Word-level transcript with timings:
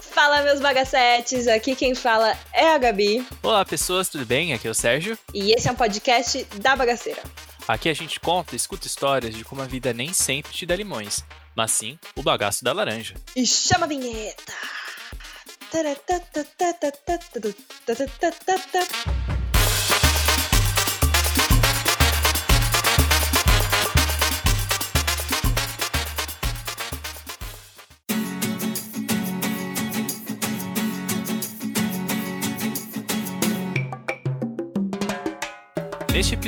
Fala, 0.00 0.42
meus 0.42 0.60
bagacetes! 0.60 1.48
Aqui 1.48 1.74
quem 1.74 1.92
fala 1.94 2.38
é 2.52 2.72
a 2.72 2.78
Gabi. 2.78 3.26
Olá, 3.42 3.64
pessoas, 3.64 4.08
tudo 4.08 4.24
bem? 4.24 4.52
Aqui 4.52 4.68
é 4.68 4.70
o 4.70 4.74
Sérgio. 4.74 5.18
E 5.34 5.52
esse 5.52 5.68
é 5.68 5.72
um 5.72 5.74
podcast 5.74 6.44
da 6.60 6.76
Bagaceira. 6.76 7.22
Aqui 7.66 7.88
a 7.88 7.94
gente 7.94 8.20
conta 8.20 8.54
e 8.54 8.56
escuta 8.56 8.86
histórias 8.86 9.34
de 9.34 9.44
como 9.44 9.60
a 9.60 9.66
vida 9.66 9.92
nem 9.92 10.12
sempre 10.12 10.52
te 10.52 10.64
dá 10.64 10.76
limões, 10.76 11.24
mas 11.56 11.72
sim 11.72 11.98
o 12.14 12.22
bagaço 12.22 12.62
da 12.62 12.72
laranja. 12.72 13.14
E 13.34 13.44
chama 13.44 13.86
a 13.86 13.88
vinheta! 13.88 14.52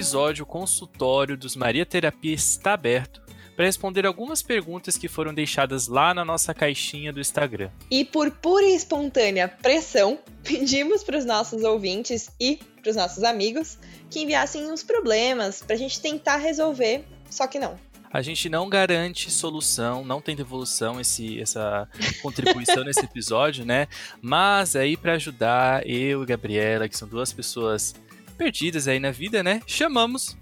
Episódio, 0.04 0.42
o 0.42 0.46
consultório 0.46 1.34
dos 1.34 1.56
Maria 1.56 1.86
Terapia 1.86 2.34
está 2.34 2.74
aberto 2.74 3.22
para 3.56 3.64
responder 3.64 4.04
algumas 4.04 4.42
perguntas 4.42 4.98
que 4.98 5.08
foram 5.08 5.32
deixadas 5.32 5.88
lá 5.88 6.12
na 6.12 6.22
nossa 6.22 6.52
caixinha 6.52 7.10
do 7.10 7.20
Instagram. 7.20 7.70
E 7.90 8.04
por 8.04 8.30
pura 8.30 8.66
e 8.66 8.76
espontânea 8.76 9.48
pressão, 9.48 10.18
pedimos 10.42 11.02
para 11.02 11.16
os 11.16 11.24
nossos 11.24 11.62
ouvintes 11.62 12.28
e 12.38 12.56
para 12.82 12.90
os 12.90 12.96
nossos 12.96 13.24
amigos 13.24 13.78
que 14.10 14.20
enviassem 14.20 14.70
os 14.70 14.82
problemas 14.82 15.62
para 15.62 15.74
a 15.74 15.78
gente 15.78 15.98
tentar 15.98 16.36
resolver, 16.36 17.02
só 17.30 17.46
que 17.46 17.58
não. 17.58 17.78
A 18.12 18.20
gente 18.20 18.48
não 18.48 18.68
garante 18.68 19.30
solução, 19.30 20.04
não 20.04 20.20
tem 20.20 20.36
devolução 20.36 21.00
esse, 21.00 21.40
essa 21.40 21.88
contribuição 22.22 22.84
nesse 22.84 23.00
episódio, 23.06 23.64
né? 23.64 23.88
Mas 24.20 24.76
aí 24.76 24.96
para 24.96 25.14
ajudar 25.14 25.84
eu 25.88 26.22
e 26.22 26.26
Gabriela, 26.26 26.88
que 26.88 26.96
são 26.96 27.08
duas 27.08 27.32
pessoas 27.32 27.92
perdidas 28.36 28.88
aí 28.88 28.98
na 28.98 29.10
vida, 29.10 29.42
né? 29.42 29.60
Chamamos 29.66 30.36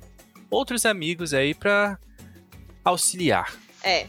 outros 0.51 0.85
amigos 0.85 1.33
aí 1.33 1.55
para 1.55 1.99
auxiliar. 2.85 3.57
É. 3.83 4.07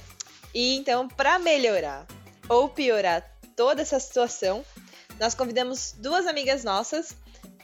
E 0.54 0.76
então, 0.76 1.08
para 1.08 1.40
melhorar 1.40 2.06
ou 2.48 2.70
piorar 2.70 3.24
toda 3.56 3.82
essa 3.82 4.00
situação, 4.00 4.64
nós 5.20 5.34
convidamos 5.34 5.96
duas 5.98 6.28
amigas 6.28 6.64
nossas 6.64 7.16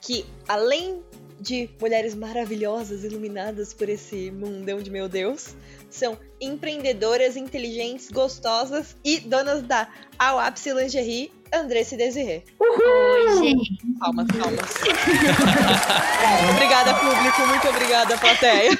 que, 0.02 0.26
além 0.48 1.03
de 1.39 1.70
mulheres 1.80 2.14
maravilhosas, 2.14 3.04
iluminadas 3.04 3.73
por 3.73 3.88
esse 3.88 4.30
mundão 4.31 4.81
de 4.81 4.89
meu 4.89 5.08
Deus, 5.08 5.56
são 5.89 6.17
empreendedoras 6.39 7.38
inteligentes, 7.38 8.09
gostosas 8.11 8.95
e 9.04 9.20
donas 9.20 9.64
da 9.64 9.89
Ápice 10.17 10.73
Lingerie, 10.73 11.31
Andressa 11.53 11.95
e 11.95 11.97
Desirê. 11.97 12.44
Oi, 12.59 13.38
gente. 13.39 13.78
Palmas, 14.00 14.28
palmas. 14.28 14.59
obrigada, 16.53 16.94
público. 16.95 17.47
Muito 17.47 17.67
obrigada, 17.67 18.17
plateia. 18.17 18.72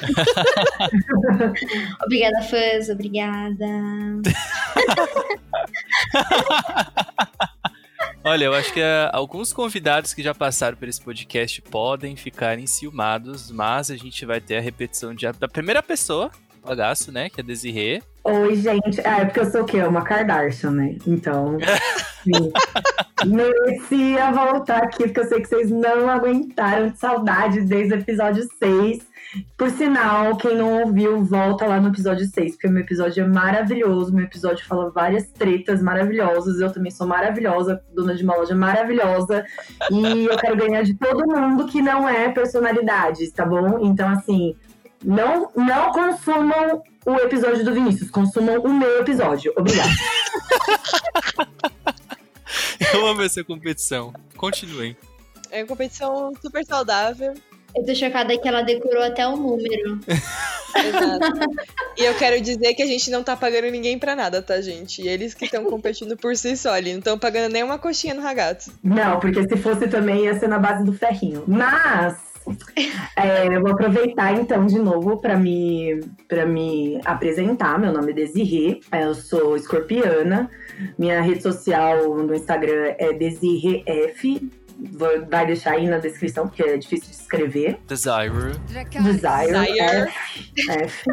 obrigada, 2.04 2.42
fãs. 2.42 2.88
Obrigada. 2.88 3.66
Olha, 8.22 8.44
eu 8.44 8.54
acho 8.54 8.72
que 8.72 8.80
uh, 8.80 9.10
alguns 9.12 9.52
convidados 9.52 10.12
que 10.12 10.22
já 10.22 10.34
passaram 10.34 10.76
por 10.76 10.86
esse 10.86 11.00
podcast 11.00 11.62
podem 11.62 12.16
ficar 12.16 12.58
enciumados, 12.58 13.50
mas 13.50 13.90
a 13.90 13.96
gente 13.96 14.26
vai 14.26 14.40
ter 14.40 14.58
a 14.58 14.60
repetição 14.60 15.14
de, 15.14 15.30
da 15.32 15.48
primeira 15.48 15.82
pessoa, 15.82 16.30
bagaço, 16.64 17.10
né? 17.10 17.28
Que 17.28 17.40
é 17.40 17.44
Desirê. 17.44 18.02
Oi, 18.22 18.54
gente. 18.56 19.00
Ah, 19.04 19.20
é 19.20 19.24
porque 19.24 19.40
eu 19.40 19.50
sou 19.50 19.62
o 19.62 19.64
quê? 19.64 19.82
Uma 19.82 20.02
Kardashian, 20.02 20.70
né? 20.70 20.96
Então. 21.06 21.56
merecia 23.26 24.30
voltar 24.30 24.84
aqui, 24.84 25.04
porque 25.04 25.20
eu 25.20 25.24
sei 25.24 25.40
que 25.40 25.48
vocês 25.48 25.70
não 25.70 26.08
aguentaram 26.08 26.90
de 26.90 26.98
saudade 26.98 27.62
desde 27.62 27.94
o 27.94 27.98
episódio 27.98 28.46
6. 28.58 29.10
Por 29.56 29.70
sinal, 29.70 30.36
quem 30.36 30.56
não 30.56 30.82
ouviu, 30.82 31.22
volta 31.24 31.64
lá 31.64 31.80
no 31.80 31.90
episódio 31.90 32.26
6, 32.26 32.52
porque 32.52 32.68
meu 32.68 32.82
episódio 32.82 33.22
é 33.22 33.26
maravilhoso. 33.26 34.12
Meu 34.12 34.24
episódio 34.24 34.66
fala 34.66 34.90
várias 34.90 35.28
tretas 35.28 35.80
maravilhosas. 35.80 36.60
Eu 36.60 36.72
também 36.72 36.90
sou 36.90 37.06
maravilhosa, 37.06 37.80
dona 37.94 38.14
de 38.14 38.24
uma 38.24 38.36
loja 38.36 38.56
maravilhosa. 38.56 39.44
E 39.90 40.26
eu 40.26 40.36
quero 40.36 40.56
ganhar 40.56 40.82
de 40.82 40.94
todo 40.94 41.28
mundo 41.28 41.66
que 41.66 41.80
não 41.80 42.08
é 42.08 42.28
personalidade, 42.30 43.30
tá 43.30 43.46
bom? 43.46 43.78
Então, 43.80 44.08
assim, 44.08 44.56
não, 45.04 45.50
não 45.56 45.92
consumam 45.92 46.82
o 47.06 47.14
episódio 47.16 47.64
do 47.64 47.72
Vinícius, 47.72 48.10
consumam 48.10 48.60
o 48.60 48.72
meu 48.72 49.00
episódio. 49.00 49.52
Obrigada. 49.56 49.90
Eu 52.92 53.06
amo 53.06 53.22
essa 53.22 53.44
competição. 53.44 54.12
Continuem. 54.36 54.96
É 55.50 55.60
uma 55.60 55.66
competição 55.66 56.32
super 56.40 56.64
saudável. 56.64 57.34
Eu 57.74 57.84
tô 57.84 57.94
chocada 57.94 58.36
que 58.36 58.48
ela 58.48 58.62
decorou 58.62 59.02
até 59.02 59.26
o 59.26 59.36
número. 59.36 60.00
Exato. 60.08 61.40
E 61.96 62.04
eu 62.04 62.14
quero 62.14 62.40
dizer 62.40 62.74
que 62.74 62.82
a 62.82 62.86
gente 62.86 63.10
não 63.10 63.22
tá 63.22 63.36
pagando 63.36 63.70
ninguém 63.70 63.98
pra 63.98 64.16
nada, 64.16 64.42
tá, 64.42 64.60
gente? 64.60 65.02
E 65.02 65.08
eles 65.08 65.34
que 65.34 65.44
estão 65.44 65.64
competindo 65.64 66.16
por 66.16 66.34
si 66.36 66.56
só 66.56 66.72
ali. 66.72 66.92
Não 66.92 66.98
estão 66.98 67.18
pagando 67.18 67.52
nem 67.52 67.62
uma 67.62 67.78
coxinha 67.78 68.14
no 68.14 68.22
ragazzo. 68.22 68.72
Não, 68.82 69.20
porque 69.20 69.46
se 69.46 69.56
fosse 69.56 69.86
também 69.86 70.24
ia 70.24 70.38
ser 70.38 70.48
na 70.48 70.58
base 70.58 70.84
do 70.84 70.92
ferrinho. 70.92 71.44
Mas 71.46 72.16
é, 73.16 73.46
eu 73.48 73.60
vou 73.60 73.72
aproveitar 73.72 74.32
então 74.34 74.66
de 74.66 74.78
novo 74.78 75.18
para 75.18 75.36
me, 75.36 76.00
pra 76.28 76.46
me 76.46 77.00
apresentar. 77.04 77.78
Meu 77.78 77.92
nome 77.92 78.12
é 78.12 78.14
Desirê, 78.14 78.80
eu 78.92 79.14
sou 79.14 79.56
escorpiana. 79.56 80.50
Minha 80.98 81.20
rede 81.20 81.42
social 81.42 82.16
no 82.16 82.34
Instagram 82.34 82.94
é 82.98 83.12
DesirreF. 83.12 84.50
Vai 85.28 85.46
deixar 85.46 85.72
aí 85.72 85.86
na 85.86 85.98
descrição, 85.98 86.48
porque 86.48 86.62
é 86.62 86.76
difícil 86.76 87.10
de 87.10 87.16
escrever. 87.16 87.78
Desire. 87.86 88.30
Desire. 89.02 89.52
Desire. 89.52 89.78
F. 89.78 90.52
F. 90.70 91.04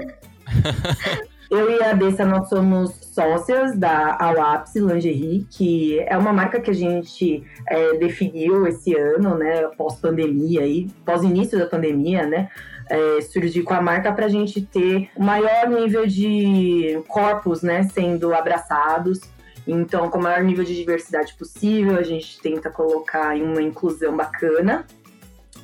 Eu 1.50 1.72
e 1.72 1.81
a 1.81 1.94
Dessa, 1.94 2.25
nós 2.25 2.50
somos 2.50 2.94
sócias 3.13 3.78
da 3.78 4.18
Awapse 4.19 4.80
Lingerie, 4.80 5.47
que 5.50 5.97
é 6.02 6.18
uma 6.18 6.34
marca 6.34 6.59
que 6.59 6.69
a 6.69 6.74
gente 6.74 7.41
é, 7.68 7.94
definiu 7.97 8.68
esse 8.68 8.94
ano, 8.94 9.38
né, 9.38 9.63
pós-pandemia, 9.78 10.62
aí, 10.62 10.90
pós-início 11.06 11.58
da 11.58 11.66
pandemia, 11.66 12.25
né, 12.28 12.50
é, 12.90 13.22
surgir 13.22 13.63
com 13.63 13.74
a 13.74 13.81
marca 13.81 14.12
para 14.12 14.25
a 14.25 14.30
gente 14.30 14.62
ter 14.62 15.09
o 15.16 15.24
maior 15.24 15.69
nível 15.69 16.06
de 16.06 17.02
corpos, 17.08 17.62
né, 17.62 17.84
sendo 17.84 18.34
abraçados. 18.34 19.22
Então, 19.66 20.09
com 20.09 20.18
o 20.18 20.24
maior 20.24 20.44
nível 20.44 20.64
de 20.64 20.75
diversidade 20.75 21.34
possível, 21.35 21.97
a 21.97 22.03
gente 22.03 22.41
tenta 22.41 22.69
colocar 22.69 23.38
em 23.38 23.44
uma 23.44 23.62
inclusão 23.62 24.16
bacana 24.16 24.85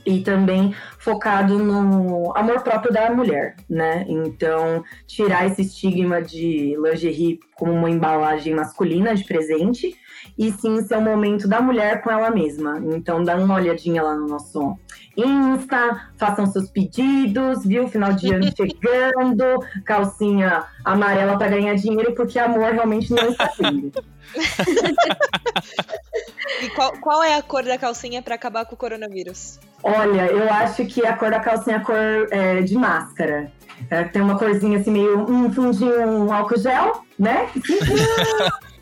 e 0.06 0.22
também 0.22 0.74
focado 1.00 1.58
no 1.60 2.36
amor 2.36 2.62
próprio 2.62 2.92
da 2.92 3.10
mulher, 3.10 3.56
né? 3.70 4.06
Então, 4.08 4.84
tirar 5.08 5.48
esse 5.48 5.62
estigma 5.62 6.22
de 6.22 6.76
lingerie 6.76 7.40
como 7.56 7.72
uma 7.72 7.90
embalagem 7.90 8.54
masculina 8.54 9.16
de 9.16 9.24
presente 9.24 9.96
e 10.38 10.52
sim 10.52 10.82
ser 10.84 10.98
um 10.98 11.02
momento 11.02 11.48
da 11.48 11.62
mulher 11.62 12.02
com 12.02 12.12
ela 12.12 12.30
mesma. 12.32 12.82
Então, 12.94 13.24
dá 13.24 13.36
uma 13.36 13.56
olhadinha 13.56 14.02
lá 14.04 14.16
no 14.16 14.28
nosso 14.28 14.78
Insta, 15.16 16.10
façam 16.18 16.48
seus 16.48 16.70
pedidos, 16.70 17.66
viu? 17.66 17.88
Final 17.88 18.14
de 18.14 18.34
ano 18.34 18.50
chegando, 18.56 19.44
calcinha 19.86 20.64
amarela 20.84 21.38
para 21.38 21.50
ganhar 21.50 21.76
dinheiro, 21.76 22.14
porque 22.14 22.40
amor 22.40 22.74
realmente 22.74 23.12
não 23.12 23.30
está 23.30 23.48
tendo. 23.50 23.92
e 26.64 26.70
qual, 26.70 26.94
qual 27.00 27.24
é 27.24 27.36
a 27.36 27.42
cor 27.42 27.64
da 27.64 27.78
calcinha 27.78 28.22
para 28.22 28.36
acabar 28.36 28.66
com 28.66 28.76
o 28.76 28.78
coronavírus? 28.78 29.60
Olha, 29.84 30.28
eu 30.28 30.52
acho 30.52 30.86
que 30.86 31.06
a 31.06 31.16
cor 31.16 31.30
da 31.30 31.40
calcinha 31.40 31.76
é 31.76 31.80
a 31.80 31.84
cor 31.84 32.28
é, 32.32 32.62
de 32.62 32.76
máscara. 32.76 33.52
É, 33.90 34.04
tem 34.06 34.22
uma 34.22 34.38
corzinha 34.38 34.80
assim, 34.80 34.92
meio 34.92 35.30
um 35.30 35.52
fundinho 35.52 36.08
um 36.08 36.34
álcool 36.34 36.58
gel, 36.58 37.04
né? 37.20 37.50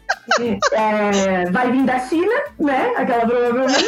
é, 0.71 1.49
vai 1.51 1.71
vir 1.71 1.83
da 1.85 1.99
China, 1.99 2.33
né? 2.59 2.93
Aquela 2.97 3.25
provavelmente. 3.25 3.85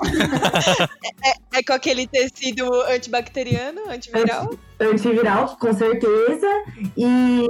É, 1.22 1.58
é, 1.58 1.62
com 1.62 1.74
aquele 1.74 2.06
tecido 2.06 2.64
antibacteriano, 2.84 3.82
antiviral? 3.90 4.50
Antiviral, 4.80 5.56
com 5.60 5.72
certeza. 5.74 6.46
E 6.96 7.46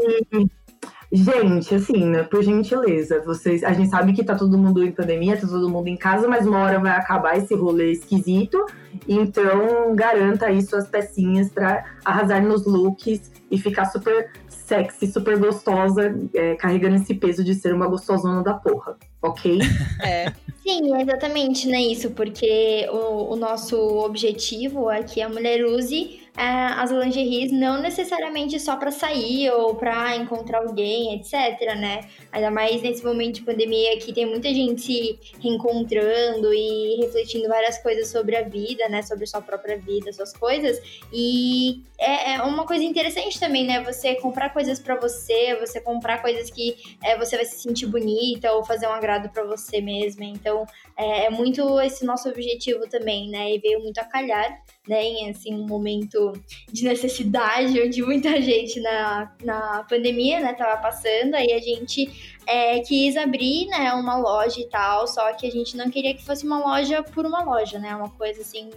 Gente, 1.13 1.75
assim, 1.75 2.07
né, 2.07 2.23
por 2.23 2.41
gentileza, 2.41 3.21
vocês, 3.25 3.65
a 3.65 3.73
gente 3.73 3.91
sabe 3.91 4.13
que 4.13 4.23
tá 4.23 4.37
todo 4.37 4.57
mundo 4.57 4.85
em 4.85 4.93
pandemia, 4.93 5.37
tá 5.37 5.47
todo 5.47 5.69
mundo 5.69 5.89
em 5.89 5.97
casa, 5.97 6.29
mas 6.29 6.47
uma 6.47 6.61
hora 6.61 6.79
vai 6.79 6.93
acabar 6.93 7.37
esse 7.37 7.53
rolê 7.53 7.91
esquisito. 7.91 8.65
Então, 9.09 9.93
garanta 9.97 10.47
aí 10.47 10.63
suas 10.63 10.87
pecinhas 10.87 11.51
para 11.51 11.85
arrasar 12.05 12.41
nos 12.41 12.65
looks 12.65 13.33
e 13.51 13.59
ficar 13.59 13.87
super 13.87 14.31
sexy, 14.49 15.09
super 15.09 15.37
gostosa, 15.37 16.17
é, 16.33 16.55
carregando 16.55 16.95
esse 16.95 17.13
peso 17.13 17.43
de 17.43 17.57
ser 17.57 17.75
uma 17.75 17.89
gostosona 17.89 18.41
da 18.45 18.55
porra, 18.55 18.97
ok? 19.21 19.59
É. 20.01 20.33
Sim, 20.63 20.95
exatamente, 21.01 21.67
né? 21.67 21.81
Isso, 21.81 22.11
porque 22.11 22.87
o, 22.93 23.33
o 23.33 23.37
nosso 23.37 23.77
objetivo 23.77 24.91
é 24.91 25.03
que 25.03 25.21
a 25.21 25.29
mulher 25.29 25.65
use 25.65 26.21
as 26.43 26.91
lingeries 26.91 27.53
não 27.53 27.81
necessariamente 27.83 28.59
só 28.59 28.77
para 28.77 28.91
sair 28.91 29.51
ou 29.51 29.75
para 29.75 30.17
encontrar 30.17 30.61
alguém, 30.61 31.15
etc, 31.15 31.77
né? 31.77 32.09
Ainda 32.33 32.51
mais 32.51 32.81
nesse 32.81 33.05
momento 33.05 33.37
de 33.37 33.43
pandemia 33.43 33.99
que 33.99 34.13
tem 34.13 34.25
muita 34.25 34.49
gente 34.49 34.81
se 34.81 35.19
reencontrando 35.43 36.53
e 36.55 36.97
refletindo 37.03 37.47
várias 37.47 37.77
coisas 37.83 38.09
sobre 38.09 38.37
a 38.37 38.43
vida, 38.43 38.89
né? 38.89 39.03
Sobre 39.03 39.27
sua 39.27 39.43
própria 39.43 39.77
vida, 39.77 40.13
suas 40.13 40.33
coisas. 40.33 40.81
E 41.13 41.83
é, 41.99 42.37
é 42.37 42.43
uma 42.43 42.65
coisa 42.65 42.85
interessante 42.85 43.39
também, 43.39 43.67
né? 43.67 43.83
Você 43.85 44.15
comprar 44.15 44.51
coisas 44.51 44.81
para 44.81 44.97
você, 44.97 45.57
você 45.57 45.79
comprar 45.81 46.23
coisas 46.23 46.51
que 46.51 46.75
é, 47.05 47.19
você 47.19 47.37
vai 47.37 47.45
se 47.45 47.61
sentir 47.61 47.87
bonita 47.87 48.51
ou 48.53 48.65
fazer 48.65 48.87
um 48.87 48.93
agrado 48.93 49.29
para 49.29 49.45
você 49.45 49.83
mesma. 49.83 50.25
Então, 50.25 50.65
é, 50.97 51.27
é, 51.27 51.31
muito 51.31 51.79
esse 51.81 52.05
nosso 52.05 52.31
objetivo 52.31 52.89
também, 52.89 53.29
né? 53.29 53.55
E 53.55 53.59
veio 53.59 53.81
muito 53.81 53.99
a 53.99 54.05
calhar, 54.05 54.63
né? 54.89 55.03
Em 55.03 55.31
assim, 55.31 55.55
um 55.55 55.67
momento 55.67 56.30
de 56.73 56.85
necessidade, 56.85 57.81
onde 57.81 58.03
muita 58.03 58.41
gente 58.41 58.81
na, 58.81 59.33
na 59.43 59.85
pandemia, 59.89 60.41
né, 60.41 60.55
tava 60.55 60.81
passando, 60.81 61.35
aí 61.35 61.53
a 61.53 61.59
gente 61.59 62.39
é, 62.47 62.81
quis 62.81 63.17
abrir, 63.17 63.67
né, 63.67 63.93
uma 63.93 64.17
loja 64.17 64.61
e 64.61 64.69
tal, 64.69 65.07
só 65.07 65.33
que 65.35 65.47
a 65.47 65.51
gente 65.51 65.77
não 65.77 65.91
queria 65.91 66.15
que 66.15 66.25
fosse 66.25 66.45
uma 66.45 66.59
loja 66.59 67.03
por 67.03 67.25
uma 67.27 67.43
loja, 67.43 67.79
né? 67.79 67.95
Uma 67.95 68.11
coisa 68.11 68.41
assim. 68.41 68.71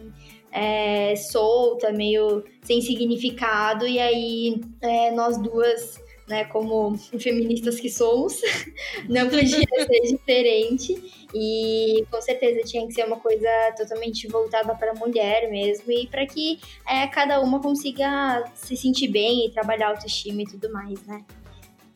É, 0.55 1.15
solta, 1.15 1.91
meio 1.91 2.44
sem 2.61 2.79
significado, 2.79 3.88
e 3.88 4.00
aí 4.00 4.61
é, 4.81 5.09
nós 5.09 5.35
duas 5.35 6.00
né, 6.28 6.46
como 6.46 6.98
feministas 7.20 7.80
que 7.80 7.90
somos, 7.90 8.40
não 9.10 9.30
podia 9.30 9.60
ser 9.88 10.02
diferente. 10.02 11.28
E 11.34 12.06
com 12.12 12.22
certeza 12.22 12.62
tinha 12.64 12.86
que 12.86 12.94
ser 12.94 13.06
uma 13.06 13.20
coisa 13.20 13.50
totalmente 13.75 14.28
voltada 14.28 14.75
para 14.75 14.92
a 14.92 14.96
mulher 14.96 15.50
mesmo, 15.50 15.92
e 15.92 16.08
para 16.08 16.25
que 16.25 16.60
é, 16.88 17.08
cada 17.08 17.40
uma 17.42 17.62
consiga 17.62 18.44
se 18.54 18.78
sentir 18.78 19.08
bem 19.08 19.48
e 19.48 19.52
trabalhar 19.52 19.90
autoestima 19.90 20.44
e 20.44 20.46
tudo 20.46 20.72
mais, 20.72 21.04
né? 21.06 21.24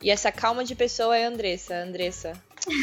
E 0.02 0.10
essa 0.10 0.30
calma 0.30 0.64
de 0.64 0.74
pessoa 0.74 1.16
é 1.16 1.24
a 1.24 1.28
Andressa. 1.28 1.74
Andressa, 1.74 2.32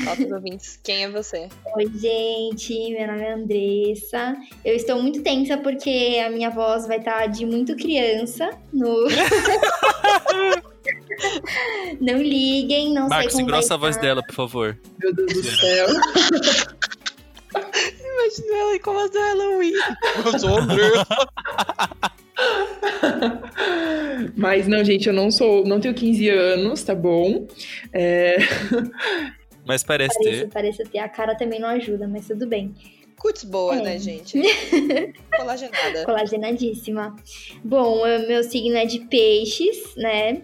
Fala 0.04 0.36
ouvintes, 0.36 0.80
quem 0.84 1.04
é 1.04 1.10
você? 1.10 1.48
Oi, 1.76 1.86
gente, 1.96 2.74
meu 2.92 3.08
nome 3.08 3.22
é 3.22 3.34
Andressa. 3.34 4.36
Eu 4.64 4.76
estou 4.76 5.02
muito 5.02 5.22
tensa 5.22 5.58
porque 5.58 6.22
a 6.26 6.30
minha 6.30 6.50
voz 6.50 6.88
vai 6.88 6.98
estar 6.98 7.28
de 7.28 7.46
muito 7.46 7.76
criança 7.76 8.50
no. 8.74 9.06
não 12.02 12.22
liguem, 12.22 12.94
não 12.94 13.08
Marcos, 13.08 13.34
sei 13.34 13.44
como 13.44 13.50
engrossa 13.50 13.70
vai 13.70 13.78
a 13.78 13.80
voz 13.80 13.96
estar. 13.96 14.08
dela, 14.08 14.24
por 14.24 14.34
favor. 14.34 14.78
Meu 15.00 15.14
Deus 15.14 15.34
do 15.34 15.44
céu. 15.44 15.88
Imagina 17.56 18.58
ela 18.58 18.80
com 18.80 19.00
a 19.00 19.08
do 19.08 19.20
Halloween. 19.20 19.74
Eu 20.26 20.40
sou 20.40 20.50
o 20.50 20.58
Andressa. 20.58 21.06
Mas 24.36 24.68
não, 24.68 24.84
gente, 24.84 25.08
eu 25.08 25.14
não 25.14 25.32
sou, 25.32 25.66
não 25.66 25.80
tenho 25.80 25.94
15 25.94 26.30
anos, 26.30 26.84
tá 26.84 26.94
bom? 26.96 27.48
É, 27.94 28.38
Mas 29.66 29.84
parece 29.84 30.18
Parece, 30.18 30.42
ter. 30.42 30.50
parece 30.50 30.84
ter. 30.86 31.00
A 31.00 31.10
cara 31.10 31.36
também 31.36 31.60
não 31.60 31.68
ajuda, 31.70 32.08
mas 32.08 32.28
tudo 32.28 32.46
bem. 32.48 32.74
Cuts 33.18 33.44
boa, 33.46 33.76
É. 33.78 33.82
né, 33.82 33.98
gente? 34.00 34.40
Colagenada. 35.36 36.06
Colagenadíssima. 36.06 37.16
Bom, 37.64 38.06
eu- 38.06 38.28
meu 38.28 38.44
signo 38.44 38.76
é 38.78 38.86
de 38.86 39.00
peixes, 39.00 39.96
né? 39.96 40.44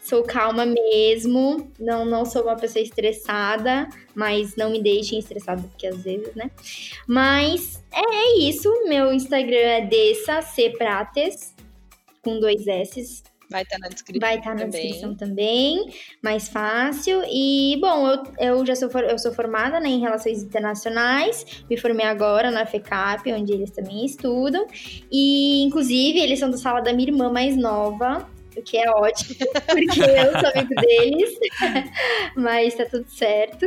Sou 0.00 0.24
calma 0.24 0.66
mesmo, 0.66 1.70
não, 1.78 2.04
não 2.04 2.24
sou 2.24 2.42
uma 2.42 2.56
pessoa 2.56 2.82
estressada, 2.82 3.88
mas 4.14 4.56
não 4.56 4.70
me 4.70 4.82
deixem 4.82 5.18
estressada, 5.18 5.62
porque 5.62 5.86
às 5.86 6.02
vezes, 6.02 6.34
né? 6.34 6.50
Mas 7.06 7.82
é, 7.92 8.00
é 8.00 8.38
isso, 8.40 8.68
meu 8.88 9.12
Instagram 9.12 9.56
é 9.58 9.80
Dessa 9.86 10.42
C 10.42 10.70
Prates, 10.70 11.54
com 12.20 12.40
dois 12.40 12.66
S, 12.66 13.22
Vai 13.52 13.62
estar 13.62 13.78
na 13.78 13.88
descrição. 13.88 14.20
vai 14.28 14.38
estar 14.38 14.54
na 14.54 14.60
também. 14.62 14.80
descrição 14.82 15.14
também, 15.14 15.92
mais 16.22 16.48
fácil. 16.48 17.22
E, 17.30 17.78
bom, 17.80 18.08
eu, 18.08 18.22
eu 18.38 18.66
já 18.66 18.74
sou, 18.74 18.90
for- 18.90 19.04
eu 19.04 19.18
sou 19.18 19.32
formada 19.32 19.78
né, 19.78 19.88
em 19.88 20.00
Relações 20.00 20.42
Internacionais, 20.42 21.64
me 21.70 21.76
formei 21.76 22.06
agora 22.06 22.50
na 22.50 22.66
FECAP, 22.66 23.32
onde 23.32 23.52
eles 23.52 23.70
também 23.70 24.04
estudam. 24.04 24.66
E, 25.10 25.62
inclusive, 25.62 26.18
eles 26.18 26.38
são 26.38 26.50
da 26.50 26.56
sala 26.56 26.80
da 26.80 26.92
minha 26.92 27.08
irmã 27.08 27.30
mais 27.30 27.56
nova, 27.56 28.28
o 28.56 28.62
que 28.62 28.76
é 28.76 28.90
ótimo, 28.90 29.34
porque 29.66 30.00
eu 30.00 30.32
sou 30.40 30.50
amigo 30.54 30.74
deles, 30.74 31.30
mas 32.36 32.74
tá 32.74 32.84
tudo 32.84 33.08
certo. 33.08 33.64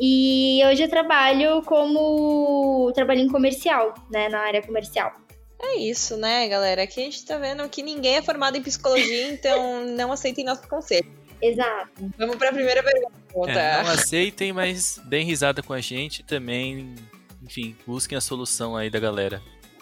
E 0.00 0.60
hoje 0.66 0.82
eu 0.84 0.88
trabalho 0.88 1.62
como 1.62 2.92
trabalho 2.94 3.20
em 3.20 3.28
comercial, 3.28 3.94
né, 4.10 4.28
na 4.28 4.40
área 4.40 4.62
comercial. 4.62 5.12
É 5.62 5.78
isso, 5.78 6.16
né, 6.16 6.48
galera? 6.48 6.82
Aqui 6.82 7.00
a 7.00 7.04
gente 7.04 7.24
tá 7.24 7.36
vendo 7.36 7.68
que 7.68 7.82
ninguém 7.82 8.16
é 8.16 8.22
formado 8.22 8.56
em 8.56 8.62
psicologia, 8.62 9.32
então 9.32 9.84
não 9.96 10.10
aceitem 10.10 10.44
nosso 10.44 10.66
conselho. 10.68 11.06
Exato. 11.40 11.90
Vamos 12.18 12.36
pra 12.36 12.52
primeira 12.52 12.82
pergunta. 12.82 13.50
É, 13.50 13.82
não 13.82 13.90
aceitem, 13.90 14.52
mas 14.52 15.00
deem 15.06 15.24
risada 15.24 15.62
com 15.62 15.72
a 15.72 15.80
gente 15.80 16.22
também. 16.22 16.94
Enfim, 17.42 17.74
busquem 17.86 18.16
a 18.16 18.20
solução 18.20 18.76
aí 18.76 18.90
da 18.90 19.00
galera. 19.00 19.40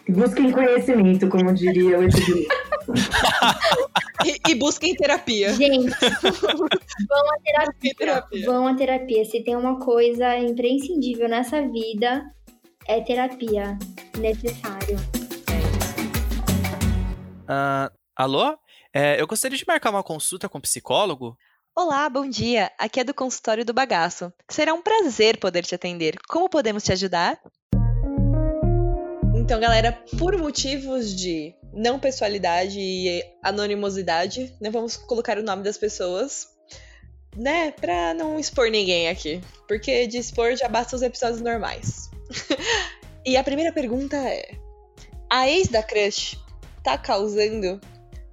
Busquem 0.09 0.51
conhecimento, 0.51 1.29
como 1.29 1.53
diria 1.53 1.99
o 1.99 2.05
Edu. 2.05 2.47
E, 4.27 4.51
e 4.51 4.55
busquem 4.57 4.97
terapia. 4.97 5.55
Gente, 5.55 5.91
vão 5.91 7.33
à 7.33 7.39
terapia. 7.45 7.95
Terapia. 7.97 8.47
Vão 8.47 8.67
à 8.67 8.75
terapia. 8.75 9.25
Se 9.25 9.45
tem 9.45 9.55
uma 9.55 9.79
coisa 9.79 10.37
imprescindível 10.37 11.29
nessa 11.29 11.63
vida, 11.63 12.29
é 12.89 13.01
terapia. 13.01 13.79
Necessário. 14.19 14.99
Ah, 17.51 17.91
alô? 18.15 18.59
É, 18.93 19.19
eu 19.19 19.27
gostaria 19.27 19.57
de 19.57 19.65
marcar 19.67 19.89
uma 19.89 20.03
consulta 20.03 20.51
com 20.51 20.59
um 20.59 20.61
psicólogo. 20.61 21.35
Olá, 21.75 22.07
bom 22.11 22.29
dia. 22.29 22.71
Aqui 22.79 23.01
é 23.01 23.05
do 23.05 23.15
consultório 23.15 23.65
do 23.65 23.73
bagaço. 23.73 24.31
Será 24.51 24.75
um 24.75 24.83
prazer 24.83 25.39
poder 25.39 25.65
te 25.65 25.75
atender. 25.75 26.19
Como 26.29 26.51
podemos 26.51 26.83
te 26.83 26.93
ajudar? 26.93 27.41
Então, 29.35 29.59
galera, 29.59 29.93
por 30.19 30.37
motivos 30.37 31.17
de 31.17 31.55
não 31.73 31.99
pessoalidade 31.99 32.79
e 32.79 33.25
anonimosidade, 33.43 34.55
não 34.61 34.71
vamos 34.71 34.99
colocar 34.99 35.39
o 35.39 35.43
nome 35.43 35.63
das 35.63 35.79
pessoas, 35.79 36.49
né? 37.35 37.71
Pra 37.71 38.13
não 38.13 38.39
expor 38.39 38.69
ninguém 38.69 39.09
aqui. 39.09 39.41
Porque 39.67 40.07
de 40.07 40.19
expor 40.19 40.55
já 40.55 40.69
basta 40.69 40.95
os 40.95 41.01
episódios 41.01 41.41
normais. 41.41 42.11
e 43.25 43.39
a 43.39 43.45
primeira 43.45 43.73
pergunta 43.73 44.17
é: 44.17 44.51
A 45.31 45.49
ex 45.49 45.69
da 45.69 45.83
crush 45.83 46.37
tá 46.89 46.97
causando 46.97 47.79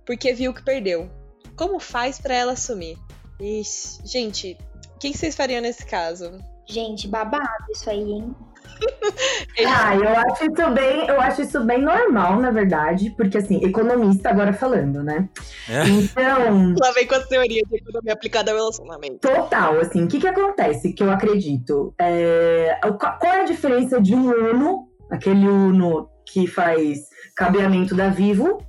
porque 0.06 0.34
viu 0.34 0.54
que 0.54 0.64
perdeu. 0.64 1.10
Como 1.58 1.78
faz 1.78 2.20
pra 2.20 2.34
ela 2.34 2.54
assumir? 2.54 2.98
Ixi, 3.40 4.00
gente, 4.06 4.58
o 4.96 5.00
que 5.00 5.14
vocês 5.14 5.36
fariam 5.36 5.62
nesse 5.62 5.86
caso? 5.86 6.32
Gente, 6.66 7.08
babado 7.08 7.44
isso 7.70 7.90
aí, 7.90 8.00
hein? 8.00 8.36
Ah, 9.68 9.96
eu 9.96 10.10
acho 10.10 10.52
isso 10.52 10.70
bem, 10.72 11.08
eu 11.08 11.22
acho 11.22 11.42
isso 11.42 11.64
bem 11.64 11.82
normal, 11.82 12.42
na 12.42 12.52
verdade, 12.52 13.10
porque 13.12 13.38
assim, 13.38 13.64
economista 13.64 14.30
agora 14.30 14.52
falando, 14.52 15.02
né? 15.02 15.30
É. 15.70 15.88
Então, 15.88 16.74
Lá 16.78 16.92
vem 16.92 17.08
com 17.08 17.16
a 17.16 17.22
teoria 17.22 17.62
de 17.64 17.78
economia 17.78 18.14
aplicada 18.14 18.52
ao 18.52 18.58
relacionamento. 18.58 19.20
total, 19.20 19.80
assim, 19.80 20.04
o 20.04 20.08
que 20.08 20.20
que 20.20 20.28
acontece 20.28 20.92
que 20.92 21.02
eu 21.02 21.10
acredito? 21.10 21.94
É, 21.98 22.78
qual 23.00 23.18
qual 23.18 23.34
é 23.34 23.42
a 23.42 23.46
diferença 23.46 24.02
de 24.02 24.14
um 24.14 24.30
Uno, 24.30 24.90
aquele 25.10 25.48
Uno 25.48 26.10
que 26.26 26.48
faz 26.48 27.08
cabeamento 27.36 27.94
da 27.94 28.10
Vivo, 28.10 28.60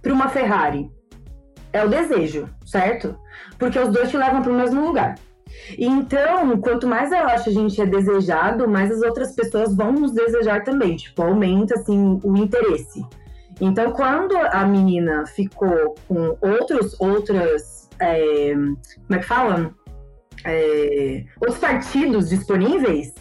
para 0.00 0.12
uma 0.12 0.28
Ferrari? 0.28 0.90
É 1.72 1.84
o 1.84 1.88
desejo, 1.88 2.48
certo? 2.64 3.16
Porque 3.58 3.78
os 3.78 3.88
dois 3.90 4.10
te 4.10 4.16
levam 4.16 4.42
para 4.42 4.52
o 4.52 4.56
mesmo 4.56 4.84
lugar. 4.86 5.14
Então, 5.78 6.58
quanto 6.60 6.86
mais 6.86 7.12
eu 7.12 7.26
acho 7.26 7.48
a 7.48 7.52
gente 7.52 7.80
é 7.80 7.86
desejado, 7.86 8.68
mais 8.68 8.90
as 8.90 9.02
outras 9.02 9.34
pessoas 9.34 9.74
vão 9.74 9.92
nos 9.92 10.12
desejar 10.12 10.64
também. 10.64 10.96
Tipo, 10.96 11.22
aumenta 11.22 11.74
assim 11.74 12.20
o 12.22 12.36
interesse. 12.36 13.04
Então, 13.60 13.92
quando 13.92 14.36
a 14.36 14.64
menina 14.66 15.26
ficou 15.26 15.94
com 16.08 16.36
outros, 16.40 16.98
outras, 17.00 17.88
é, 18.00 18.54
como 18.54 18.78
é 19.10 19.18
que 19.18 19.26
fala? 19.26 19.74
É, 20.44 21.24
outros 21.40 21.58
partidos 21.58 22.30
disponíveis, 22.30 23.14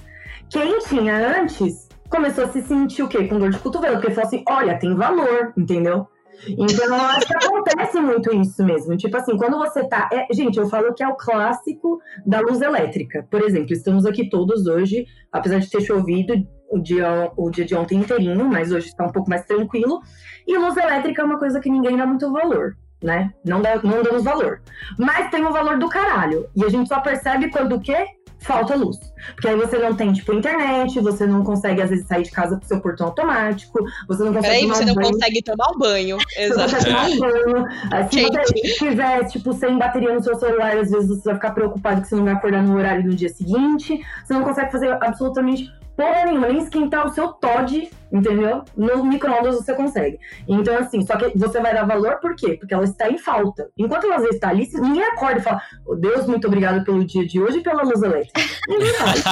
quem 0.49 0.79
tinha 0.79 1.39
antes 1.39 1.87
começou 2.11 2.43
a 2.43 2.47
se 2.49 2.61
sentir 2.61 3.01
o 3.01 3.07
quê? 3.07 3.25
Com 3.27 3.39
dor 3.39 3.49
de 3.49 3.57
cotovelo, 3.57 3.95
porque 3.95 4.11
falou 4.11 4.27
assim, 4.27 4.43
olha, 4.47 4.77
tem 4.77 4.93
valor, 4.93 5.53
entendeu? 5.57 6.07
Então, 6.47 6.85
eu 6.85 6.95
acho 6.95 7.27
que 7.27 7.35
acontece 7.35 7.99
muito 7.99 8.33
isso 8.35 8.63
mesmo. 8.65 8.97
Tipo 8.97 9.15
assim, 9.17 9.37
quando 9.37 9.57
você 9.57 9.87
tá. 9.87 10.09
é- 10.11 10.27
gente, 10.33 10.57
eu 10.57 10.67
falo 10.67 10.93
que 10.93 11.03
é 11.03 11.07
o 11.07 11.15
clássico 11.15 11.99
da 12.25 12.39
luz 12.39 12.61
elétrica. 12.61 13.25
Por 13.29 13.41
exemplo, 13.41 13.73
estamos 13.73 14.05
aqui 14.05 14.29
todos 14.29 14.65
hoje, 14.65 15.05
apesar 15.31 15.59
de 15.59 15.69
ter 15.69 15.81
chovido 15.81 16.33
o 16.69 16.79
dia, 16.79 17.31
o 17.37 17.49
dia 17.49 17.65
de 17.65 17.75
ontem 17.75 17.99
inteirinho, 17.99 18.45
mas 18.45 18.71
hoje 18.71 18.87
está 18.87 19.05
um 19.05 19.11
pouco 19.11 19.29
mais 19.29 19.45
tranquilo. 19.45 19.99
E 20.47 20.57
luz 20.57 20.75
elétrica 20.77 21.21
é 21.21 21.25
uma 21.25 21.37
coisa 21.37 21.59
que 21.59 21.69
ninguém 21.69 21.95
dá 21.95 22.05
muito 22.07 22.31
valor, 22.31 22.75
né? 23.03 23.31
Não, 23.45 23.61
dá, 23.61 23.75
não 23.83 24.01
damos 24.01 24.23
valor. 24.23 24.61
Mas 24.97 25.29
tem 25.29 25.45
um 25.45 25.51
valor 25.51 25.77
do 25.77 25.89
caralho. 25.89 26.47
E 26.55 26.65
a 26.65 26.69
gente 26.69 26.87
só 26.87 26.99
percebe 26.99 27.51
quando 27.51 27.75
o 27.75 27.79
quê? 27.79 28.05
Falta 28.41 28.75
luz. 28.75 28.99
Porque 29.33 29.47
aí 29.47 29.55
você 29.55 29.77
não 29.77 29.95
tem, 29.95 30.11
tipo, 30.13 30.33
internet, 30.33 30.99
você 30.99 31.25
não 31.25 31.43
consegue, 31.43 31.81
às 31.81 31.89
vezes, 31.89 32.07
sair 32.07 32.23
de 32.23 32.31
casa 32.31 32.57
pro 32.57 32.67
seu 32.67 32.81
portão 32.81 33.07
automático, 33.07 33.79
você 34.07 34.23
não 34.23 34.33
consegue. 34.33 34.47
Peraí, 34.47 34.61
tomar 34.61 34.75
você 34.75 34.83
um 34.83 34.87
não 34.87 34.95
banho. 34.95 35.11
consegue 35.11 35.43
tomar 35.43 35.67
um 35.69 35.77
banho. 35.79 36.17
Você 36.31 36.47
não 36.47 36.63
Exato. 36.63 36.75
consegue 36.75 36.85
tomar 36.85 37.09
um 37.09 37.19
banho. 37.19 37.67
Aí, 37.91 38.11
Se 38.11 38.21
você 38.23 38.67
estiver, 38.67 39.27
tipo, 39.27 39.53
sem 39.53 39.77
bateria 39.77 40.13
no 40.13 40.23
seu 40.23 40.35
celular, 40.35 40.77
às 40.77 40.89
vezes 40.89 41.09
você 41.09 41.23
vai 41.23 41.35
ficar 41.35 41.51
preocupado 41.51 42.01
que 42.01 42.07
você 42.07 42.15
não 42.15 42.25
vai 42.25 42.33
acordar 42.33 42.63
no 42.63 42.75
horário 42.75 43.03
do 43.03 43.15
dia 43.15 43.29
seguinte. 43.29 43.99
Você 44.25 44.33
não 44.33 44.43
consegue 44.43 44.71
fazer 44.71 44.91
absolutamente 45.01 45.71
porra 46.01 46.25
nenhuma, 46.25 46.47
nem 46.47 46.57
esquentar 46.57 47.05
o 47.05 47.13
seu 47.13 47.27
Todd, 47.33 47.87
entendeu? 48.11 48.63
No 48.75 49.05
micro-ondas 49.05 49.55
você 49.55 49.75
consegue. 49.75 50.19
Então, 50.47 50.75
assim, 50.77 51.05
só 51.05 51.15
que 51.15 51.37
você 51.37 51.59
vai 51.61 51.75
dar 51.75 51.85
valor 51.85 52.19
por 52.19 52.35
quê? 52.35 52.57
Porque 52.59 52.73
ela 52.73 52.85
está 52.85 53.07
em 53.07 53.19
falta. 53.19 53.69
Enquanto 53.77 54.11
ela 54.11 54.27
está 54.27 54.49
ali, 54.49 54.67
ninguém 54.73 55.03
acorda 55.03 55.39
e 55.39 55.43
fala, 55.43 55.61
oh, 55.85 55.95
Deus, 55.95 56.25
muito 56.25 56.47
obrigado 56.47 56.83
pelo 56.83 57.05
dia 57.05 57.25
de 57.25 57.39
hoje 57.39 57.59
e 57.59 57.63
pela 57.63 57.83
luz 57.83 58.01
elétrica. 58.01 58.41
Ninguém 58.67 58.93
faz. 58.97 59.23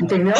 entendeu? 0.00 0.34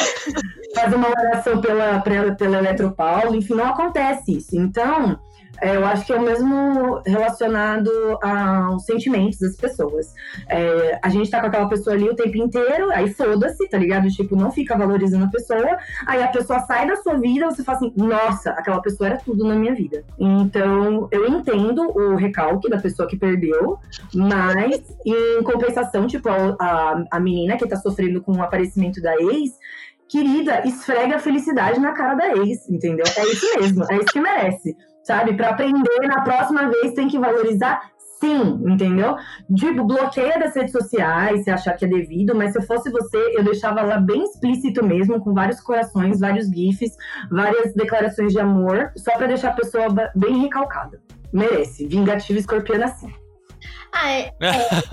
Faz 0.74 0.92
uma 0.94 1.08
oração 1.08 1.60
pela, 1.60 2.00
pela, 2.00 2.34
pela 2.34 2.58
Eletropaulo, 2.58 3.36
enfim, 3.36 3.54
não 3.54 3.66
acontece 3.66 4.38
isso. 4.38 4.56
Então, 4.56 5.20
é, 5.60 5.76
eu 5.76 5.84
acho 5.84 6.06
que 6.06 6.12
é 6.12 6.16
o 6.16 6.22
mesmo 6.22 7.02
relacionado 7.04 7.90
aos 8.22 8.84
sentimentos 8.84 9.38
das 9.38 9.56
pessoas. 9.56 10.14
É, 10.48 10.98
a 11.02 11.08
gente 11.08 11.30
tá 11.30 11.40
com 11.40 11.46
aquela 11.46 11.68
pessoa 11.68 11.94
ali 11.94 12.08
o 12.08 12.14
tempo 12.14 12.36
inteiro, 12.36 12.90
aí 12.92 13.12
foda-se, 13.12 13.68
tá 13.68 13.78
ligado? 13.78 14.08
Tipo, 14.08 14.36
não 14.36 14.50
fica 14.50 14.76
valorizando 14.76 15.24
a 15.24 15.28
pessoa, 15.28 15.78
aí 16.06 16.22
a 16.22 16.28
pessoa 16.28 16.60
sai 16.60 16.86
da 16.86 16.96
sua 16.96 17.14
vida, 17.18 17.50
você 17.50 17.64
fala 17.64 17.78
assim, 17.78 17.92
nossa, 17.96 18.50
aquela 18.50 18.80
pessoa 18.80 19.08
era 19.08 19.18
tudo 19.18 19.44
na 19.44 19.54
minha 19.54 19.74
vida. 19.74 20.04
Então, 20.18 21.08
eu 21.10 21.26
entendo 21.26 21.82
o 21.82 22.14
recalque 22.14 22.68
da 22.68 22.78
pessoa 22.78 23.08
que 23.08 23.16
perdeu, 23.16 23.78
mas 24.14 24.82
em 25.04 25.42
compensação, 25.42 26.06
tipo, 26.06 26.28
a, 26.28 26.56
a, 26.60 27.04
a 27.12 27.20
menina 27.20 27.56
que 27.56 27.66
tá 27.66 27.76
sofrendo 27.76 28.20
com 28.22 28.32
o 28.32 28.42
aparecimento 28.42 29.00
da 29.00 29.14
ex, 29.16 29.52
querida, 30.08 30.62
esfrega 30.66 31.16
a 31.16 31.18
felicidade 31.18 31.78
na 31.80 31.92
cara 31.92 32.14
da 32.14 32.28
ex, 32.38 32.68
entendeu? 32.68 33.04
É 33.16 33.26
isso 33.26 33.60
mesmo, 33.60 33.84
é 33.90 33.96
isso 33.96 34.06
que 34.06 34.20
merece 34.20 34.76
sabe? 35.08 35.32
Para 35.34 35.48
aprender, 35.48 36.06
na 36.06 36.20
próxima 36.20 36.68
vez 36.68 36.92
tem 36.92 37.08
que 37.08 37.18
valorizar 37.18 37.80
sim, 38.20 38.60
entendeu? 38.66 39.16
Tipo, 39.54 39.84
bloqueia 39.84 40.38
das 40.38 40.54
redes 40.54 40.72
sociais 40.72 41.44
se 41.44 41.50
achar 41.50 41.72
que 41.74 41.86
é 41.86 41.88
devido, 41.88 42.34
mas 42.34 42.52
se 42.52 42.58
eu 42.58 42.62
fosse 42.62 42.90
você, 42.90 43.16
eu 43.34 43.42
deixava 43.42 43.80
lá 43.80 43.98
bem 43.98 44.24
explícito 44.24 44.84
mesmo, 44.84 45.20
com 45.20 45.32
vários 45.32 45.60
corações, 45.60 46.20
vários 46.20 46.48
gifs, 46.48 46.94
várias 47.30 47.72
declarações 47.74 48.32
de 48.32 48.40
amor, 48.40 48.92
só 48.96 49.12
para 49.16 49.28
deixar 49.28 49.50
a 49.50 49.54
pessoa 49.54 49.86
bem 50.14 50.42
recalcada. 50.42 51.00
Merece. 51.32 51.86
Vingativa 51.86 52.38
escorpiana 52.38 52.86
assim. 52.86 53.12
Ah, 53.92 54.10
é, 54.12 54.20
é, 54.20 54.30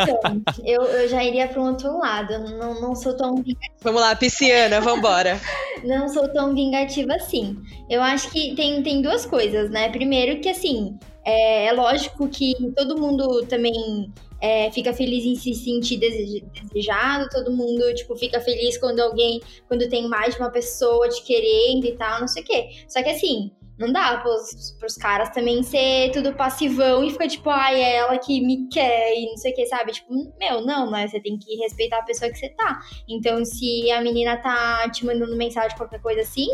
então, 0.01 0.41
eu, 0.65 0.81
eu 0.83 1.07
já 1.09 1.23
iria 1.23 1.47
para 1.47 1.61
um 1.61 1.67
outro 1.69 1.97
lado. 1.97 2.33
Eu 2.33 2.39
Não, 2.39 2.81
não 2.81 2.95
sou 2.95 3.15
tão 3.15 3.43
Vamos 3.81 4.01
lá, 4.01 4.15
pisciana, 4.15 4.79
vambora. 4.81 5.39
não 5.83 6.07
sou 6.09 6.27
tão 6.31 6.53
vingativa 6.53 7.13
assim. 7.15 7.57
Eu 7.89 8.01
acho 8.01 8.29
que 8.31 8.55
tem, 8.55 8.81
tem 8.81 9.01
duas 9.01 9.25
coisas, 9.25 9.69
né? 9.69 9.89
Primeiro 9.89 10.39
que, 10.39 10.49
assim, 10.49 10.97
é, 11.25 11.67
é 11.67 11.73
lógico 11.73 12.27
que 12.29 12.53
todo 12.75 12.99
mundo 12.99 13.45
também 13.47 14.11
é, 14.41 14.71
fica 14.71 14.93
feliz 14.93 15.25
em 15.25 15.35
se 15.35 15.53
sentir 15.53 15.97
dese- 15.97 16.45
desejado, 16.63 17.27
todo 17.29 17.51
mundo, 17.51 17.93
tipo, 17.95 18.15
fica 18.15 18.39
feliz 18.39 18.77
quando 18.77 18.99
alguém, 19.01 19.41
quando 19.67 19.89
tem 19.89 20.07
mais 20.07 20.35
de 20.35 20.41
uma 20.41 20.49
pessoa 20.51 21.09
te 21.09 21.21
querendo 21.23 21.85
e 21.85 21.93
tal, 21.97 22.21
não 22.21 22.27
sei 22.27 22.43
o 22.43 22.45
quê. 22.45 22.69
Só 22.87 23.01
que, 23.03 23.09
assim, 23.09 23.51
não 23.77 23.91
dá 23.91 24.17
pros, 24.17 24.75
pros 24.79 24.95
caras 24.95 25.29
também 25.31 25.61
ser 25.61 26.11
tudo 26.11 26.33
passivão 26.33 27.03
e 27.03 27.11
ficar 27.11 27.27
tipo, 27.27 27.49
ai, 27.49 27.81
é 27.81 27.95
ela 27.97 28.17
que 28.17 28.39
me 28.41 28.67
quer 28.69 29.13
e 29.15 29.25
não 29.27 29.37
sei 29.37 29.51
o 29.51 29.55
que, 29.55 29.65
sabe? 29.65 29.91
Tipo, 29.91 30.13
meu, 30.39 30.61
não, 30.61 30.89
né? 30.89 31.07
Você 31.07 31.19
tem 31.19 31.37
que 31.37 31.55
respeitar 31.57 31.99
a 31.99 32.03
pessoa 32.03 32.31
que 32.31 32.37
você 32.37 32.49
tá. 32.49 32.79
Então, 33.07 33.43
se 33.43 33.91
a 33.91 34.01
menina 34.01 34.37
tá 34.37 34.89
te 34.89 35.05
mandando 35.05 35.35
mensagem, 35.35 35.77
qualquer 35.77 36.01
coisa 36.01 36.21
assim, 36.21 36.47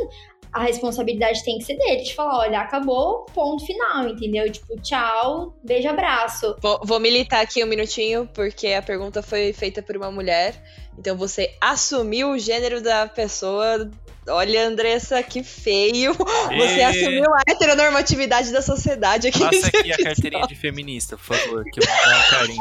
a 0.51 0.63
responsabilidade 0.63 1.43
tem 1.43 1.57
que 1.57 1.63
ser 1.63 1.77
dele. 1.77 2.03
De 2.03 2.13
falar, 2.13 2.39
olha, 2.39 2.59
acabou, 2.59 3.25
ponto 3.33 3.65
final, 3.65 4.07
entendeu? 4.07 4.51
Tipo, 4.51 4.79
tchau, 4.81 5.55
beijo, 5.63 5.87
abraço. 5.87 6.55
Vou, 6.59 6.79
vou 6.83 6.99
militar 6.99 7.41
aqui 7.41 7.63
um 7.63 7.67
minutinho, 7.67 8.27
porque 8.33 8.67
a 8.67 8.81
pergunta 8.81 9.21
foi 9.21 9.53
feita 9.53 9.81
por 9.81 9.95
uma 9.95 10.11
mulher. 10.11 10.61
Então 10.97 11.15
você 11.15 11.55
assumiu 11.61 12.31
o 12.31 12.39
gênero 12.39 12.81
da 12.81 13.07
pessoa. 13.07 13.89
Olha, 14.31 14.67
Andressa, 14.67 15.21
que 15.23 15.43
feio. 15.43 16.13
Você 16.13 16.77
E- 16.79 16.83
assumiu 16.83 17.33
a 17.33 17.41
heteronormatividade 17.47 18.51
da 18.51 18.61
sociedade 18.61 19.27
aqui. 19.27 19.39
Passa 19.39 19.67
aqui 19.77 19.91
a 19.91 19.97
carteirinha 19.97 20.47
de 20.47 20.55
feminista, 20.55 21.17
por 21.17 21.35
favor, 21.35 21.63
que 21.65 21.79
eu 21.79 21.87
vou 21.87 22.05
dar 22.05 22.19
um 22.19 22.29
carinho. 22.29 22.59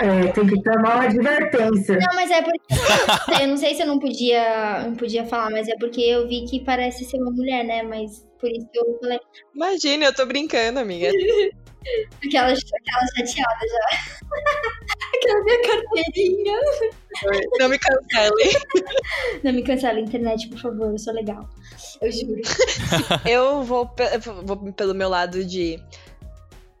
É, 0.00 0.32
tem 0.32 0.46
que 0.46 0.62
tomar 0.62 0.94
uma 0.96 1.04
advertência. 1.04 1.96
Não, 1.98 2.14
mas 2.14 2.30
é 2.30 2.42
porque. 2.42 3.42
eu 3.42 3.48
não 3.48 3.56
sei 3.56 3.74
se 3.74 3.82
eu 3.82 3.86
não 3.86 3.98
podia, 3.98 4.82
não 4.84 4.94
podia 4.94 5.24
falar, 5.26 5.50
mas 5.50 5.68
é 5.68 5.74
porque 5.80 6.00
eu 6.00 6.28
vi 6.28 6.44
que 6.44 6.64
parece 6.64 7.04
ser 7.04 7.16
uma 7.18 7.32
mulher, 7.32 7.64
né? 7.64 7.82
Mas 7.82 8.24
por 8.38 8.48
isso 8.50 8.68
que 8.72 8.78
eu 8.78 8.98
falei. 9.00 9.18
Imagina, 9.54 10.04
eu 10.06 10.14
tô 10.14 10.24
brincando, 10.26 10.78
amiga. 10.78 11.10
Aquela, 12.24 12.52
aquela 12.52 13.06
chateada 13.16 13.66
já. 13.68 13.88
aquela 15.14 15.44
minha 15.44 15.62
carteirinha. 15.62 16.58
Não 17.58 17.68
me 17.68 17.78
cancele. 17.78 18.58
Não 19.42 19.52
me 19.52 19.62
cancela 19.62 19.98
a 19.98 20.02
internet, 20.02 20.48
por 20.48 20.58
favor, 20.58 20.92
eu 20.92 20.98
sou 20.98 21.12
legal. 21.12 21.48
Eu 22.00 22.10
juro. 22.10 22.42
Eu 23.28 23.62
vou, 23.62 23.90
vou 24.42 24.72
pelo 24.72 24.94
meu 24.94 25.08
lado 25.08 25.44
de 25.44 25.82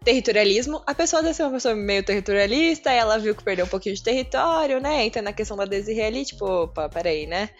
territorialismo. 0.04 0.82
A 0.86 0.94
pessoa 0.94 1.22
deve 1.22 1.34
ser 1.34 1.44
uma 1.44 1.52
pessoa 1.52 1.74
meio 1.74 2.04
territorialista, 2.04 2.90
ela 2.92 3.18
viu 3.18 3.34
que 3.34 3.42
perdeu 3.42 3.64
um 3.64 3.68
pouquinho 3.68 3.94
de 3.94 4.02
território, 4.02 4.80
né? 4.80 5.04
Entra 5.04 5.22
na 5.22 5.32
questão 5.32 5.56
da 5.56 5.64
Desiree 5.64 6.02
ali, 6.02 6.24
tipo, 6.24 6.44
opa, 6.44 6.88
peraí, 6.88 7.26
né? 7.26 7.50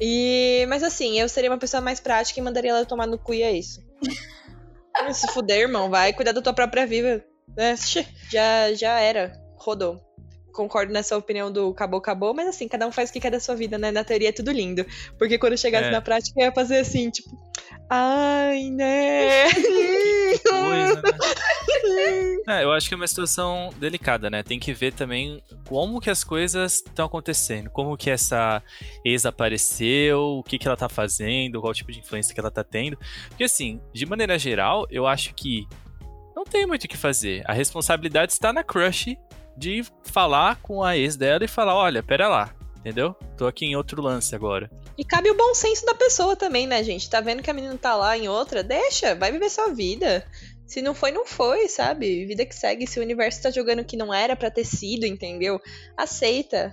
E, 0.00 0.64
mas 0.68 0.82
assim, 0.82 1.20
eu 1.20 1.28
seria 1.28 1.50
uma 1.50 1.58
pessoa 1.58 1.82
mais 1.82 2.00
prática 2.00 2.40
e 2.40 2.42
mandaria 2.42 2.70
ela 2.70 2.86
tomar 2.86 3.06
no 3.06 3.18
cu 3.18 3.34
e 3.34 3.42
é 3.42 3.52
isso. 3.52 3.82
Se 5.12 5.26
fuder, 5.28 5.60
irmão, 5.60 5.90
vai 5.90 6.12
cuidar 6.12 6.32
da 6.32 6.42
tua 6.42 6.52
própria 6.52 6.86
vida. 6.86 7.24
Xê, 7.76 8.06
Já, 8.30 8.72
já 8.74 9.00
era. 9.00 9.32
Rodou. 9.56 10.00
Concordo 10.52 10.92
nessa 10.92 11.16
opinião 11.16 11.50
do 11.50 11.70
acabou, 11.70 11.98
acabou, 11.98 12.34
mas 12.34 12.48
assim, 12.48 12.66
cada 12.66 12.86
um 12.86 12.90
faz 12.92 13.08
o 13.08 13.12
que 13.12 13.20
quer 13.20 13.30
da 13.30 13.38
sua 13.38 13.54
vida, 13.54 13.78
né? 13.78 13.90
Na 13.92 14.02
teoria 14.02 14.30
é 14.30 14.32
tudo 14.32 14.50
lindo. 14.50 14.84
Porque 15.16 15.38
quando 15.38 15.56
chegasse 15.56 15.88
É. 15.88 15.90
na 15.92 16.00
prática, 16.00 16.40
ia 16.42 16.50
fazer 16.52 16.78
assim, 16.78 17.08
tipo, 17.08 17.30
ai, 17.90 18.70
né? 18.70 19.50
Coisa, 20.48 21.02
né? 21.02 21.10
É, 22.48 22.64
eu 22.64 22.72
acho 22.72 22.88
que 22.88 22.94
é 22.94 22.96
uma 22.96 23.06
situação 23.06 23.70
delicada, 23.78 24.28
né? 24.28 24.42
Tem 24.42 24.58
que 24.58 24.72
ver 24.72 24.92
também 24.92 25.40
como 25.68 26.00
que 26.00 26.10
as 26.10 26.24
coisas 26.24 26.82
estão 26.84 27.06
acontecendo, 27.06 27.70
como 27.70 27.96
que 27.96 28.10
essa 28.10 28.62
ex 29.04 29.24
apareceu, 29.24 30.20
o 30.20 30.42
que 30.42 30.58
que 30.58 30.66
ela 30.66 30.76
tá 30.76 30.88
fazendo, 30.88 31.60
qual 31.60 31.72
tipo 31.72 31.92
de 31.92 32.00
influência 32.00 32.34
que 32.34 32.40
ela 32.40 32.50
tá 32.50 32.64
tendo. 32.64 32.98
Porque 33.28 33.44
assim, 33.44 33.80
de 33.92 34.04
maneira 34.04 34.38
geral, 34.38 34.86
eu 34.90 35.06
acho 35.06 35.32
que 35.34 35.66
não 36.34 36.44
tem 36.44 36.66
muito 36.66 36.84
o 36.84 36.88
que 36.88 36.96
fazer. 36.96 37.42
A 37.46 37.52
responsabilidade 37.52 38.32
está 38.32 38.52
na 38.52 38.64
crush 38.64 39.16
de 39.56 39.84
falar 40.02 40.56
com 40.56 40.82
a 40.82 40.96
ex 40.96 41.16
dela 41.16 41.44
e 41.44 41.48
falar, 41.48 41.76
olha, 41.76 42.02
pera 42.02 42.28
lá, 42.28 42.50
entendeu? 42.80 43.14
Tô 43.36 43.46
aqui 43.46 43.66
em 43.66 43.76
outro 43.76 44.02
lance 44.02 44.34
agora. 44.34 44.70
E 44.98 45.04
cabe 45.04 45.30
o 45.30 45.36
bom 45.36 45.54
senso 45.54 45.86
da 45.86 45.94
pessoa 45.94 46.34
também, 46.34 46.66
né, 46.66 46.82
gente? 46.82 47.08
Tá 47.08 47.20
vendo 47.20 47.42
que 47.42 47.50
a 47.50 47.54
menina 47.54 47.76
tá 47.78 47.94
lá 47.94 48.16
em 48.18 48.28
outra? 48.28 48.62
Deixa, 48.62 49.14
vai 49.14 49.30
viver 49.30 49.48
sua 49.48 49.68
vida. 49.68 50.24
Se 50.66 50.80
não 50.80 50.94
foi, 50.94 51.10
não 51.10 51.26
foi, 51.26 51.68
sabe? 51.68 52.26
Vida 52.26 52.44
que 52.46 52.54
segue. 52.54 52.86
Se 52.86 52.98
o 53.00 53.02
universo 53.02 53.42
tá 53.42 53.50
jogando 53.50 53.84
que 53.84 53.96
não 53.96 54.12
era 54.14 54.36
pra 54.36 54.50
ter 54.50 54.64
sido, 54.64 55.04
entendeu? 55.04 55.60
Aceita. 55.96 56.72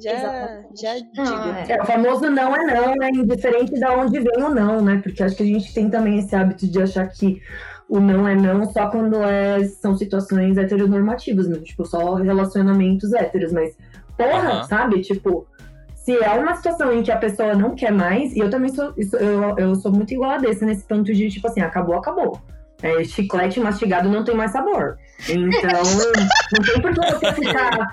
Já, 0.00 0.12
Exatamente. 0.12 0.80
já 0.80 0.94
digo. 0.94 1.72
é. 1.72 1.72
É, 1.72 1.82
o 1.82 1.86
famoso 1.86 2.30
não 2.30 2.54
é 2.54 2.64
não, 2.64 2.94
né? 2.94 3.10
Indiferente 3.14 3.72
de 3.72 3.84
onde 3.86 4.20
vem 4.20 4.42
o 4.42 4.54
não, 4.54 4.80
né? 4.80 5.00
Porque 5.02 5.22
acho 5.22 5.36
que 5.36 5.42
a 5.42 5.46
gente 5.46 5.72
tem 5.74 5.90
também 5.90 6.18
esse 6.18 6.34
hábito 6.36 6.68
de 6.68 6.80
achar 6.80 7.06
que 7.08 7.40
o 7.88 7.98
não 7.98 8.28
é 8.28 8.34
não 8.34 8.70
só 8.70 8.90
quando 8.90 9.16
é, 9.22 9.64
são 9.64 9.96
situações 9.96 10.56
heteronormativas, 10.56 11.48
mesmo, 11.48 11.64
tipo, 11.64 11.84
só 11.84 12.14
relacionamentos 12.14 13.12
héteros, 13.12 13.52
mas 13.52 13.74
porra, 14.18 14.50
Aham. 14.50 14.64
sabe? 14.64 15.00
Tipo, 15.00 15.46
se 15.94 16.16
é 16.16 16.30
uma 16.30 16.54
situação 16.56 16.92
em 16.92 17.02
que 17.02 17.12
a 17.12 17.16
pessoa 17.16 17.54
não 17.54 17.74
quer 17.74 17.92
mais, 17.92 18.34
e 18.34 18.40
eu 18.40 18.50
também 18.50 18.70
sou, 18.70 18.92
eu, 18.96 19.56
eu 19.56 19.74
sou 19.76 19.92
muito 19.92 20.12
igual 20.12 20.32
a 20.32 20.38
desse, 20.38 20.64
nesse 20.64 20.84
ponto 20.84 21.12
de, 21.14 21.30
tipo 21.30 21.46
assim, 21.46 21.60
acabou, 21.60 21.94
acabou. 21.94 22.40
É, 22.80 23.02
chiclete 23.02 23.58
mastigado 23.58 24.08
não 24.08 24.22
tem 24.22 24.36
mais 24.36 24.52
sabor. 24.52 24.98
Então, 25.28 25.82
não 26.54 26.62
tem 26.62 26.80
por 26.80 26.94
que 26.94 27.00
você 27.00 27.32
ficar 27.32 27.90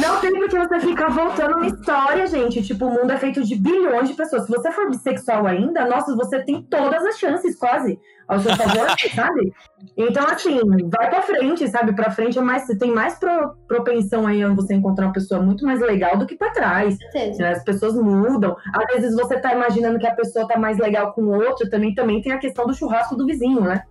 não 0.00 0.20
tem 0.20 0.32
porque 0.32 0.58
você 0.58 0.80
ficar 0.80 1.08
voltando 1.10 1.56
uma 1.58 1.66
história, 1.66 2.26
gente. 2.26 2.62
Tipo, 2.62 2.86
o 2.86 2.90
mundo 2.90 3.12
é 3.12 3.18
feito 3.18 3.44
de 3.44 3.54
bilhões 3.54 4.08
de 4.08 4.14
pessoas. 4.14 4.46
Se 4.46 4.50
você 4.50 4.72
for 4.72 4.88
bissexual 4.88 5.46
ainda, 5.46 5.84
nossa, 5.84 6.16
você 6.16 6.42
tem 6.42 6.62
todas 6.62 7.04
as 7.04 7.18
chances, 7.18 7.58
quase, 7.58 7.98
ao 8.28 8.40
seu 8.40 8.54
favor, 8.56 8.86
sabe? 9.14 9.52
Então, 9.96 10.26
assim, 10.26 10.58
vai 10.90 11.08
pra 11.10 11.22
frente, 11.22 11.68
sabe? 11.68 11.92
Pra 11.94 12.10
frente 12.10 12.38
é 12.38 12.42
mais. 12.42 12.66
Você 12.66 12.76
tem 12.76 12.90
mais 12.92 13.14
pro- 13.18 13.54
propensão 13.68 14.26
aí 14.26 14.42
a 14.42 14.48
você 14.48 14.74
encontrar 14.74 15.06
uma 15.06 15.12
pessoa 15.12 15.40
muito 15.40 15.64
mais 15.64 15.80
legal 15.80 16.16
do 16.16 16.26
que 16.26 16.36
pra 16.36 16.50
trás. 16.50 16.96
Né? 17.38 17.50
As 17.52 17.62
pessoas 17.64 17.94
mudam. 17.94 18.56
Às 18.74 18.94
vezes 18.94 19.14
você 19.14 19.38
tá 19.38 19.52
imaginando 19.54 19.98
que 19.98 20.06
a 20.06 20.14
pessoa 20.14 20.46
tá 20.48 20.58
mais 20.58 20.78
legal 20.78 21.12
com 21.12 21.22
o 21.22 21.34
outro, 21.34 21.68
também, 21.70 21.94
também 21.94 22.20
tem 22.20 22.32
a 22.32 22.38
questão 22.38 22.66
do 22.66 22.74
churrasco 22.74 23.14
do 23.16 23.26
vizinho, 23.26 23.60
né? 23.60 23.82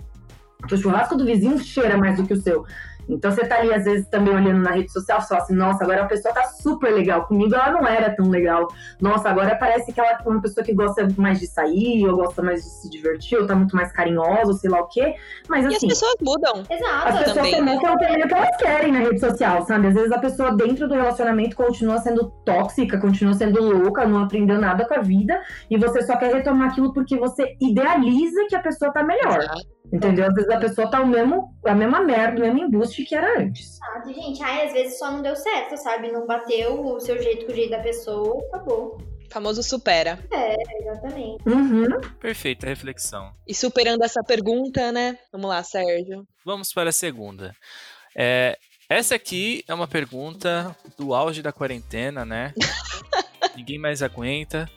Porque 0.65 0.75
o 0.75 0.77
churrasco 0.77 1.15
do 1.15 1.25
vizinho 1.25 1.59
cheira 1.59 1.97
mais 1.97 2.17
do 2.17 2.25
que 2.25 2.33
o 2.33 2.41
seu. 2.41 2.65
Então 3.07 3.31
você 3.31 3.45
tá 3.45 3.59
ali, 3.59 3.73
às 3.73 3.83
vezes, 3.83 4.07
também 4.07 4.33
olhando 4.33 4.63
na 4.63 4.71
rede 4.71 4.91
social, 4.91 5.21
só 5.21 5.37
assim, 5.37 5.53
nossa, 5.53 5.83
agora 5.83 6.03
a 6.03 6.07
pessoa 6.07 6.33
tá 6.33 6.43
super 6.43 6.91
legal. 6.91 7.27
Comigo 7.27 7.53
ela 7.53 7.71
não 7.71 7.87
era 7.87 8.15
tão 8.15 8.29
legal. 8.29 8.67
Nossa, 8.99 9.29
agora 9.29 9.55
parece 9.55 9.93
que 9.93 9.99
ela 9.99 10.11
é 10.11 10.17
uma 10.27 10.41
pessoa 10.41 10.63
que 10.65 10.73
gosta 10.73 11.07
mais 11.17 11.39
de 11.39 11.47
sair, 11.47 12.07
ou 12.07 12.15
gosta 12.15 12.41
mais 12.41 12.63
de 12.63 12.69
se 12.69 12.89
divertir, 12.89 13.37
ou 13.37 13.45
tá 13.45 13.55
muito 13.55 13.75
mais 13.75 13.91
carinhosa, 13.91 14.47
ou 14.47 14.53
sei 14.53 14.69
lá 14.69 14.81
o 14.81 14.87
quê. 14.87 15.15
Mas 15.47 15.65
assim. 15.65 15.73
E 15.73 15.75
as 15.75 15.77
assim, 15.77 15.87
pessoas 15.87 16.15
mudam. 16.21 16.63
Exato. 16.69 17.07
As 17.07 17.17
pessoas 17.19 17.35
também, 17.35 17.55
também 17.55 17.79
querem 17.79 18.23
o 18.23 18.27
que 18.27 18.33
elas 18.33 18.57
querem 18.57 18.91
na 18.91 18.99
rede 18.99 19.19
social, 19.19 19.65
sabe? 19.65 19.87
Às 19.87 19.93
vezes 19.93 20.11
a 20.11 20.17
pessoa 20.17 20.55
dentro 20.55 20.87
do 20.87 20.95
relacionamento 20.95 21.55
continua 21.55 21.99
sendo 21.99 22.31
tóxica, 22.43 22.97
continua 22.97 23.33
sendo 23.33 23.61
louca, 23.61 24.05
não 24.05 24.23
aprendeu 24.23 24.59
nada 24.59 24.87
com 24.87 24.95
a 24.95 25.01
vida, 25.01 25.39
e 25.69 25.77
você 25.77 26.01
só 26.01 26.17
quer 26.17 26.33
retomar 26.33 26.69
aquilo 26.69 26.91
porque 26.91 27.17
você 27.17 27.55
idealiza 27.61 28.45
que 28.49 28.55
a 28.55 28.59
pessoa 28.59 28.91
tá 28.91 29.03
melhor. 29.03 29.39
Exato. 29.39 29.74
Entendeu? 29.91 30.25
Às 30.27 30.33
vezes 30.33 30.49
a 30.49 30.59
pessoa 30.59 30.89
tá 30.89 31.01
o 31.01 31.07
mesmo, 31.07 31.55
a 31.65 31.73
mesma 31.73 32.01
merda, 32.01 32.37
o 32.37 32.41
mesmo 32.41 32.59
embuste 32.59 33.03
que 33.03 33.15
era 33.15 33.39
antes. 33.41 33.75
Exato, 33.75 34.13
gente. 34.13 34.43
Ai, 34.43 34.67
às 34.67 34.73
vezes 34.73 34.97
só 34.97 35.11
não 35.11 35.21
deu 35.21 35.35
certo, 35.35 35.77
sabe? 35.77 36.11
Não 36.11 36.25
bateu 36.25 36.83
o 36.85 36.99
seu 36.99 37.21
jeito 37.21 37.45
com 37.45 37.51
o 37.51 37.55
jeito 37.55 37.71
da 37.71 37.79
pessoa, 37.79 38.43
acabou. 38.47 38.97
Famoso 39.29 39.63
supera. 39.63 40.19
É, 40.31 40.55
exatamente. 40.81 41.47
Uhum. 41.47 41.99
Perfeita 42.19 42.67
reflexão. 42.67 43.33
E 43.47 43.53
superando 43.53 44.03
essa 44.03 44.23
pergunta, 44.23 44.91
né? 44.91 45.17
Vamos 45.31 45.49
lá, 45.49 45.63
Sérgio. 45.63 46.27
Vamos 46.45 46.71
para 46.71 46.89
a 46.89 46.93
segunda. 46.93 47.53
É, 48.15 48.57
essa 48.87 49.15
aqui 49.15 49.63
é 49.67 49.73
uma 49.73 49.87
pergunta 49.87 50.75
do 50.97 51.13
auge 51.13 51.41
da 51.41 51.51
quarentena, 51.51 52.23
né? 52.23 52.53
Ninguém 53.55 53.79
mais 53.79 54.03
aguenta. 54.03 54.69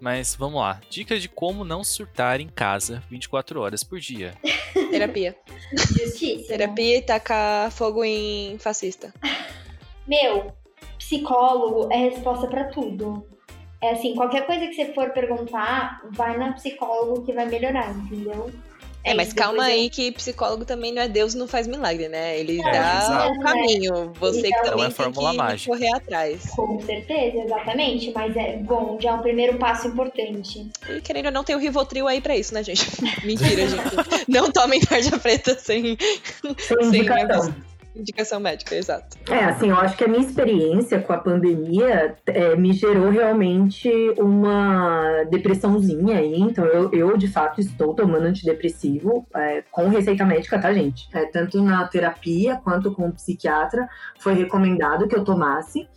Mas 0.00 0.34
vamos 0.34 0.60
lá. 0.60 0.80
Dicas 0.90 1.22
de 1.22 1.28
como 1.28 1.64
não 1.64 1.82
surtar 1.82 2.40
em 2.40 2.48
casa 2.48 3.02
24 3.08 3.60
horas 3.60 3.82
por 3.82 3.98
dia. 3.98 4.34
Terapia. 4.90 5.36
Justiça. 5.72 6.48
Terapia 6.48 6.98
e 6.98 7.02
tacar 7.02 7.70
fogo 7.70 8.04
em 8.04 8.58
fascista. 8.58 9.12
Meu, 10.06 10.52
psicólogo 10.98 11.92
é 11.92 11.96
resposta 11.96 12.46
para 12.46 12.64
tudo. 12.64 13.26
É 13.82 13.92
assim, 13.92 14.14
qualquer 14.14 14.46
coisa 14.46 14.66
que 14.66 14.74
você 14.74 14.92
for 14.92 15.10
perguntar, 15.10 16.00
vai 16.12 16.36
na 16.38 16.52
psicólogo 16.52 17.24
que 17.24 17.32
vai 17.32 17.46
melhorar, 17.46 17.90
entendeu? 17.90 18.50
É, 19.06 19.14
mas 19.14 19.32
calma 19.32 19.62
aí 19.62 19.84
eu... 19.84 19.90
que 19.90 20.10
psicólogo 20.10 20.64
também 20.64 20.92
não 20.92 21.00
é 21.00 21.08
Deus 21.08 21.32
não 21.32 21.46
faz 21.46 21.68
milagre, 21.68 22.08
né? 22.08 22.38
Ele 22.38 22.60
é, 22.60 22.72
dá 22.72 23.30
o 23.30 23.40
caminho. 23.40 24.12
Você 24.18 24.48
então, 24.48 24.62
que 24.62 24.70
também 24.70 24.84
é 24.86 24.90
tem 24.90 25.12
que 25.12 25.36
mágica. 25.36 25.72
correr 25.72 25.94
atrás. 25.94 26.50
Com 26.50 26.80
certeza, 26.80 27.38
exatamente. 27.44 28.10
Mas 28.12 28.36
é 28.36 28.56
bom, 28.56 28.98
já 29.00 29.10
é 29.10 29.12
um 29.12 29.22
primeiro 29.22 29.58
passo 29.58 29.86
importante. 29.86 30.68
E 30.88 31.00
querendo 31.00 31.26
ou 31.26 31.32
não, 31.32 31.44
tem 31.44 31.54
o 31.54 31.58
Rivotril 31.58 32.08
aí 32.08 32.20
pra 32.20 32.36
isso, 32.36 32.52
né, 32.52 32.64
gente? 32.64 32.84
Mentira, 33.24 33.68
gente. 33.68 33.82
Não 34.26 34.50
tomem 34.50 34.80
tarja 34.80 35.16
preta 35.18 35.56
sem... 35.56 35.96
Sem, 36.58 36.90
sem 36.90 37.04
Indicação 37.96 38.38
médica, 38.38 38.74
exato. 38.74 39.16
É, 39.30 39.44
assim, 39.44 39.70
eu 39.70 39.76
acho 39.76 39.96
que 39.96 40.04
a 40.04 40.08
minha 40.08 40.20
experiência 40.20 41.00
com 41.00 41.12
a 41.14 41.18
pandemia 41.18 42.14
é, 42.26 42.54
me 42.54 42.72
gerou 42.74 43.08
realmente 43.10 43.90
uma 44.18 45.24
depressãozinha 45.30 46.18
aí. 46.18 46.38
Então, 46.38 46.64
eu, 46.66 46.92
eu 46.92 47.16
de 47.16 47.26
fato 47.26 47.60
estou 47.60 47.94
tomando 47.94 48.26
antidepressivo 48.26 49.26
é, 49.34 49.62
com 49.70 49.88
receita 49.88 50.26
médica, 50.26 50.58
tá, 50.58 50.72
gente? 50.72 51.08
É, 51.12 51.24
tanto 51.24 51.62
na 51.62 51.88
terapia 51.88 52.60
quanto 52.62 52.92
com 52.92 53.08
o 53.08 53.12
psiquiatra, 53.12 53.88
foi 54.18 54.34
recomendado 54.34 55.08
que 55.08 55.16
eu 55.16 55.24
tomasse, 55.24 55.88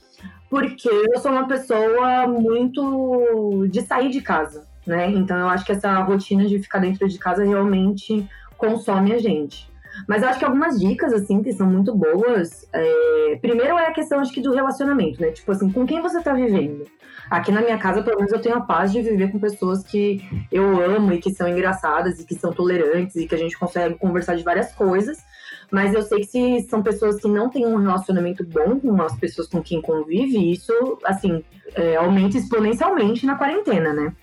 porque 0.49 0.89
eu 0.89 1.19
sou 1.19 1.31
uma 1.31 1.47
pessoa 1.47 2.27
muito 2.27 3.67
de 3.69 3.81
sair 3.81 4.09
de 4.09 4.21
casa, 4.21 4.65
né? 4.87 5.11
Então, 5.11 5.37
eu 5.37 5.49
acho 5.49 5.65
que 5.65 5.73
essa 5.73 5.93
rotina 5.99 6.45
de 6.45 6.59
ficar 6.59 6.79
dentro 6.79 7.07
de 7.07 7.17
casa 7.19 7.43
realmente 7.43 8.27
consome 8.57 9.13
a 9.13 9.19
gente. 9.19 9.68
Mas 10.07 10.23
eu 10.23 10.29
acho 10.29 10.39
que 10.39 10.45
algumas 10.45 10.79
dicas, 10.79 11.13
assim, 11.13 11.41
que 11.41 11.53
são 11.53 11.67
muito 11.67 11.93
boas. 11.93 12.67
É... 12.73 13.37
Primeiro 13.41 13.77
é 13.77 13.87
a 13.87 13.93
questão, 13.93 14.19
acho 14.19 14.33
que, 14.33 14.41
do 14.41 14.53
relacionamento, 14.53 15.21
né? 15.21 15.31
Tipo 15.31 15.51
assim, 15.51 15.71
com 15.71 15.85
quem 15.85 16.01
você 16.01 16.21
tá 16.21 16.33
vivendo. 16.33 16.85
Aqui 17.29 17.51
na 17.51 17.61
minha 17.61 17.77
casa, 17.77 18.01
pelo 18.01 18.17
menos, 18.17 18.31
eu 18.31 18.41
tenho 18.41 18.55
a 18.55 18.61
paz 18.61 18.91
de 18.91 19.01
viver 19.01 19.31
com 19.31 19.39
pessoas 19.39 19.83
que 19.83 20.21
eu 20.51 20.81
amo 20.81 21.13
e 21.13 21.19
que 21.19 21.31
são 21.31 21.47
engraçadas 21.47 22.19
e 22.19 22.25
que 22.25 22.35
são 22.35 22.51
tolerantes 22.51 23.15
e 23.15 23.27
que 23.27 23.35
a 23.35 23.37
gente 23.37 23.57
consegue 23.57 23.95
conversar 23.95 24.35
de 24.35 24.43
várias 24.43 24.73
coisas. 24.73 25.17
Mas 25.71 25.93
eu 25.93 26.01
sei 26.01 26.21
que 26.21 26.27
se 26.27 26.61
são 26.67 26.81
pessoas 26.81 27.21
que 27.21 27.27
não 27.27 27.49
têm 27.49 27.65
um 27.67 27.77
relacionamento 27.77 28.43
bom 28.43 28.79
com 28.79 28.99
as 29.01 29.15
pessoas 29.19 29.47
com 29.47 29.61
quem 29.61 29.81
convive, 29.81 30.51
isso, 30.51 30.73
assim, 31.05 31.43
é, 31.75 31.95
aumenta 31.95 32.37
exponencialmente 32.37 33.25
na 33.25 33.35
quarentena, 33.35 33.93
né? 33.93 34.13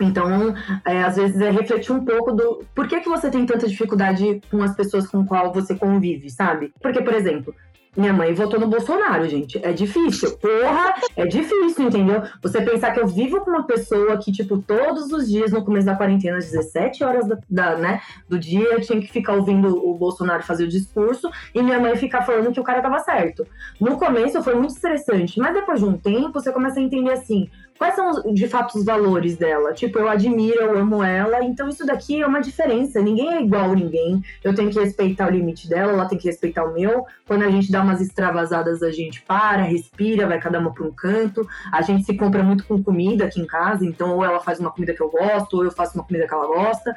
Então, 0.00 0.54
é, 0.84 1.02
às 1.02 1.16
vezes 1.16 1.40
é 1.40 1.50
refletir 1.50 1.92
um 1.92 2.04
pouco 2.04 2.32
do 2.32 2.64
por 2.74 2.88
que, 2.88 3.00
que 3.00 3.08
você 3.08 3.30
tem 3.30 3.46
tanta 3.46 3.68
dificuldade 3.68 4.40
com 4.50 4.62
as 4.62 4.74
pessoas 4.74 5.06
com 5.06 5.24
qual 5.24 5.52
você 5.52 5.74
convive, 5.74 6.30
sabe? 6.30 6.72
Porque, 6.80 7.00
por 7.00 7.14
exemplo, 7.14 7.54
minha 7.96 8.12
mãe 8.12 8.34
votou 8.34 8.58
no 8.58 8.66
Bolsonaro, 8.66 9.28
gente. 9.28 9.58
É 9.64 9.72
difícil. 9.72 10.36
Porra, 10.38 10.94
é 11.16 11.26
difícil, 11.26 11.86
entendeu? 11.86 12.22
Você 12.42 12.60
pensar 12.60 12.90
que 12.92 13.00
eu 13.00 13.06
vivo 13.06 13.40
com 13.40 13.50
uma 13.50 13.64
pessoa 13.64 14.16
que, 14.18 14.32
tipo, 14.32 14.58
todos 14.58 15.12
os 15.12 15.28
dias 15.28 15.52
no 15.52 15.64
começo 15.64 15.86
da 15.86 15.94
quarentena, 15.94 16.38
às 16.38 16.50
17 16.50 17.04
horas 17.04 17.26
da, 17.28 17.38
da, 17.48 17.76
né, 17.76 18.00
do 18.28 18.38
dia, 18.38 18.64
eu 18.64 18.80
tinha 18.80 19.00
que 19.00 19.10
ficar 19.10 19.34
ouvindo 19.34 19.68
o 19.88 19.94
Bolsonaro 19.94 20.42
fazer 20.42 20.64
o 20.64 20.68
discurso 20.68 21.30
e 21.54 21.62
minha 21.62 21.78
mãe 21.78 21.94
ficar 21.96 22.22
falando 22.22 22.52
que 22.52 22.60
o 22.60 22.64
cara 22.64 22.82
tava 22.82 22.98
certo. 22.98 23.46
No 23.80 23.96
começo 23.96 24.42
foi 24.42 24.54
muito 24.54 24.74
estressante, 24.74 25.38
mas 25.38 25.54
depois 25.54 25.78
de 25.78 25.86
um 25.86 25.96
tempo 25.96 26.32
você 26.32 26.52
começa 26.52 26.80
a 26.80 26.82
entender 26.82 27.12
assim: 27.12 27.48
quais 27.78 27.94
são 27.94 28.32
de 28.32 28.48
fato 28.48 28.76
os 28.78 28.84
valores 28.84 29.36
dela? 29.36 29.72
Tipo, 29.72 29.98
eu 29.98 30.08
admiro, 30.08 30.60
eu 30.60 30.78
amo 30.78 31.02
ela, 31.02 31.44
então 31.44 31.68
isso 31.68 31.84
daqui 31.84 32.22
é 32.22 32.26
uma 32.26 32.40
diferença. 32.40 33.00
Ninguém 33.00 33.34
é 33.34 33.42
igual 33.42 33.70
a 33.70 33.74
ninguém. 33.74 34.22
Eu 34.42 34.54
tenho 34.54 34.70
que 34.70 34.78
respeitar 34.78 35.28
o 35.28 35.30
limite 35.30 35.68
dela, 35.68 35.92
ela 35.92 36.06
tem 36.06 36.18
que 36.18 36.28
respeitar 36.28 36.64
o 36.64 36.72
meu. 36.72 37.04
Quando 37.26 37.42
a 37.42 37.50
gente 37.50 37.70
dá 37.70 37.82
umas 37.82 38.00
extravasadas, 38.00 38.82
a 38.82 38.90
gente 38.90 39.22
para, 39.22 39.62
respira, 39.62 40.26
vai 40.26 40.38
cada 40.38 40.58
uma 40.58 40.72
para 40.72 40.84
um 40.84 40.92
canto. 40.92 41.46
A 41.72 41.82
gente 41.82 42.04
se 42.04 42.14
compra 42.16 42.42
muito 42.42 42.64
com 42.64 42.82
comida 42.82 43.24
aqui 43.24 43.40
em 43.40 43.46
casa, 43.46 43.84
então 43.84 44.16
ou 44.16 44.24
ela 44.24 44.40
faz 44.40 44.60
uma 44.60 44.70
comida 44.70 44.94
que 44.94 45.02
eu 45.02 45.10
gosto, 45.10 45.56
ou 45.56 45.64
eu 45.64 45.70
faço 45.70 45.94
uma 45.96 46.04
comida 46.04 46.26
que 46.26 46.34
ela 46.34 46.46
gosta. 46.46 46.94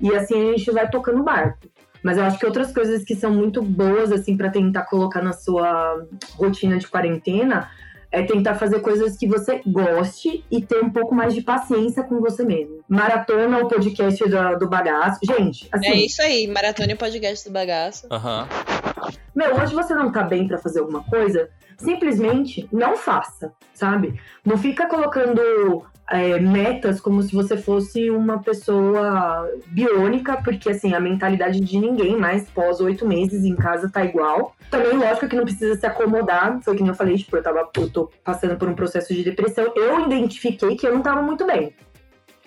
E 0.00 0.14
assim 0.14 0.50
a 0.50 0.56
gente 0.56 0.70
vai 0.70 0.88
tocando 0.88 1.20
o 1.20 1.24
barco. 1.24 1.58
Mas 2.02 2.18
eu 2.18 2.24
acho 2.24 2.38
que 2.38 2.46
outras 2.46 2.72
coisas 2.72 3.02
que 3.02 3.16
são 3.16 3.32
muito 3.32 3.60
boas, 3.62 4.12
assim, 4.12 4.36
para 4.36 4.48
tentar 4.48 4.82
colocar 4.82 5.20
na 5.22 5.32
sua 5.32 6.06
rotina 6.36 6.78
de 6.78 6.86
quarentena 6.86 7.68
é 8.16 8.22
tentar 8.22 8.54
fazer 8.54 8.80
coisas 8.80 9.14
que 9.14 9.26
você 9.26 9.60
goste 9.66 10.42
e 10.50 10.62
ter 10.62 10.82
um 10.82 10.88
pouco 10.88 11.14
mais 11.14 11.34
de 11.34 11.42
paciência 11.42 12.02
com 12.02 12.18
você 12.18 12.42
mesmo. 12.42 12.82
Maratona 12.88 13.58
o 13.58 13.68
podcast 13.68 14.24
do, 14.26 14.58
do 14.58 14.66
bagaço. 14.66 15.20
Gente, 15.22 15.68
assim. 15.70 15.86
É 15.88 15.94
isso 15.96 16.22
aí, 16.22 16.46
maratona 16.46 16.94
o 16.94 16.96
podcast 16.96 17.46
do 17.46 17.52
bagaço. 17.52 18.06
Aham. 18.10 18.48
Uhum. 18.48 19.10
Meu, 19.34 19.54
hoje 19.60 19.74
você 19.74 19.94
não 19.94 20.10
tá 20.10 20.22
bem 20.22 20.48
para 20.48 20.56
fazer 20.56 20.80
alguma 20.80 21.04
coisa, 21.04 21.50
simplesmente 21.76 22.66
não 22.72 22.96
faça, 22.96 23.52
sabe? 23.74 24.18
Não 24.42 24.56
fica 24.56 24.88
colocando 24.88 25.84
é, 26.10 26.38
metas 26.38 27.00
como 27.00 27.22
se 27.22 27.34
você 27.34 27.56
fosse 27.56 28.10
uma 28.10 28.38
pessoa 28.38 29.50
biônica, 29.66 30.40
porque 30.42 30.70
assim, 30.70 30.94
a 30.94 31.00
mentalidade 31.00 31.60
de 31.60 31.78
ninguém 31.78 32.16
mais 32.16 32.48
pós 32.50 32.80
oito 32.80 33.06
meses 33.06 33.44
em 33.44 33.56
casa 33.56 33.90
tá 33.90 34.04
igual. 34.04 34.54
Também, 34.70 34.96
lógico 34.96 35.28
que 35.28 35.36
não 35.36 35.44
precisa 35.44 35.74
se 35.76 35.86
acomodar, 35.86 36.60
foi 36.62 36.76
que 36.76 36.82
nem 36.82 36.90
eu 36.90 36.94
falei, 36.94 37.16
tipo, 37.16 37.36
eu, 37.36 37.42
tava, 37.42 37.68
eu 37.76 37.90
tô 37.90 38.10
passando 38.24 38.56
por 38.56 38.68
um 38.68 38.74
processo 38.74 39.12
de 39.12 39.24
depressão. 39.24 39.72
Eu 39.74 40.00
identifiquei 40.06 40.76
que 40.76 40.86
eu 40.86 40.94
não 40.94 41.02
tava 41.02 41.22
muito 41.22 41.46
bem. 41.46 41.74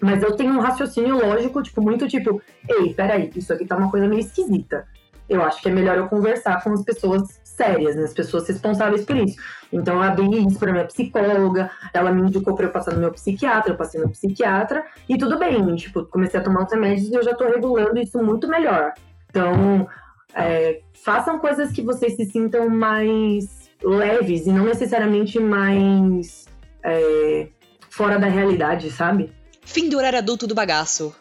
Mas 0.02 0.24
eu 0.24 0.34
tenho 0.36 0.54
um 0.54 0.60
raciocínio 0.60 1.18
lógico, 1.18 1.62
tipo, 1.62 1.82
muito 1.82 2.08
tipo, 2.08 2.42
ei, 2.68 2.94
peraí, 2.94 3.30
isso 3.36 3.52
aqui 3.52 3.66
tá 3.66 3.76
uma 3.76 3.92
coisa 3.92 4.08
meio 4.08 4.22
esquisita. 4.22 4.88
Eu 5.30 5.44
acho 5.44 5.62
que 5.62 5.70
é 5.70 5.72
melhor 5.72 5.98
eu 5.98 6.08
conversar 6.08 6.64
com 6.64 6.74
as 6.74 6.84
pessoas 6.84 7.40
sérias, 7.44 7.96
né? 7.96 8.04
As 8.04 8.14
pessoas 8.14 8.48
responsáveis 8.48 9.06
por 9.06 9.18
isso. 9.18 9.38
Então 9.72 9.96
eu 9.96 10.02
abri 10.02 10.48
isso 10.48 10.58
para 10.58 10.72
minha 10.72 10.86
psicóloga, 10.86 11.70
ela 11.94 12.12
me 12.12 12.22
indicou 12.22 12.56
para 12.56 12.66
eu 12.66 12.72
passar 12.72 12.94
no 12.94 13.02
meu 13.02 13.12
psiquiatra, 13.12 13.74
eu 13.74 13.78
passei 13.78 14.02
no 14.02 14.10
psiquiatra 14.10 14.84
e 15.08 15.18
tudo 15.18 15.38
bem, 15.38 15.76
tipo, 15.76 16.06
comecei 16.06 16.40
a 16.40 16.44
tomar 16.44 16.66
os 16.66 16.72
remédios 16.72 17.10
e 17.10 17.14
eu 17.14 17.24
já 17.24 17.36
tô 17.36 17.46
regulando 17.46 18.00
isso 18.00 18.18
muito 18.24 18.48
melhor. 18.48 18.94
Então, 19.30 19.88
é, 20.34 20.82
façam 21.04 21.38
coisas 21.40 21.72
que 21.72 21.82
vocês 21.82 22.16
se 22.16 22.26
sintam 22.26 22.70
mais 22.70 23.70
leves 23.84 24.48
e 24.48 24.52
não 24.52 24.66
necessariamente 24.66 25.40
mais 25.40 26.46
é, 26.84 27.48
fora 27.90 28.18
da 28.18 28.28
realidade, 28.28 28.90
sabe? 28.90 29.32
Fim 29.62 29.90
do 29.90 29.98
horário 29.98 30.20
adulto 30.20 30.48
do 30.48 30.56
bagaço. 30.56 31.14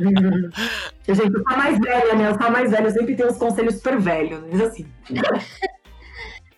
Gente, 0.00 0.54
eu 1.06 1.14
sou 1.16 1.56
mais 1.56 1.78
velha, 1.78 2.14
né? 2.14 2.28
Eu 2.28 2.38
sou 2.40 2.50
mais 2.50 2.70
velha, 2.70 2.86
eu 2.86 2.90
sempre 2.90 3.16
tenho 3.16 3.30
os 3.30 3.38
conselhos 3.38 3.76
super 3.76 3.98
velhos, 3.98 4.42
mas 4.50 4.60
assim. 4.60 4.86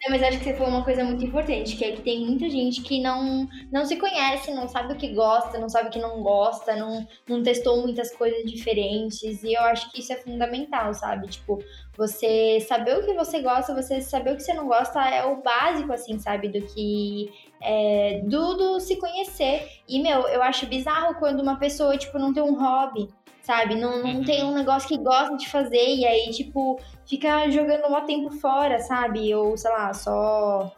Não, 0.03 0.13
mas 0.13 0.23
acho 0.23 0.39
que 0.39 0.45
você 0.45 0.55
falou 0.55 0.73
uma 0.73 0.85
coisa 0.85 1.05
muito 1.05 1.23
importante, 1.23 1.77
que 1.77 1.85
é 1.85 1.93
que 1.93 2.01
tem 2.01 2.25
muita 2.25 2.49
gente 2.49 2.81
que 2.81 3.03
não, 3.03 3.47
não 3.71 3.85
se 3.85 3.97
conhece, 3.97 4.51
não 4.51 4.67
sabe 4.67 4.95
o 4.95 4.97
que 4.97 5.13
gosta, 5.13 5.59
não 5.59 5.69
sabe 5.69 5.89
o 5.89 5.93
que 5.93 5.99
não 5.99 6.23
gosta, 6.23 6.75
não, 6.75 7.07
não 7.29 7.43
testou 7.43 7.83
muitas 7.83 8.11
coisas 8.17 8.51
diferentes. 8.51 9.43
E 9.43 9.53
eu 9.53 9.61
acho 9.65 9.93
que 9.93 10.01
isso 10.01 10.11
é 10.11 10.17
fundamental, 10.17 10.95
sabe? 10.95 11.29
Tipo, 11.29 11.63
você 11.99 12.61
saber 12.61 12.97
o 12.97 13.05
que 13.05 13.13
você 13.13 13.43
gosta, 13.43 13.75
você 13.75 14.01
saber 14.01 14.33
o 14.33 14.37
que 14.37 14.43
você 14.43 14.55
não 14.55 14.67
gosta 14.67 15.07
é 15.07 15.23
o 15.27 15.43
básico, 15.43 15.93
assim, 15.93 16.19
sabe? 16.19 16.49
Do 16.49 16.63
que. 16.63 17.31
É, 17.62 18.23
do, 18.25 18.55
do 18.55 18.81
se 18.81 18.96
conhecer. 18.96 19.68
E, 19.88 20.01
meu, 20.01 20.23
eu 20.29 20.42
acho 20.42 20.66
bizarro 20.66 21.14
quando 21.16 21.40
uma 21.40 21.57
pessoa, 21.57 21.96
tipo, 21.96 22.18
não 22.18 22.33
tem 22.33 22.42
um 22.42 22.59
hobby 22.59 23.09
sabe? 23.42 23.75
Não, 23.75 24.03
não 24.03 24.23
tem 24.23 24.44
um 24.44 24.55
negócio 24.55 24.88
que 24.88 24.99
gosta 24.99 25.37
de 25.37 25.49
fazer 25.49 25.94
e 25.96 26.07
aí, 26.07 26.31
tipo, 26.31 26.79
fica 27.07 27.51
jogando 27.51 27.87
um 27.87 28.07
tempo 28.07 28.31
fora, 28.31 28.79
sabe? 28.79 29.35
Ou, 29.35 29.57
sei 29.57 29.70
lá, 29.70 29.92
só. 29.92 30.73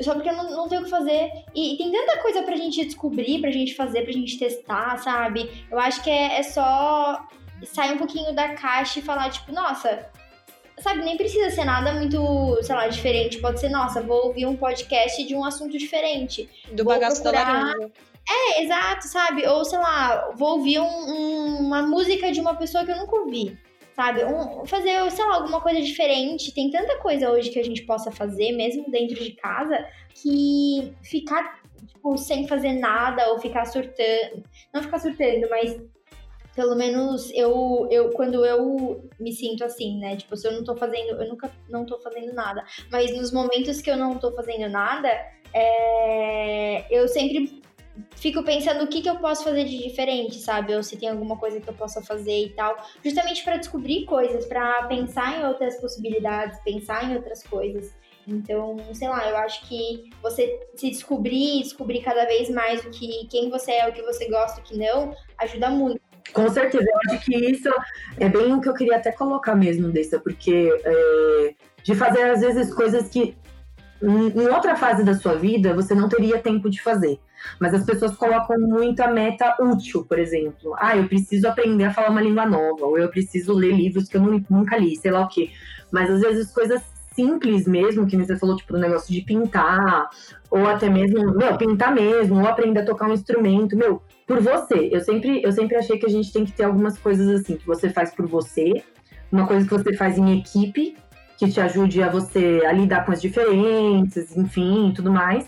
Só 0.00 0.12
porque 0.14 0.30
não, 0.32 0.50
não 0.50 0.68
tem 0.68 0.78
o 0.80 0.84
que 0.84 0.90
fazer. 0.90 1.30
E, 1.54 1.74
e, 1.74 1.78
tem 1.78 1.90
tanta 1.90 2.20
coisa 2.20 2.42
pra 2.42 2.56
gente 2.56 2.84
descobrir, 2.84 3.40
pra 3.40 3.50
gente 3.50 3.74
fazer, 3.74 4.02
pra 4.02 4.12
gente 4.12 4.38
testar, 4.38 4.98
sabe? 4.98 5.66
Eu 5.70 5.78
acho 5.78 6.02
que 6.02 6.10
é, 6.10 6.40
é 6.40 6.42
só 6.42 7.26
sair 7.64 7.92
um 7.94 7.98
pouquinho 7.98 8.34
da 8.34 8.54
caixa 8.54 8.98
e 8.98 9.02
falar, 9.02 9.30
tipo, 9.30 9.52
nossa, 9.52 10.10
sabe, 10.84 11.02
nem 11.02 11.16
precisa 11.16 11.50
ser 11.50 11.64
nada 11.64 11.94
muito, 11.94 12.58
sei 12.62 12.74
lá, 12.74 12.86
diferente. 12.88 13.40
Pode 13.40 13.58
ser, 13.58 13.70
nossa, 13.70 14.02
vou 14.02 14.26
ouvir 14.26 14.44
um 14.44 14.54
podcast 14.54 15.24
de 15.24 15.34
um 15.34 15.42
assunto 15.42 15.78
diferente. 15.78 16.48
Do 16.72 16.84
bagaço 16.84 17.22
procurar... 17.22 17.44
da 17.44 17.52
laranja. 17.52 17.92
É, 18.28 18.62
exato, 18.62 19.06
sabe? 19.08 19.46
Ou, 19.46 19.64
sei 19.64 19.78
lá, 19.78 20.30
vou 20.36 20.58
ouvir 20.58 20.80
um, 20.80 20.84
um, 20.84 21.58
uma 21.60 21.82
música 21.82 22.30
de 22.30 22.40
uma 22.40 22.54
pessoa 22.54 22.84
que 22.84 22.90
eu 22.90 22.96
nunca 22.96 23.16
ouvi, 23.16 23.58
sabe? 23.96 24.24
Um, 24.24 24.66
fazer, 24.66 25.10
sei 25.10 25.24
lá, 25.24 25.36
alguma 25.36 25.60
coisa 25.60 25.80
diferente. 25.80 26.52
Tem 26.54 26.70
tanta 26.70 26.98
coisa 26.98 27.30
hoje 27.30 27.50
que 27.50 27.58
a 27.58 27.64
gente 27.64 27.82
possa 27.82 28.10
fazer, 28.10 28.52
mesmo 28.52 28.90
dentro 28.90 29.16
de 29.16 29.32
casa, 29.32 29.86
que 30.14 30.94
ficar, 31.02 31.60
tipo, 31.86 32.16
sem 32.18 32.46
fazer 32.46 32.74
nada 32.74 33.30
ou 33.30 33.38
ficar 33.38 33.64
surtando. 33.64 34.42
Não 34.72 34.82
ficar 34.82 34.98
surtando, 34.98 35.48
mas 35.48 35.78
pelo 36.54 36.74
menos 36.74 37.30
eu, 37.34 37.88
eu 37.90 38.10
quando 38.10 38.44
eu 38.44 39.08
me 39.18 39.32
sinto 39.32 39.64
assim, 39.64 39.98
né? 39.98 40.16
Tipo, 40.16 40.36
se 40.36 40.46
eu 40.46 40.52
não 40.52 40.64
tô 40.64 40.76
fazendo, 40.76 41.20
eu 41.20 41.28
nunca 41.28 41.50
não 41.68 41.84
tô 41.84 41.98
fazendo 41.98 42.32
nada. 42.32 42.64
Mas 42.90 43.16
nos 43.16 43.32
momentos 43.32 43.80
que 43.80 43.90
eu 43.90 43.96
não 43.96 44.18
tô 44.18 44.32
fazendo 44.32 44.68
nada, 44.68 45.08
é, 45.52 46.84
eu 46.90 47.06
sempre 47.08 47.62
fico 48.16 48.42
pensando 48.42 48.84
o 48.84 48.88
que, 48.88 49.02
que 49.02 49.08
eu 49.08 49.16
posso 49.16 49.44
fazer 49.44 49.64
de 49.64 49.78
diferente, 49.78 50.36
sabe? 50.36 50.74
Ou 50.74 50.82
se 50.82 50.96
tem 50.96 51.08
alguma 51.08 51.36
coisa 51.36 51.60
que 51.60 51.68
eu 51.68 51.74
possa 51.74 52.02
fazer 52.02 52.46
e 52.46 52.50
tal. 52.50 52.76
Justamente 53.04 53.44
para 53.44 53.56
descobrir 53.56 54.04
coisas, 54.04 54.46
para 54.46 54.86
pensar 54.86 55.40
em 55.40 55.46
outras 55.46 55.80
possibilidades, 55.80 56.58
pensar 56.64 57.10
em 57.10 57.16
outras 57.16 57.42
coisas. 57.42 57.92
Então, 58.26 58.76
sei 58.94 59.08
lá, 59.08 59.28
eu 59.28 59.36
acho 59.36 59.68
que 59.68 60.10
você 60.22 60.58
se 60.74 60.90
descobrir, 60.90 61.62
descobrir 61.62 62.00
cada 62.00 62.24
vez 62.24 62.48
mais 62.48 62.84
o 62.84 62.90
que 62.90 63.26
quem 63.28 63.50
você 63.50 63.72
é, 63.72 63.88
o 63.88 63.92
que 63.92 64.02
você 64.02 64.28
gosta, 64.28 64.60
o 64.60 64.64
que 64.64 64.76
não, 64.76 65.14
ajuda 65.38 65.68
muito. 65.68 66.00
Com 66.32 66.48
certeza, 66.48 66.84
eu 66.84 67.12
acho 67.14 67.24
que 67.24 67.36
isso 67.36 67.70
é 68.18 68.28
bem 68.28 68.52
o 68.52 68.60
que 68.60 68.68
eu 68.68 68.74
queria 68.74 68.96
até 68.96 69.12
colocar 69.12 69.54
mesmo, 69.54 69.92
Dessa, 69.92 70.18
porque 70.18 70.70
é, 70.84 71.54
de 71.82 71.94
fazer 71.94 72.22
às 72.22 72.40
vezes 72.40 72.72
coisas 72.72 73.08
que 73.08 73.36
em 74.02 74.48
outra 74.48 74.76
fase 74.76 75.02
da 75.02 75.14
sua 75.14 75.34
vida 75.34 75.74
você 75.74 75.94
não 75.94 76.08
teria 76.08 76.38
tempo 76.38 76.68
de 76.68 76.82
fazer. 76.82 77.18
Mas 77.60 77.74
as 77.74 77.84
pessoas 77.84 78.16
colocam 78.16 78.58
muita 78.58 79.06
meta 79.08 79.56
útil, 79.60 80.04
por 80.04 80.18
exemplo. 80.18 80.74
Ah, 80.78 80.96
eu 80.96 81.06
preciso 81.06 81.46
aprender 81.46 81.84
a 81.84 81.92
falar 81.92 82.10
uma 82.10 82.20
língua 82.20 82.46
nova, 82.46 82.86
ou 82.86 82.98
eu 82.98 83.08
preciso 83.08 83.52
ler 83.52 83.72
livros 83.72 84.08
que 84.08 84.16
eu 84.16 84.20
nunca 84.50 84.76
li, 84.76 84.96
sei 84.96 85.10
lá 85.10 85.20
o 85.20 85.28
quê. 85.28 85.50
Mas 85.90 86.10
às 86.10 86.20
vezes 86.20 86.52
coisas 86.52 86.82
simples 87.14 87.66
mesmo, 87.66 88.06
que 88.06 88.16
você 88.16 88.36
falou, 88.36 88.56
tipo, 88.56 88.72
do 88.72 88.78
negócio 88.78 89.12
de 89.12 89.20
pintar, 89.20 90.08
ou 90.50 90.66
até 90.66 90.88
mesmo, 90.88 91.34
meu, 91.34 91.56
pintar 91.56 91.94
mesmo, 91.94 92.40
ou 92.40 92.46
aprender 92.46 92.80
a 92.80 92.84
tocar 92.84 93.08
um 93.08 93.12
instrumento, 93.12 93.76
meu, 93.76 94.02
por 94.26 94.40
você. 94.40 94.90
Eu 94.92 95.00
sempre, 95.00 95.42
eu 95.42 95.52
sempre 95.52 95.76
achei 95.76 95.98
que 95.98 96.06
a 96.06 96.10
gente 96.10 96.32
tem 96.32 96.44
que 96.44 96.52
ter 96.52 96.64
algumas 96.64 96.98
coisas 96.98 97.28
assim, 97.40 97.56
que 97.56 97.66
você 97.66 97.88
faz 97.88 98.14
por 98.14 98.26
você, 98.26 98.82
uma 99.30 99.46
coisa 99.46 99.66
que 99.66 99.72
você 99.72 99.96
faz 99.96 100.18
em 100.18 100.38
equipe, 100.38 100.96
que 101.38 101.48
te 101.48 101.60
ajude 101.60 102.02
a 102.02 102.08
você 102.08 102.62
a 102.66 102.72
lidar 102.72 103.04
com 103.04 103.12
as 103.12 103.20
diferenças, 103.20 104.36
enfim, 104.36 104.92
tudo 104.94 105.10
mais. 105.10 105.46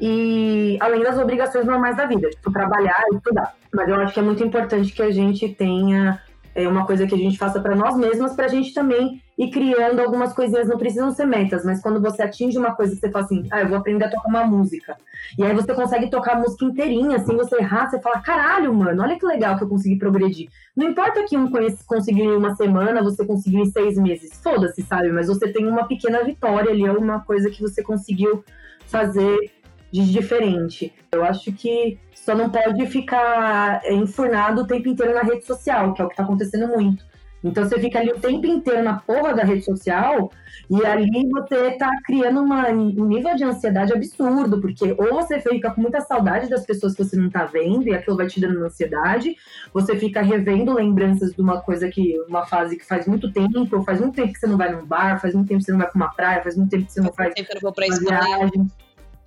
E 0.00 0.76
além 0.80 1.02
das 1.02 1.18
obrigações 1.18 1.64
normais 1.64 1.96
da 1.96 2.06
vida, 2.06 2.28
tipo, 2.30 2.52
trabalhar 2.52 3.00
e 3.12 3.16
estudar. 3.16 3.54
Mas 3.72 3.88
eu 3.88 3.96
acho 3.96 4.14
que 4.14 4.20
é 4.20 4.22
muito 4.22 4.42
importante 4.44 4.92
que 4.92 5.02
a 5.02 5.10
gente 5.10 5.48
tenha 5.48 6.20
é, 6.54 6.68
uma 6.68 6.86
coisa 6.86 7.06
que 7.06 7.14
a 7.14 7.18
gente 7.18 7.36
faça 7.36 7.60
para 7.60 7.74
nós 7.74 7.96
mesmas, 7.96 8.34
para 8.34 8.46
a 8.46 8.48
gente 8.48 8.72
também 8.72 9.20
ir 9.36 9.50
criando 9.50 9.98
algumas 10.00 10.32
coisinhas, 10.32 10.68
não 10.68 10.78
precisam 10.78 11.10
ser 11.10 11.26
metas, 11.26 11.64
mas 11.64 11.82
quando 11.82 12.00
você 12.00 12.22
atinge 12.22 12.56
uma 12.56 12.74
coisa, 12.74 12.94
você 12.94 13.10
fala 13.10 13.24
assim, 13.24 13.46
ah, 13.50 13.62
eu 13.62 13.68
vou 13.68 13.78
aprender 13.78 14.04
a 14.04 14.10
tocar 14.10 14.28
uma 14.28 14.44
música. 14.44 14.96
E 15.36 15.42
aí 15.42 15.52
você 15.52 15.74
consegue 15.74 16.08
tocar 16.08 16.36
a 16.36 16.40
música 16.40 16.64
inteirinha, 16.64 17.16
assim, 17.16 17.36
você 17.36 17.56
errar, 17.56 17.90
você 17.90 18.00
fala, 18.00 18.20
caralho, 18.20 18.72
mano, 18.72 19.02
olha 19.02 19.18
que 19.18 19.26
legal 19.26 19.58
que 19.58 19.64
eu 19.64 19.68
consegui 19.68 19.96
progredir. 19.96 20.48
Não 20.76 20.88
importa 20.88 21.24
que 21.24 21.36
um 21.36 21.50
conseguiu 21.86 22.32
em 22.32 22.36
uma 22.36 22.54
semana, 22.54 23.02
você 23.02 23.26
conseguiu 23.26 23.60
em 23.60 23.66
seis 23.66 23.98
meses, 23.98 24.40
foda-se, 24.40 24.82
sabe? 24.82 25.10
Mas 25.10 25.26
você 25.26 25.52
tem 25.52 25.66
uma 25.66 25.88
pequena 25.88 26.22
vitória 26.22 26.70
ali, 26.70 26.84
é 26.84 26.92
uma 26.92 27.20
coisa 27.20 27.50
que 27.50 27.60
você 27.60 27.82
conseguiu 27.82 28.44
fazer 28.86 29.50
de 29.90 30.10
diferente. 30.10 30.92
Eu 31.12 31.24
acho 31.24 31.52
que 31.52 31.98
só 32.24 32.34
não 32.34 32.48
pode 32.48 32.86
ficar 32.86 33.82
enfurnado 33.90 34.62
o 34.62 34.66
tempo 34.66 34.88
inteiro 34.88 35.12
na 35.12 35.20
rede 35.20 35.44
social, 35.44 35.92
que 35.92 36.00
é 36.00 36.04
o 36.04 36.08
que 36.08 36.16
tá 36.16 36.22
acontecendo 36.22 36.68
muito. 36.68 37.04
Então 37.44 37.62
você 37.62 37.78
fica 37.78 37.98
ali 37.98 38.10
o 38.10 38.18
tempo 38.18 38.46
inteiro 38.46 38.82
na 38.82 38.94
porra 39.00 39.34
da 39.34 39.44
rede 39.44 39.66
social 39.66 40.30
e 40.70 40.82
ali 40.86 41.28
você 41.28 41.72
tá 41.72 41.90
criando 42.06 42.40
uma, 42.40 42.70
um 42.70 43.04
nível 43.04 43.36
de 43.36 43.44
ansiedade 43.44 43.92
absurdo, 43.92 44.58
porque 44.58 44.96
ou 44.98 45.14
você 45.14 45.38
fica 45.38 45.70
com 45.70 45.82
muita 45.82 46.00
saudade 46.00 46.48
das 46.48 46.64
pessoas 46.64 46.94
que 46.94 47.04
você 47.04 47.14
não 47.14 47.28
tá 47.28 47.44
vendo 47.44 47.86
e 47.86 47.94
aquilo 47.94 48.16
vai 48.16 48.26
te 48.26 48.40
dando 48.40 48.64
ansiedade, 48.64 49.36
você 49.74 49.94
fica 49.94 50.22
revendo 50.22 50.72
lembranças 50.72 51.34
de 51.34 51.42
uma 51.42 51.60
coisa 51.60 51.86
que, 51.90 52.18
uma 52.26 52.46
fase 52.46 52.78
que 52.78 52.86
faz 52.86 53.06
muito 53.06 53.30
tempo, 53.30 53.82
faz 53.82 54.00
muito 54.00 54.14
tempo 54.14 54.32
que 54.32 54.38
você 54.38 54.46
não 54.46 54.56
vai 54.56 54.72
num 54.72 54.86
bar, 54.86 55.20
faz 55.20 55.34
muito 55.34 55.48
tempo 55.48 55.58
que 55.58 55.66
você 55.66 55.72
não 55.72 55.78
vai 55.78 55.90
pra 55.90 55.96
uma 55.96 56.14
praia, 56.14 56.42
faz 56.42 56.56
muito 56.56 56.70
tempo 56.70 56.86
que 56.86 56.92
você 56.92 57.02
não 57.02 57.12
faz, 57.12 57.34
tempo 57.34 57.50
que 57.50 57.56
eu 57.58 57.60
vou 57.60 57.72
pra 57.74 57.84
uma 57.86 57.98
viagem. 57.98 58.70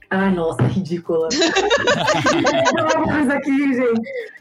Ai, 0.09 0.31
nossa, 0.31 0.63
ridícula. 0.67 1.27
aqui, 3.33 3.73
gente. 3.73 4.37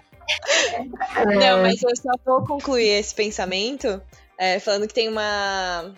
Não, 1.38 1.62
mas 1.62 1.83
eu 1.83 1.96
só 1.96 2.11
vou 2.24 2.44
concluir 2.44 2.88
esse 2.88 3.14
pensamento 3.14 4.00
é, 4.38 4.59
falando 4.59 4.87
que 4.87 4.94
tem 4.94 5.09
uma. 5.09 5.94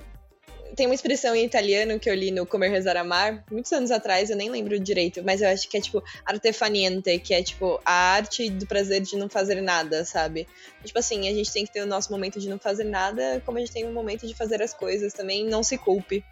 Tem 0.76 0.86
uma 0.86 0.94
expressão 0.94 1.34
em 1.34 1.44
italiano 1.44 1.98
que 1.98 2.08
eu 2.08 2.14
li 2.14 2.30
no 2.30 2.46
Comer, 2.46 2.70
Rezar, 2.70 2.96
Amar, 2.96 3.42
muitos 3.50 3.72
anos 3.72 3.90
atrás, 3.90 4.30
eu 4.30 4.36
nem 4.36 4.48
lembro 4.48 4.78
direito, 4.78 5.24
mas 5.24 5.42
eu 5.42 5.48
acho 5.48 5.68
que 5.68 5.76
é 5.76 5.80
tipo 5.80 6.00
artefaniente, 6.24 7.18
que 7.18 7.34
é 7.34 7.42
tipo 7.42 7.80
a 7.84 8.14
arte 8.14 8.48
do 8.48 8.64
prazer 8.64 9.00
de 9.00 9.16
não 9.16 9.28
fazer 9.28 9.60
nada, 9.60 10.04
sabe? 10.04 10.46
Tipo 10.84 11.00
assim, 11.00 11.28
a 11.28 11.34
gente 11.34 11.52
tem 11.52 11.64
que 11.64 11.72
ter 11.72 11.80
o 11.80 11.86
nosso 11.86 12.12
momento 12.12 12.38
de 12.38 12.48
não 12.48 12.60
fazer 12.60 12.84
nada, 12.84 13.42
como 13.44 13.58
a 13.58 13.60
gente 13.60 13.72
tem 13.72 13.86
o 13.86 13.88
um 13.88 13.92
momento 13.92 14.24
de 14.24 14.34
fazer 14.34 14.62
as 14.62 14.72
coisas 14.72 15.12
também, 15.12 15.44
não 15.44 15.64
se 15.64 15.76
culpe. 15.76 16.24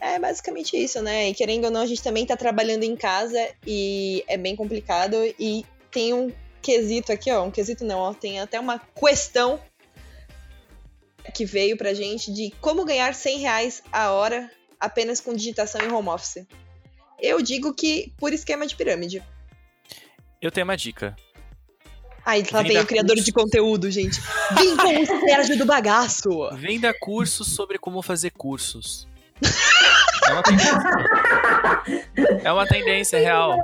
É 0.00 0.18
basicamente 0.18 0.76
isso, 0.76 1.02
né? 1.02 1.28
E 1.28 1.34
querendo 1.34 1.66
ou 1.66 1.70
não, 1.70 1.82
a 1.82 1.86
gente 1.86 2.02
também 2.02 2.24
tá 2.24 2.36
trabalhando 2.36 2.84
em 2.84 2.96
casa 2.96 3.38
e 3.66 4.24
é 4.26 4.36
bem 4.38 4.56
complicado. 4.56 5.16
E 5.38 5.64
tem 5.90 6.14
um 6.14 6.32
quesito 6.62 7.12
aqui, 7.12 7.30
ó. 7.30 7.44
Um 7.44 7.50
quesito 7.50 7.84
não, 7.84 7.98
ó. 7.98 8.14
Tem 8.14 8.40
até 8.40 8.58
uma 8.58 8.78
questão 8.78 9.60
que 11.34 11.44
veio 11.44 11.76
pra 11.76 11.92
gente 11.92 12.32
de 12.32 12.50
como 12.60 12.84
ganhar 12.84 13.14
100 13.14 13.38
reais 13.38 13.82
a 13.92 14.10
hora 14.10 14.50
apenas 14.80 15.20
com 15.20 15.34
digitação 15.34 15.80
em 15.82 15.92
home 15.92 16.08
office. 16.08 16.46
Eu 17.20 17.42
digo 17.42 17.74
que 17.74 18.12
por 18.16 18.32
esquema 18.32 18.66
de 18.66 18.74
pirâmide. 18.74 19.22
Eu 20.40 20.50
tenho 20.50 20.64
uma 20.64 20.76
dica. 20.76 21.14
Aí 22.24 22.44
lá 22.50 22.62
vem 22.62 22.78
o 22.78 22.86
criador 22.86 23.16
curso. 23.16 23.24
de 23.24 23.32
conteúdo, 23.32 23.90
gente. 23.90 24.20
Vem 24.54 24.76
com 24.76 25.02
o 25.14 25.20
Sérgio 25.20 25.58
do 25.58 25.66
bagaço. 25.66 26.30
Venda 26.56 26.94
cursos 26.98 27.48
sobre 27.48 27.78
como 27.78 28.00
fazer 28.02 28.30
cursos. 28.30 29.09
É 30.28 30.32
uma 30.32 30.42
tendência, 30.42 30.80
é 32.44 32.52
uma 32.52 32.66
tendência 32.66 33.18
real. 33.18 33.56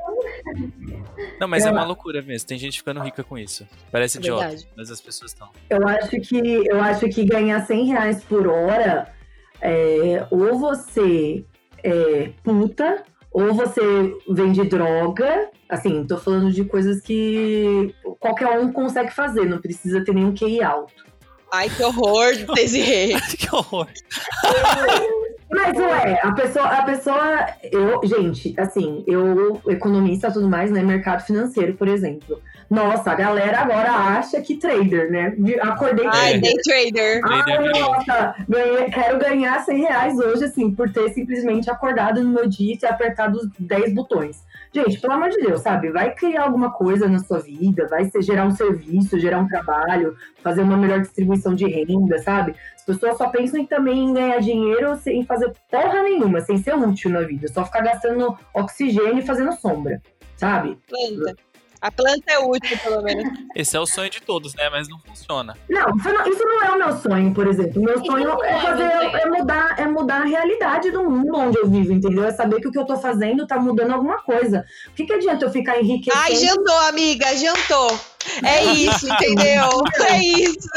Não, 1.41 1.47
mas 1.47 1.65
é, 1.65 1.69
é 1.69 1.73
uma 1.73 1.85
loucura 1.85 2.23
mesmo. 2.23 2.49
Tem 2.49 2.59
gente 2.59 2.79
ficando 2.79 3.01
rica 3.01 3.23
com 3.23 3.39
isso. 3.39 3.67
Parece 3.93 4.19
é 4.19 4.21
idiota, 4.21 4.49
verdade. 4.49 4.69
mas 4.77 4.91
as 4.91 5.01
pessoas 5.01 5.33
estão. 5.33 5.51
Eu 5.71 5.87
acho 5.87 6.11
que 6.11 6.67
eu 6.67 6.81
acho 6.81 7.09
que 7.09 7.25
ganhar 7.25 7.65
100 7.65 7.87
reais 7.87 8.25
por 8.25 8.47
hora 8.47 9.13
é, 9.61 10.27
ou 10.31 10.59
você 10.59 11.45
é 11.83 12.31
puta 12.43 13.05
ou 13.31 13.55
você 13.55 13.81
vende 14.29 14.65
droga. 14.65 15.51
Assim, 15.69 16.07
tô 16.07 16.17
falando 16.17 16.53
de 16.53 16.65
coisas 16.65 17.01
que 17.01 17.95
qualquer 18.21 18.59
um 18.59 18.73
consegue 18.73 19.11
fazer, 19.13 19.47
não 19.47 19.61
precisa 19.61 20.05
ter 20.05 20.15
nenhum 20.15 20.35
QI 20.35 20.63
alto. 20.63 21.05
Ai, 21.53 21.69
que 21.71 21.83
horror, 21.83 22.33
Desirê. 22.55 23.15
que 23.37 23.55
horror. 23.55 23.89
Mas, 25.51 25.77
ué, 25.79 26.21
a 26.23 26.33
pessoa, 26.33 26.67
a 26.67 26.83
pessoa, 26.83 27.47
eu, 27.71 28.01
gente, 28.05 28.55
assim, 28.59 29.05
eu, 29.07 29.61
economista 29.69 30.29
e 30.29 30.33
tudo 30.33 30.49
mais, 30.49 30.71
né, 30.71 30.83
mercado 30.83 31.25
financeiro, 31.25 31.75
por 31.75 31.87
exemplo. 31.87 32.41
Nossa, 32.69 33.13
a 33.13 33.15
galera 33.15 33.61
agora 33.61 33.93
acha 33.93 34.41
que 34.41 34.57
trader, 34.57 35.09
né? 35.11 35.33
Acordei 35.61 36.07
Ai, 36.09 36.41
day 36.41 36.55
trader. 36.65 37.21
Ai, 37.25 37.81
nossa, 37.81 38.35
ganhei, 38.49 38.91
quero 38.91 39.19
ganhar 39.21 39.61
100 39.61 39.81
reais 39.81 40.19
hoje, 40.19 40.45
assim, 40.47 40.73
por 40.73 40.91
ter 40.91 41.11
simplesmente 41.11 41.71
acordado 41.71 42.25
no 42.25 42.31
meu 42.31 42.49
dia 42.49 42.77
e 42.83 42.87
apertado 42.87 43.39
os 43.39 43.49
10 43.59 43.95
botões. 43.95 44.45
Gente, 44.77 45.01
pelo 45.01 45.15
amor 45.15 45.31
de 45.31 45.39
Deus, 45.39 45.63
sabe? 45.63 45.91
Vai 45.91 46.15
criar 46.15 46.43
alguma 46.43 46.71
coisa 46.71 47.09
na 47.09 47.19
sua 47.19 47.39
vida, 47.39 47.89
vai 47.89 48.05
ser, 48.05 48.21
gerar 48.21 48.45
um 48.45 48.51
serviço, 48.51 49.19
gerar 49.19 49.39
um 49.39 49.49
trabalho, 49.49 50.15
fazer 50.43 50.61
uma 50.61 50.77
melhor 50.77 51.01
distribuição 51.01 51.55
de 51.55 51.67
renda, 51.67 52.19
sabe? 52.19 52.55
As 52.75 52.85
pessoas 52.85 53.17
só 53.17 53.31
pensam 53.31 53.59
em, 53.59 53.65
também 53.65 54.13
ganhar 54.13 54.39
dinheiro 54.39 54.95
sem 54.99 55.25
fazer 55.25 55.51
porra 55.71 56.03
nenhuma, 56.03 56.43
sem 56.43 56.59
ser 56.59 56.75
útil 56.75 57.11
na 57.11 57.23
vida, 57.23 57.49
só 57.49 57.65
ficar 57.65 57.81
gastando 57.81 58.37
oxigênio 58.53 59.21
e 59.21 59.27
fazendo 59.27 59.53
sombra, 59.53 60.03
sabe? 60.37 60.79
Planta. 60.87 61.35
A 61.81 61.91
planta 61.91 62.33
é 62.33 62.39
útil, 62.39 62.79
pelo 62.79 63.03
menos. 63.03 63.25
Esse 63.55 63.77
é 63.77 63.81
o 63.81 63.87
sonho 63.87 64.11
de 64.11 64.21
todos, 64.21 64.55
né? 64.55 64.69
Mas 64.71 64.89
não 64.89 64.99
funciona. 64.99 65.57
Não, 65.69 65.97
isso 65.97 66.09
não, 66.13 66.29
isso 66.29 66.45
não 66.45 66.63
é 66.63 66.71
o 66.71 66.79
meu 66.79 66.97
sonho, 66.99 67.35
por 67.35 67.47
exemplo. 67.47 67.81
O 67.81 67.85
meu 67.85 68.05
sonho 68.05 68.43
é 68.43 68.57
é 68.57 68.61
fazer, 68.61 68.85
é 68.85 69.27
mudar, 69.27 69.79
é 69.79 69.87
mudar 69.87 70.23
a 70.23 70.25
realidade 70.25 70.91
do 70.91 71.05
mundo 71.05 71.37
onde 71.37 71.59
eu 71.59 71.69
vivo, 71.69 71.93
entendeu? 71.93 72.25
É 72.25 72.33
saber 72.33 72.61
que 72.61 72.69
o 72.69 72.73
que 72.73 72.79
eu 72.79 72.87
tô 72.87 72.97
fazendo 72.97 73.47
tá 73.47 73.59
mudando 73.59 73.93
alguma 73.93 74.23
coisa. 74.23 74.65
O 74.89 74.93
que, 74.93 75.05
que 75.05 75.13
adianta 75.13 75.45
eu 75.45 75.51
ficar 75.51 75.79
enriquecendo? 75.79 76.23
Ai, 76.25 76.35
jantou, 76.37 76.79
amiga, 76.89 77.37
jantou. 77.37 77.99
É 78.45 78.65
isso, 78.65 79.07
entendeu? 79.13 79.83
É 80.09 80.19
isso. 80.19 80.69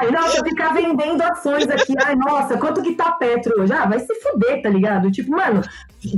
Ai, 0.00 0.10
nossa, 0.10 0.42
ficar 0.44 0.72
vendendo 0.74 1.20
ações 1.22 1.68
aqui. 1.68 1.94
Ai, 2.04 2.16
nossa, 2.16 2.56
quanto 2.58 2.82
que 2.82 2.94
tá 2.94 3.12
Petro? 3.12 3.54
Ah, 3.72 3.86
vai 3.86 3.98
se 4.00 4.14
fuder, 4.16 4.62
tá 4.62 4.68
ligado? 4.68 5.10
Tipo, 5.10 5.30
mano, 5.32 5.62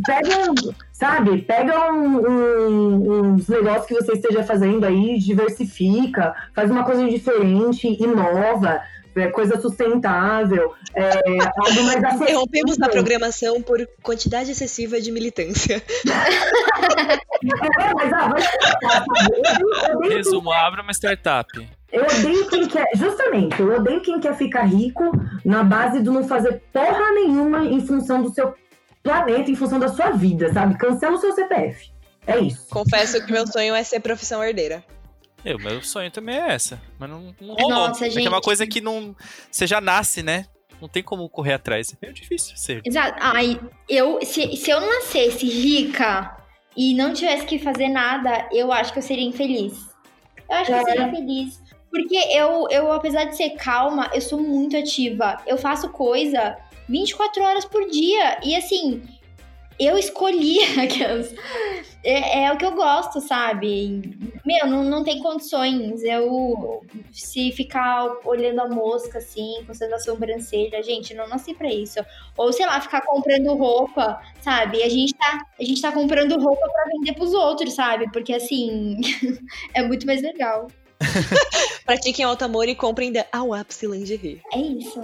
pega, 0.07 0.53
sabe? 0.93 1.43
Pega 1.43 1.93
um- 1.93 2.19
um- 2.29 3.33
uns 3.35 3.49
negócios 3.49 3.87
que 3.87 3.95
você 3.95 4.13
esteja 4.13 4.43
fazendo 4.45 4.85
aí, 4.85 5.19
diversifica, 5.19 6.35
faz 6.55 6.71
uma 6.71 6.85
coisa 6.85 7.07
diferente, 7.09 7.87
inova, 8.03 8.81
é, 9.19 9.29
coisa 9.29 9.61
sustentável, 9.61 10.75
é, 10.95 11.11
algo 11.59 11.83
mais 11.85 12.03
acessível. 12.05 12.27
Interrompemos 12.27 12.81
a 12.81 12.89
programação 12.89 13.63
por 13.63 13.87
quantidade 14.03 14.51
excessiva 14.51 15.01
de 15.01 15.11
militância. 15.11 15.83
É, 17.81 17.95
mas, 17.95 18.13
ah, 18.13 18.35
Resumo, 20.09 20.53
abra 20.53 20.83
uma 20.83 20.93
startup. 20.93 21.49
Eu 21.91 22.05
odeio 22.05 22.49
quem 22.49 22.69
quer, 22.69 22.87
justamente, 22.95 23.61
eu 23.61 23.77
odeio 23.77 24.03
quem 24.03 24.21
quer 24.21 24.37
ficar 24.37 24.65
rico 24.65 25.11
na 25.45 25.63
base 25.63 26.01
do 26.01 26.13
não 26.13 26.27
fazer 26.27 26.61
porra 26.73 27.13
nenhuma 27.13 27.65
em 27.65 27.81
função 27.81 28.23
do 28.23 28.33
seu 28.33 28.55
planeta, 29.03 29.51
em 29.51 29.57
função 29.57 29.79
da 29.79 29.89
sua 29.89 30.11
vida, 30.11 30.53
sabe? 30.53 30.77
Cancela 30.77 31.17
o 31.17 31.19
seu 31.19 31.33
CPF. 31.33 31.91
É 32.27 32.39
isso. 32.39 32.67
Confesso 32.69 33.25
que 33.25 33.33
meu 33.33 33.47
sonho 33.47 33.75
é 33.75 33.83
ser 33.83 34.01
profissão 34.01 34.45
herdeira. 34.45 34.85
Eu, 35.45 35.59
meu 35.59 35.83
sonho 35.83 36.11
também 36.11 36.37
é 36.37 36.53
essa. 36.53 36.81
Mas 36.99 37.09
não, 37.09 37.35
não 37.41 37.55
rolou. 37.55 37.71
Nossa, 37.71 38.05
porque 38.05 38.19
é 38.19 38.29
uma 38.29 38.37
gente. 38.37 38.45
coisa 38.45 38.67
que 38.67 38.81
não. 38.81 39.15
Você 39.51 39.67
já 39.67 39.81
nasce, 39.81 40.23
né? 40.23 40.47
Não 40.81 40.89
tem 40.89 41.03
como 41.03 41.29
correr 41.29 41.55
atrás. 41.55 41.93
É 41.93 41.97
meio 42.01 42.15
difícil 42.15 42.57
ser. 42.57 42.83
Exato. 42.85 43.17
Ai, 43.21 43.61
eu, 43.89 44.19
se, 44.25 44.57
se 44.57 44.71
eu 44.71 44.81
nascesse 44.81 45.47
rica 45.47 46.37
e 46.77 46.95
não 46.95 47.13
tivesse 47.13 47.47
que 47.47 47.59
fazer 47.59 47.89
nada, 47.89 48.49
eu 48.53 48.73
acho 48.73 48.93
que 48.93 48.99
eu 48.99 49.03
seria 49.03 49.25
infeliz. 49.27 49.75
Eu 50.49 50.57
acho 50.57 50.67
que 50.67 50.73
eu 50.73 50.77
É. 50.77 50.85
seria 50.85 51.11
feliz. 51.11 51.61
Porque 51.91 52.17
eu, 52.17 52.69
eu, 52.71 52.93
apesar 52.93 53.25
de 53.25 53.37
ser 53.37 53.51
calma, 53.51 54.11
eu 54.13 54.21
sou 54.21 54.39
muito 54.41 54.77
ativa. 54.77 55.41
Eu 55.47 55.57
faço 55.57 55.89
coisa 55.89 56.57
24 56.89 57.43
horas 57.43 57.65
por 57.65 57.89
dia. 57.89 58.39
E 58.45 58.55
assim, 58.55 59.03
eu 59.79 59.97
escolhi 59.97 60.59
aquelas. 60.79 61.35
É, 62.05 62.45
é 62.45 62.53
o 62.53 62.57
que 62.57 62.65
eu 62.65 62.73
gosto, 62.73 63.21
sabe? 63.21 64.17
Meu, 64.45 64.67
não, 64.67 64.85
não 64.85 65.05
tem 65.05 65.21
condições. 65.21 66.03
Eu, 66.03 66.83
se 67.13 67.53
ficar 67.53 68.07
olhando 68.25 68.61
a 68.61 68.69
mosca 68.69 69.19
assim, 69.19 69.63
coçando 69.67 69.95
a 69.95 69.99
sobrancelha, 69.99 70.83
gente, 70.83 71.15
não 71.15 71.29
nasci 71.29 71.55
pra 71.55 71.73
isso. 71.73 71.99
Ou, 72.37 72.53
sei 72.53 72.67
lá, 72.67 72.81
ficar 72.81 73.03
comprando 73.03 73.55
roupa, 73.55 74.21
sabe? 74.41 74.83
A 74.83 74.89
gente 74.89 75.15
tá, 75.15 75.39
a 75.59 75.65
gente 75.65 75.81
tá 75.81 75.93
comprando 75.93 76.41
roupa 76.41 76.69
pra 76.69 76.85
vender 76.93 77.15
pros 77.15 77.35
outros, 77.35 77.75
sabe? 77.75 78.11
Porque 78.13 78.33
assim, 78.33 78.97
é 79.75 79.83
muito 79.83 80.07
mais 80.07 80.23
legal. 80.23 80.69
Pratiquem 81.85 82.25
alto 82.25 82.45
amor 82.45 82.69
e 82.69 82.75
comprem 82.75 83.13
da 83.13 83.25
Awapsi 83.33 83.87
Lingerie. 83.87 84.41
É 84.53 84.59
isso. 84.59 85.01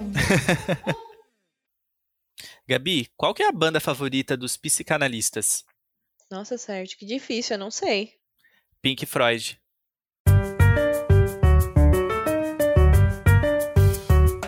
Gabi, 2.66 3.10
qual 3.14 3.34
que 3.34 3.42
é 3.42 3.46
a 3.48 3.52
banda 3.52 3.78
favorita 3.78 4.38
dos 4.38 4.56
psicanalistas? 4.56 5.64
Nossa, 6.30 6.56
certo, 6.56 6.96
que 6.96 7.04
difícil, 7.04 7.56
eu 7.56 7.58
não 7.58 7.70
sei. 7.70 8.14
Pink 8.80 9.04
Freud. 9.04 9.60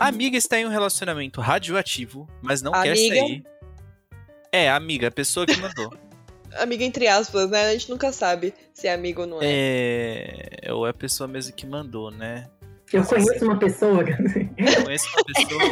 A 0.01 0.09
amiga 0.09 0.39
está 0.39 0.59
em 0.59 0.65
um 0.65 0.71
relacionamento 0.71 1.43
radioativo, 1.43 2.27
mas 2.41 2.63
não 2.63 2.73
quer 2.73 2.93
Amiga? 2.93 3.17
sair. 3.17 3.45
É, 4.51 4.71
amiga, 4.71 5.09
a 5.09 5.11
pessoa 5.11 5.45
que 5.45 5.57
mandou. 5.57 5.93
Amiga 6.59 6.85
entre 6.85 7.07
aspas, 7.07 7.51
né? 7.51 7.67
A 7.67 7.73
gente 7.73 7.91
nunca 7.91 8.11
sabe 8.13 8.55
se 8.73 8.87
é 8.89 8.95
amigo 8.95 9.23
ou 9.23 9.27
não 9.27 9.43
é. 9.43 10.59
é. 10.63 10.73
Ou 10.73 10.87
é 10.87 10.91
a 10.91 10.95
pessoa 10.95 11.29
mesmo 11.29 11.55
que 11.55 11.67
mandou, 11.67 12.11
né? 12.11 12.49
Eu 12.93 13.05
conheço 13.05 13.45
uma 13.45 13.59
pessoa. 13.59 14.05
Eu 14.57 14.85
conheço 14.85 15.09
uma 15.09 15.25
pessoa. 15.25 15.63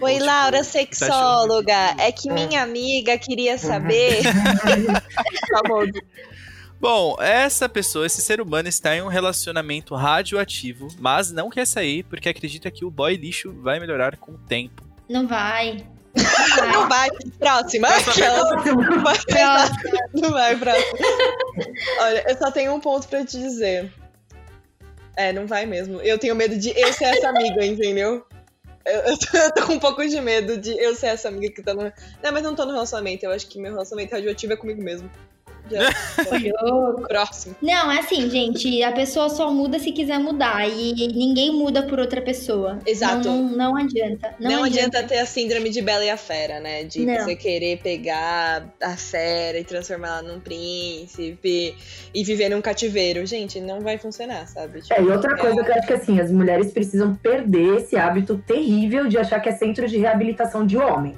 Oi, 0.00 0.18
Laura, 0.20 0.58
tá 0.58 0.64
sexóloga. 0.64 1.96
É 1.98 2.12
que 2.12 2.30
minha 2.30 2.62
amiga 2.62 3.18
queria 3.18 3.58
saber. 3.58 4.22
Famoso. 5.50 5.92
Bom, 6.80 7.16
essa 7.20 7.68
pessoa, 7.68 8.06
esse 8.06 8.20
ser 8.20 8.40
humano, 8.40 8.68
está 8.68 8.96
em 8.96 9.02
um 9.02 9.08
relacionamento 9.08 9.94
radioativo, 9.94 10.88
mas 10.98 11.30
não 11.30 11.48
quer 11.48 11.66
sair 11.66 12.02
porque 12.04 12.28
acredita 12.28 12.70
que 12.70 12.84
o 12.84 12.90
boy 12.90 13.14
lixo 13.16 13.52
vai 13.62 13.78
melhorar 13.78 14.16
com 14.16 14.32
o 14.32 14.38
tempo. 14.38 14.82
Não 15.08 15.26
vai. 15.26 15.76
Não 16.72 16.88
vai. 16.88 17.08
Próxima. 17.38 17.88
Não 17.88 19.02
vai, 19.02 19.18
Próximo. 19.18 19.92
não 20.14 20.30
vai, 20.30 20.56
próxima. 20.56 20.98
Olha, 22.00 22.24
eu 22.28 22.36
só 22.36 22.50
tenho 22.50 22.74
um 22.74 22.80
ponto 22.80 23.08
pra 23.08 23.24
te 23.24 23.38
dizer. 23.38 23.92
É, 25.16 25.32
não 25.32 25.46
vai 25.46 25.66
mesmo. 25.66 26.00
Eu 26.00 26.18
tenho 26.18 26.34
medo 26.34 26.56
de 26.56 26.70
eu 26.70 26.92
ser 26.92 27.04
essa 27.04 27.28
amiga, 27.28 27.64
entendeu? 27.66 28.24
Eu, 28.84 29.00
eu, 29.00 29.18
tô, 29.18 29.36
eu 29.36 29.54
tô 29.54 29.66
com 29.66 29.72
um 29.74 29.78
pouco 29.78 30.06
de 30.06 30.20
medo 30.20 30.56
de 30.56 30.70
eu 30.72 30.94
ser 30.94 31.08
essa 31.08 31.28
amiga 31.28 31.52
que 31.54 31.62
tá 31.62 31.74
no. 31.74 31.82
Não, 32.22 32.32
mas 32.32 32.42
não 32.42 32.54
tô 32.54 32.64
no 32.64 32.72
relacionamento. 32.72 33.24
Eu 33.24 33.30
acho 33.30 33.46
que 33.46 33.58
meu 33.58 33.72
relacionamento 33.72 34.14
radioativo 34.14 34.52
é 34.52 34.56
comigo 34.56 34.82
mesmo. 34.82 35.10
Já. 35.72 35.90
Ô, 36.62 36.66
louco. 36.70 37.08
Próximo. 37.08 37.56
Não, 37.62 37.90
é 37.90 37.98
assim, 37.98 38.28
gente, 38.30 38.82
a 38.82 38.92
pessoa 38.92 39.28
só 39.28 39.50
muda 39.52 39.78
se 39.78 39.92
quiser 39.92 40.18
mudar 40.18 40.68
e 40.68 40.92
ninguém 41.12 41.50
muda 41.52 41.82
por 41.82 41.98
outra 41.98 42.20
pessoa. 42.20 42.78
Exato. 42.86 43.28
Não, 43.28 43.42
não, 43.42 43.56
não 43.72 43.76
adianta. 43.76 44.34
Não, 44.38 44.50
Não, 44.50 44.64
adianta. 44.64 45.02
ter 45.02 45.18
a 45.18 45.26
síndrome 45.26 45.70
de 45.70 45.80
Bela 45.82 46.04
e 46.04 46.10
a 46.10 46.16
Fera, 46.16 46.60
né? 46.60 46.84
De 46.84 47.04
Não. 47.04 47.14
você 47.14 47.34
querer 47.36 47.78
pegar 47.82 48.64
a 48.80 48.96
fera 48.96 49.58
e 49.58 49.64
transformar 49.64 50.08
ela 50.18 50.22
num 50.22 50.40
príncipe 50.40 51.74
e 52.14 52.24
viver 52.24 52.48
num 52.48 52.60
cativeiro. 52.60 53.24
Gente, 53.26 53.60
não 53.60 53.80
vai 53.80 53.98
funcionar, 53.98 54.46
sabe? 54.48 54.82
Tipo, 54.82 54.94
É, 54.94 55.02
e 55.02 55.08
outra 55.08 55.36
coisa 55.36 55.62
que 55.62 55.70
eu 55.70 55.74
acho 55.74 55.86
que 55.86 55.92
assim, 55.94 56.20
as 56.20 56.30
mulheres 56.30 56.72
precisam 56.72 57.14
perder 57.14 57.78
esse 57.78 57.96
hábito 57.96 58.42
terrível 58.46 59.08
de 59.08 59.18
achar 59.18 59.40
que 59.40 59.48
é 59.48 59.52
centro 59.52 59.86
de 59.88 59.98
reabilitação 59.98 60.66
de 60.66 60.76
homem. 60.76 61.14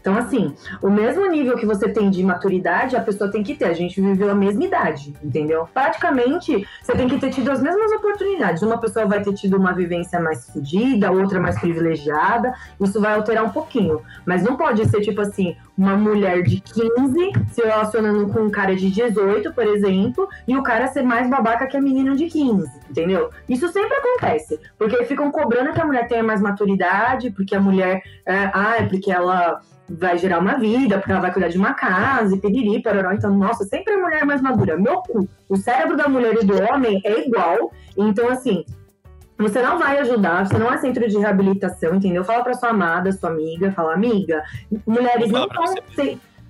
Então, 0.00 0.16
assim, 0.16 0.54
o 0.82 0.90
mesmo 0.90 1.26
nível 1.26 1.56
que 1.56 1.66
você 1.66 1.88
tem 1.88 2.10
de 2.10 2.22
maturidade, 2.22 2.96
a 2.96 3.00
pessoa 3.00 3.30
tem 3.30 3.42
que 3.42 3.54
ter. 3.54 3.66
A 3.66 3.72
gente 3.72 4.00
viveu 4.00 4.30
a 4.30 4.34
mesma 4.34 4.64
idade, 4.64 5.14
entendeu? 5.22 5.68
Praticamente, 5.72 6.66
você 6.82 6.92
tem 6.92 7.08
que 7.08 7.18
ter 7.18 7.30
tido 7.30 7.50
as 7.50 7.60
mesmas 7.60 7.92
oportunidades. 7.92 8.62
Uma 8.62 8.78
pessoa 8.78 9.06
vai 9.06 9.22
ter 9.22 9.34
tido 9.34 9.56
uma 9.56 9.72
vivência 9.72 10.20
mais 10.20 10.48
fodida, 10.48 11.10
outra 11.10 11.40
mais 11.40 11.58
privilegiada. 11.58 12.54
Isso 12.80 13.00
vai 13.00 13.14
alterar 13.14 13.44
um 13.44 13.50
pouquinho. 13.50 14.00
Mas 14.24 14.42
não 14.42 14.56
pode 14.56 14.86
ser, 14.88 15.00
tipo 15.00 15.20
assim, 15.20 15.56
uma 15.76 15.96
mulher 15.96 16.42
de 16.42 16.60
15 16.60 17.32
se 17.50 17.62
relacionando 17.62 18.32
com 18.32 18.40
um 18.40 18.50
cara 18.50 18.74
de 18.74 18.90
18, 18.90 19.52
por 19.52 19.66
exemplo, 19.66 20.28
e 20.48 20.56
o 20.56 20.62
cara 20.62 20.86
ser 20.86 21.02
mais 21.02 21.28
babaca 21.28 21.66
que 21.66 21.76
a 21.76 21.80
menina 21.80 22.14
de 22.14 22.26
15, 22.26 22.70
entendeu? 22.90 23.30
Isso 23.48 23.68
sempre 23.68 23.96
acontece. 23.96 24.58
Porque 24.78 25.04
ficam 25.04 25.30
cobrando 25.30 25.72
que 25.72 25.80
a 25.80 25.84
mulher 25.84 26.08
tenha 26.08 26.22
mais 26.22 26.40
maturidade, 26.40 27.30
porque 27.30 27.54
a 27.54 27.60
mulher. 27.60 28.02
É, 28.24 28.50
ah, 28.52 28.76
é 28.78 28.82
porque 28.86 29.10
ela 29.10 29.60
vai 29.88 30.18
gerar 30.18 30.38
uma 30.38 30.58
vida, 30.58 30.98
porque 30.98 31.12
ela 31.12 31.20
vai 31.20 31.32
cuidar 31.32 31.48
de 31.48 31.58
uma 31.58 31.74
casa, 31.74 32.34
e 32.34 32.40
piriri, 32.40 32.82
pararó. 32.82 33.12
Então, 33.12 33.36
nossa, 33.36 33.64
sempre 33.64 33.94
a 33.94 33.98
mulher 33.98 34.22
é 34.22 34.24
mais 34.24 34.40
madura. 34.42 34.76
Meu 34.76 34.96
cu. 35.02 35.28
O 35.48 35.56
cérebro 35.56 35.96
da 35.96 36.08
mulher 36.08 36.34
e 36.40 36.44
do 36.44 36.60
homem 36.62 37.00
é 37.04 37.26
igual. 37.26 37.72
Então, 37.96 38.28
assim, 38.28 38.64
você 39.38 39.60
não 39.60 39.78
vai 39.78 39.98
ajudar, 39.98 40.46
você 40.46 40.58
não 40.58 40.72
é 40.72 40.78
centro 40.78 41.06
de 41.08 41.18
reabilitação, 41.18 41.94
entendeu? 41.94 42.24
Fala 42.24 42.42
pra 42.42 42.54
sua 42.54 42.70
amada, 42.70 43.12
sua 43.12 43.30
amiga, 43.30 43.70
fala, 43.72 43.94
amiga, 43.94 44.42
mulheres 44.86 45.30
não 45.30 45.48
falar 45.48 45.74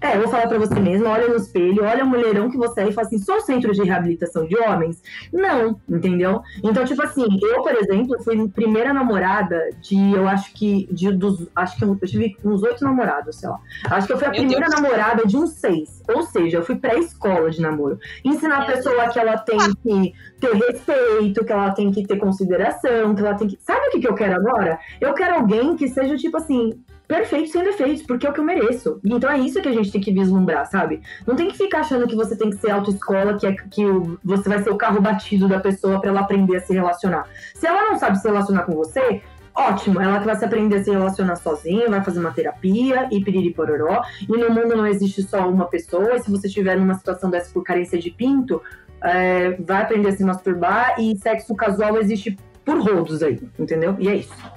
É, 0.00 0.16
eu 0.16 0.20
vou 0.22 0.28
falar 0.28 0.46
pra 0.46 0.58
você 0.58 0.78
mesmo, 0.78 1.06
olha 1.08 1.28
no 1.28 1.36
espelho, 1.36 1.84
olha 1.84 2.04
o 2.04 2.06
mulherão 2.06 2.50
que 2.50 2.56
você 2.56 2.82
é 2.82 2.88
e 2.88 2.92
fala 2.92 3.06
assim, 3.06 3.18
sou 3.18 3.40
centro 3.40 3.72
de 3.72 3.82
reabilitação 3.82 4.46
de 4.46 4.56
homens? 4.58 5.02
Não, 5.32 5.80
entendeu? 5.88 6.42
Então, 6.62 6.84
tipo 6.84 7.02
assim, 7.02 7.24
eu, 7.42 7.62
por 7.62 7.74
exemplo, 7.74 8.22
fui 8.22 8.48
primeira 8.48 8.92
namorada 8.92 9.70
de, 9.80 10.12
eu 10.12 10.28
acho 10.28 10.52
que, 10.52 10.86
de 10.92 11.10
dos, 11.12 11.48
acho 11.56 11.76
que 11.78 11.84
eu, 11.84 11.98
eu 12.00 12.08
tive 12.08 12.36
uns 12.44 12.62
oito 12.62 12.84
namorados, 12.84 13.36
sei 13.36 13.48
lá. 13.48 13.58
Acho 13.90 14.06
que 14.06 14.12
eu 14.12 14.18
fui 14.18 14.26
a 14.26 14.30
Meu 14.30 14.40
primeira 14.40 14.66
Deus. 14.68 14.80
namorada 14.80 15.26
de 15.26 15.36
uns 15.36 15.52
seis. 15.52 16.02
Ou 16.08 16.22
seja, 16.22 16.58
eu 16.58 16.62
fui 16.62 16.76
pré-escola 16.76 17.50
de 17.50 17.60
namoro. 17.62 17.98
Ensinar 18.24 18.62
a 18.62 18.66
pessoa 18.66 19.08
que 19.08 19.18
ela 19.18 19.38
tem 19.38 19.58
que 19.82 20.12
ter 20.38 20.52
respeito, 20.54 21.44
que 21.44 21.52
ela 21.52 21.70
tem 21.70 21.90
que 21.90 22.06
ter 22.06 22.16
consideração, 22.18 23.14
que 23.14 23.22
ela 23.22 23.34
tem 23.34 23.48
que. 23.48 23.58
Sabe 23.60 23.88
o 23.88 23.90
que, 23.92 24.00
que 24.00 24.08
eu 24.08 24.14
quero 24.14 24.34
agora? 24.36 24.78
Eu 25.00 25.14
quero 25.14 25.36
alguém 25.36 25.74
que 25.74 25.88
seja, 25.88 26.16
tipo 26.16 26.36
assim, 26.36 26.78
perfeito 27.06 27.50
sem 27.50 27.62
defeitos, 27.62 28.02
porque 28.02 28.26
é 28.26 28.30
o 28.30 28.32
que 28.32 28.40
eu 28.40 28.44
mereço. 28.44 29.00
Então 29.04 29.30
é 29.30 29.38
isso 29.38 29.60
que 29.60 29.68
a 29.68 29.72
gente 29.72 29.92
tem 29.92 30.00
que 30.00 30.12
vislumbrar, 30.12 30.66
sabe? 30.66 31.00
Não 31.26 31.36
tem 31.36 31.48
que 31.48 31.56
ficar 31.56 31.80
achando 31.80 32.06
que 32.06 32.16
você 32.16 32.36
tem 32.36 32.50
que 32.50 32.56
ser 32.56 32.70
autoescola, 32.70 33.38
que, 33.38 33.46
é, 33.46 33.52
que 33.52 33.84
você 34.24 34.48
vai 34.48 34.62
ser 34.62 34.70
o 34.70 34.76
carro 34.76 35.00
batido 35.00 35.48
da 35.48 35.60
pessoa 35.60 36.00
pra 36.00 36.10
ela 36.10 36.20
aprender 36.20 36.56
a 36.56 36.60
se 36.60 36.72
relacionar. 36.72 37.28
Se 37.54 37.66
ela 37.66 37.90
não 37.90 37.98
sabe 37.98 38.18
se 38.18 38.26
relacionar 38.26 38.62
com 38.62 38.72
você, 38.72 39.22
ótimo, 39.54 40.00
ela 40.00 40.18
que 40.18 40.26
vai 40.26 40.36
se 40.36 40.44
aprender 40.44 40.76
a 40.76 40.84
se 40.84 40.90
relacionar 40.90 41.36
sozinha, 41.36 41.88
vai 41.88 42.02
fazer 42.02 42.20
uma 42.20 42.32
terapia 42.32 43.08
e 43.10 43.22
piriri 43.22 43.54
pororó. 43.54 44.02
E 44.22 44.36
no 44.36 44.50
mundo 44.50 44.76
não 44.76 44.86
existe 44.86 45.22
só 45.22 45.48
uma 45.48 45.66
pessoa, 45.66 46.16
e 46.16 46.20
se 46.20 46.30
você 46.30 46.48
estiver 46.48 46.76
numa 46.76 46.94
situação 46.94 47.30
dessa 47.30 47.52
por 47.52 47.62
carência 47.62 47.98
de 47.98 48.10
pinto, 48.10 48.60
é, 49.02 49.52
vai 49.60 49.82
aprender 49.82 50.08
a 50.08 50.16
se 50.16 50.24
masturbar 50.24 50.96
e 50.98 51.16
sexo 51.18 51.54
casual 51.54 51.96
existe 51.98 52.36
por 52.64 52.80
rodos 52.80 53.22
aí, 53.22 53.40
entendeu? 53.58 53.94
E 53.98 54.08
é 54.08 54.16
isso. 54.16 54.55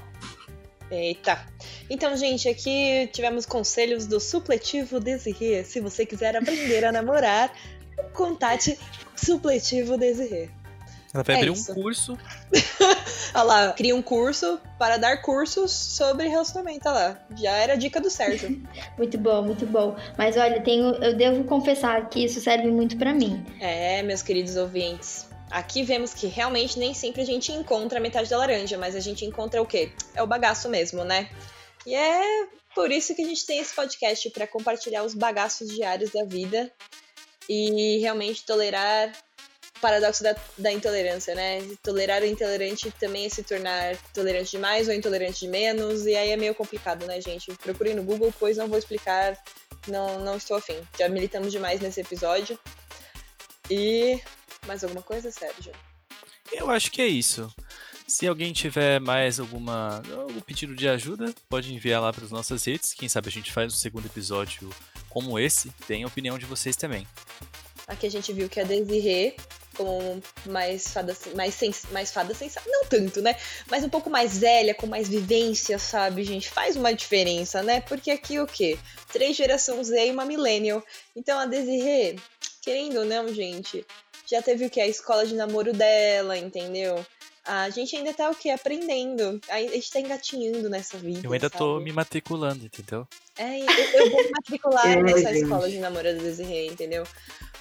Eita. 0.91 1.45
Então, 1.89 2.15
gente, 2.17 2.47
aqui 2.49 3.07
tivemos 3.13 3.45
conselhos 3.45 4.07
do 4.07 4.19
supletivo 4.19 4.99
Desirê. 4.99 5.63
Se 5.63 5.79
você 5.79 6.05
quiser 6.05 6.35
aprender 6.35 6.83
a 6.85 6.91
namorar, 6.91 7.53
contate 8.13 8.77
supletivo 9.15 9.97
Desirê. 9.97 10.49
Ela 11.13 11.23
vai 11.23 11.35
É 11.35 11.39
abrir 11.39 11.53
isso. 11.53 11.71
um 11.71 11.75
curso. 11.75 12.17
Olha 13.33 13.43
lá, 13.43 13.73
cria 13.73 13.95
um 13.95 14.01
curso 14.01 14.59
para 14.77 14.97
dar 14.97 15.21
cursos 15.21 15.71
sobre 15.71 16.27
relacionamento. 16.27 16.87
Olha 16.87 16.93
lá, 16.99 17.19
já 17.35 17.51
era 17.51 17.73
a 17.73 17.75
dica 17.75 17.99
do 17.99 18.09
Sérgio. 18.09 18.61
Muito 18.97 19.17
bom, 19.17 19.41
muito 19.41 19.65
bom. 19.65 19.95
Mas 20.17 20.35
olha, 20.37 20.61
tenho, 20.61 20.93
eu 21.03 21.15
devo 21.15 21.43
confessar 21.45 22.09
que 22.09 22.25
isso 22.25 22.39
serve 22.41 22.67
muito 22.67 22.97
pra 22.97 23.13
mim. 23.13 23.43
É, 23.59 24.03
meus 24.03 24.21
queridos 24.21 24.55
ouvintes. 24.55 25.28
Aqui 25.51 25.83
vemos 25.83 26.13
que 26.13 26.27
realmente 26.27 26.77
nem 26.77 26.93
sempre 26.93 27.21
a 27.21 27.25
gente 27.25 27.51
encontra 27.51 27.97
a 27.97 28.01
metade 28.01 28.29
da 28.29 28.37
laranja, 28.37 28.77
mas 28.77 28.95
a 28.95 28.99
gente 28.99 29.25
encontra 29.25 29.61
o 29.61 29.65
quê? 29.65 29.91
É 30.13 30.21
o 30.21 30.27
bagaço 30.27 30.69
mesmo, 30.69 31.03
né? 31.03 31.29
E 31.85 31.95
é 31.95 32.47
por 32.75 32.91
isso 32.91 33.15
que 33.15 33.23
a 33.23 33.25
gente 33.25 33.45
tem 33.45 33.59
esse 33.59 33.73
podcast 33.73 34.29
para 34.29 34.45
compartilhar 34.45 35.03
os 35.03 35.13
bagaços 35.13 35.69
diários 35.69 36.11
da 36.11 36.23
vida 36.23 36.71
e 37.47 37.97
realmente 37.97 38.45
tolerar 38.45 39.11
o 39.75 39.79
paradoxo 39.79 40.21
da, 40.21 40.35
da 40.57 40.71
intolerância, 40.71 41.33
né? 41.33 41.61
Tolerar 41.81 42.21
o 42.21 42.25
intolerante 42.25 42.91
também 42.99 43.25
é 43.25 43.29
se 43.29 43.41
tornar 43.41 43.97
tolerante 44.13 44.51
demais 44.51 44.87
ou 44.87 44.93
intolerante 44.93 45.39
de 45.39 45.47
menos, 45.47 46.05
e 46.05 46.15
aí 46.15 46.29
é 46.29 46.37
meio 46.37 46.53
complicado, 46.53 47.07
né, 47.07 47.19
gente? 47.19 47.51
Procurem 47.55 47.95
no 47.95 48.03
Google, 48.03 48.31
pois 48.39 48.57
não 48.57 48.67
vou 48.67 48.77
explicar, 48.77 49.35
não, 49.87 50.19
não 50.19 50.37
estou 50.37 50.57
afim. 50.57 50.77
Já 50.97 51.09
militamos 51.09 51.51
demais 51.51 51.81
nesse 51.81 52.01
episódio. 52.01 52.59
E 53.69 54.21
mais 54.67 54.83
alguma 54.83 55.01
coisa, 55.01 55.31
Sérgio? 55.31 55.71
Eu 56.51 56.69
acho 56.69 56.91
que 56.91 57.01
é 57.01 57.07
isso. 57.07 57.51
Se 58.07 58.27
alguém 58.27 58.51
tiver 58.51 58.99
mais 58.99 59.39
alguma 59.39 60.01
algum 60.11 60.41
pedido 60.41 60.75
de 60.75 60.89
ajuda, 60.89 61.33
pode 61.47 61.73
enviar 61.73 62.01
lá 62.01 62.11
para 62.11 62.25
as 62.25 62.31
nossas 62.31 62.63
redes. 62.65 62.93
Quem 62.93 63.07
sabe 63.07 63.29
a 63.29 63.31
gente 63.31 63.51
faz 63.51 63.71
um 63.71 63.77
segundo 63.77 64.07
episódio 64.07 64.69
como 65.09 65.37
esse. 65.37 65.69
Tem 65.87 66.03
a 66.03 66.07
opinião 66.07 66.37
de 66.37 66.45
vocês 66.45 66.75
também. 66.75 67.07
Aqui 67.87 68.07
a 68.07 68.11
gente 68.11 68.33
viu 68.33 68.49
que 68.49 68.59
a 68.59 68.63
Desirê, 68.63 69.35
como 69.75 70.21
mais 70.45 70.89
fada, 70.89 71.15
mais, 71.35 71.53
sens, 71.53 71.83
mais 71.91 72.11
fada 72.11 72.33
sensata, 72.33 72.69
não 72.69 72.85
tanto, 72.85 73.21
né? 73.21 73.35
Mas 73.69 73.83
um 73.83 73.89
pouco 73.89 74.09
mais 74.09 74.37
velha, 74.37 74.75
com 74.75 74.85
mais 74.85 75.07
vivência, 75.07 75.79
sabe, 75.79 76.23
gente? 76.23 76.49
Faz 76.49 76.75
uma 76.75 76.93
diferença, 76.93 77.63
né? 77.63 77.81
Porque 77.81 78.11
aqui 78.11 78.39
o 78.39 78.45
quê? 78.45 78.77
Três 79.11 79.35
gerações 79.35 79.87
Z 79.87 80.07
e 80.07 80.11
uma 80.11 80.25
millennial. 80.25 80.83
Então 81.15 81.39
a 81.39 81.45
Desirê, 81.45 82.15
querendo 82.61 82.99
ou 82.99 83.05
não, 83.05 83.33
gente, 83.33 83.85
já 84.29 84.41
teve 84.41 84.65
o 84.65 84.69
que? 84.69 84.79
A 84.81 84.87
escola 84.87 85.25
de 85.25 85.35
namoro 85.35 85.73
dela, 85.73 86.37
entendeu? 86.37 87.03
A 87.45 87.69
gente 87.69 87.95
ainda 87.95 88.13
tá 88.13 88.29
o 88.29 88.35
quê? 88.35 88.49
Aprendendo. 88.51 89.39
A 89.49 89.59
gente 89.59 89.91
tá 89.91 89.99
engatinhando 89.99 90.69
nessa 90.69 90.97
vida. 90.97 91.21
Eu 91.23 91.33
ainda 91.33 91.49
tô 91.49 91.73
sabe? 91.75 91.85
me 91.85 91.91
matriculando, 91.91 92.63
entendeu? 92.65 93.07
É, 93.37 93.59
eu, 93.59 93.65
eu 94.01 94.09
vou 94.11 94.23
me 94.23 94.29
matricular 94.31 94.85
É, 94.91 95.01
nessa 95.01 95.33
gente. 95.33 95.43
escola 95.43 95.69
de 95.69 95.79
namoro 95.79 96.03
da 96.03 96.21
Desirê, 96.21 96.67
entendeu? 96.67 97.03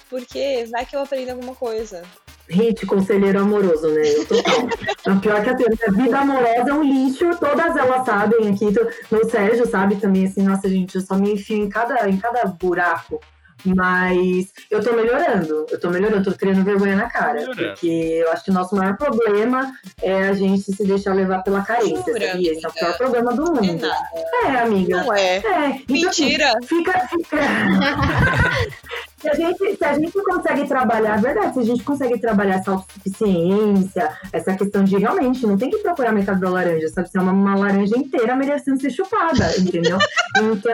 Porque 0.09 0.65
vai 0.71 0.85
que 0.85 0.95
eu 0.95 1.01
aprendo 1.01 1.31
alguma 1.31 1.55
coisa. 1.55 2.03
Hit, 2.49 2.85
conselheiro 2.87 3.39
amoroso, 3.41 3.89
né? 3.89 4.01
Eu 4.07 4.25
tô 4.27 4.35
O 4.35 5.19
pior 5.21 5.43
que 5.43 5.49
assim, 5.51 5.63
minha 5.93 6.03
vida 6.05 6.19
amorosa 6.19 6.69
é 6.69 6.73
um 6.73 6.83
lixo, 6.83 7.29
todas 7.39 7.75
elas 7.77 8.05
sabem 8.05 8.49
aqui. 8.49 8.71
tô- 8.73 9.15
O 9.17 9.29
Sérgio 9.29 9.67
sabe 9.67 9.95
também, 9.97 10.25
assim, 10.25 10.41
nossa, 10.43 10.67
gente, 10.67 10.95
eu 10.95 11.01
só 11.01 11.15
me 11.15 11.33
enfio 11.33 11.57
em 11.57 11.69
cada, 11.69 12.09
em 12.09 12.17
cada 12.17 12.43
buraco. 12.45 13.19
Mas 13.65 14.47
eu 14.71 14.83
tô 14.83 14.93
melhorando, 14.93 15.65
eu 15.69 15.79
tô 15.79 15.89
melhorando, 15.89 16.31
tô 16.31 16.37
criando 16.37 16.63
vergonha 16.63 16.95
na 16.95 17.09
cara. 17.09 17.33
Melhorando. 17.33 17.67
Porque 17.69 17.87
eu 17.87 18.31
acho 18.31 18.43
que 18.45 18.51
o 18.51 18.53
nosso 18.53 18.75
maior 18.75 18.95
problema 18.97 19.73
é 20.01 20.29
a 20.29 20.33
gente 20.33 20.63
se 20.73 20.85
deixar 20.85 21.13
levar 21.13 21.43
pela 21.43 21.61
carência, 21.61 22.03
Jura, 22.05 22.27
sabia? 22.31 22.51
Esse 22.53 22.65
é 22.65 22.69
o 22.69 22.73
pior 22.73 22.97
problema 22.97 23.33
do 23.33 23.43
É 23.43 23.61
mundo. 23.61 23.81
nada. 23.81 24.09
É, 24.45 24.47
amiga. 24.61 25.03
Não 25.03 25.13
é. 25.13 25.37
É, 25.37 25.67
então, 25.69 25.83
Mentira! 25.89 26.53
Fica, 26.65 27.07
fica. 27.07 27.37
se, 29.19 29.29
a 29.29 29.35
gente, 29.35 29.75
se 29.75 29.83
a 29.85 29.93
gente 29.93 30.23
consegue 30.23 30.67
trabalhar, 30.67 31.17
é 31.17 31.21
verdade, 31.21 31.53
se 31.53 31.59
a 31.59 31.63
gente 31.63 31.83
consegue 31.83 32.19
trabalhar 32.19 32.55
essa 32.55 32.71
autossuficiência, 32.71 34.17
essa 34.31 34.55
questão 34.55 34.83
de 34.83 34.97
realmente 34.97 35.45
não 35.45 35.57
tem 35.57 35.69
que 35.69 35.79
procurar 35.79 36.11
metade 36.11 36.39
da 36.39 36.49
laranja, 36.49 36.87
sabe? 36.89 37.09
Ser 37.09 37.19
uma, 37.19 37.31
uma 37.31 37.55
laranja 37.55 37.97
inteira 37.97 38.35
merecendo 38.35 38.79
ser 38.81 38.91
chupada, 38.91 39.51
entendeu? 39.57 39.97
Então, 40.39 40.73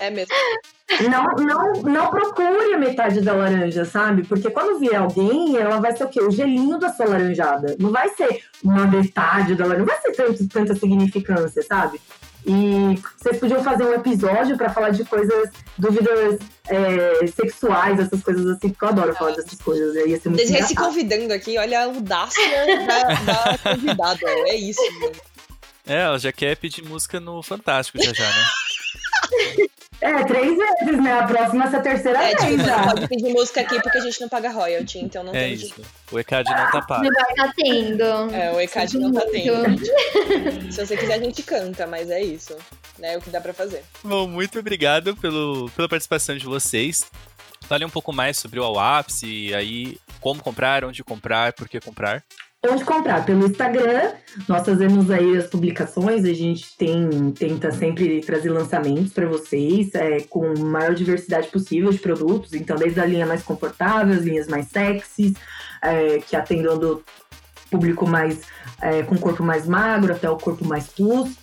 É 0.00 0.10
mesmo. 0.10 0.34
não, 1.10 1.24
não, 1.44 1.72
não 1.82 2.10
procure 2.10 2.74
a 2.74 2.78
metade 2.78 3.20
da 3.20 3.32
laranja, 3.32 3.84
sabe? 3.84 4.24
Porque 4.24 4.50
quando 4.50 4.78
vier 4.78 4.96
alguém, 4.96 5.56
ela 5.56 5.80
vai 5.80 5.96
ser 5.96 6.04
o 6.04 6.08
quê? 6.08 6.20
O 6.20 6.30
gelinho 6.30 6.78
da 6.78 6.90
sua 6.90 7.06
laranjada. 7.06 7.76
Não 7.78 7.90
vai 7.90 8.08
ser 8.10 8.42
uma 8.62 8.86
metade 8.86 9.54
da 9.54 9.64
laranja, 9.64 9.86
não 9.86 9.86
vai 9.86 10.00
ser 10.00 10.12
tanto, 10.12 10.48
tanta 10.48 10.74
significância, 10.74 11.62
sabe? 11.62 12.00
E 12.46 12.96
vocês 13.18 13.40
podiam 13.40 13.62
fazer 13.62 13.84
um 13.84 13.92
episódio 13.92 14.56
pra 14.56 14.70
falar 14.70 14.90
de 14.90 15.04
coisas, 15.04 15.50
dúvidas 15.76 16.38
é, 16.68 17.26
sexuais, 17.26 17.98
essas 17.98 18.22
coisas 18.22 18.46
assim, 18.46 18.68
porque 18.68 18.84
eu 18.84 18.88
adoro 18.88 19.14
falar 19.16 19.32
dessas 19.32 19.60
coisas. 19.60 19.96
Aí 19.96 20.10
ia 20.10 20.20
ser 20.20 20.28
muito 20.28 20.46
se 20.46 20.74
convidando 20.76 21.32
aqui, 21.32 21.58
olha 21.58 21.80
a 21.80 21.84
audácia 21.86 22.40
da, 22.86 23.52
da 23.52 23.58
convidada. 23.58 24.20
É 24.46 24.54
isso, 24.54 24.80
mano. 25.00 25.16
É, 25.86 26.02
ela 26.02 26.18
já 26.18 26.30
quer 26.30 26.56
pedir 26.56 26.84
música 26.84 27.18
no 27.18 27.42
Fantástico 27.42 27.98
já 28.00 28.12
já, 28.12 28.24
né? 28.24 29.66
É, 30.00 30.24
três 30.24 30.56
vezes, 30.56 31.02
né? 31.02 31.12
A 31.20 31.26
próxima 31.26 31.64
é 31.64 31.66
essa 31.68 31.80
terceira 31.80 32.22
É, 32.22 32.30
tipo, 32.30 32.42
vez 32.44 32.56
não 32.58 32.64
já. 32.66 32.82
pode 32.84 33.08
pedir 33.08 33.32
música 33.32 33.60
aqui 33.62 33.80
porque 33.82 33.98
a 33.98 34.00
gente 34.02 34.20
não 34.20 34.28
paga 34.28 34.50
royalty, 34.50 34.98
então 34.98 35.24
não 35.24 35.34
É 35.34 35.44
temos. 35.48 35.62
isso. 35.62 35.74
O 36.12 36.18
ECAD 36.18 36.50
não 36.50 36.70
tá 36.70 36.82
pago. 36.82 37.04
Não 37.04 37.10
vai 37.12 37.30
estar 37.30 37.52
tendo. 37.56 38.34
É, 38.34 38.52
o 38.52 38.60
ECAD 38.60 38.90
Sinto 38.90 39.02
não 39.02 39.12
tá 39.12 39.24
muito. 39.26 39.32
tendo. 39.32 40.70
Se 40.72 40.86
você 40.86 40.96
quiser, 40.96 41.14
a 41.14 41.18
gente 41.18 41.42
canta, 41.42 41.86
mas 41.86 42.10
é 42.10 42.20
isso. 42.22 42.56
né? 42.98 43.14
É 43.14 43.18
o 43.18 43.20
que 43.22 43.30
dá 43.30 43.40
pra 43.40 43.54
fazer. 43.54 43.82
Bom, 44.04 44.26
muito 44.28 44.58
obrigado 44.58 45.16
pelo, 45.16 45.70
pela 45.70 45.88
participação 45.88 46.36
de 46.36 46.44
vocês. 46.46 47.04
Fale 47.68 47.84
um 47.84 47.90
pouco 47.90 48.12
mais 48.12 48.36
sobre 48.38 48.60
o 48.60 48.64
All 48.64 48.98
Apps 49.00 49.22
e 49.22 49.52
aí 49.54 49.98
como 50.20 50.42
comprar, 50.42 50.84
onde 50.84 51.02
comprar, 51.02 51.52
por 51.52 51.68
que 51.68 51.80
comprar. 51.80 52.22
Onde 52.64 52.84
comprar? 52.84 53.24
Pelo 53.24 53.46
Instagram. 53.46 54.12
Nós 54.48 54.64
fazemos 54.64 55.10
aí 55.10 55.36
as 55.36 55.46
publicações, 55.46 56.24
a 56.24 56.32
gente 56.32 56.76
tem, 56.76 57.30
tenta 57.32 57.70
sempre 57.70 58.20
trazer 58.20 58.50
lançamentos 58.50 59.12
para 59.12 59.26
vocês, 59.26 59.94
é, 59.94 60.20
com 60.20 60.58
maior 60.58 60.94
diversidade 60.94 61.48
possível 61.48 61.90
de 61.90 61.98
produtos. 61.98 62.52
Então, 62.52 62.76
desde 62.76 63.00
a 63.00 63.06
linha 63.06 63.26
mais 63.26 63.42
confortável, 63.42 64.14
as 64.14 64.24
linhas 64.24 64.48
mais 64.48 64.66
sexys, 64.66 65.34
é, 65.82 66.18
que 66.18 66.34
atendam 66.34 66.78
do 66.78 67.02
público 67.70 68.06
mais 68.06 68.42
é, 68.80 69.02
com 69.02 69.16
corpo 69.16 69.42
mais 69.42 69.66
magro 69.66 70.12
até 70.12 70.28
o 70.28 70.36
corpo 70.36 70.64
mais 70.64 70.88
plus. 70.88 71.36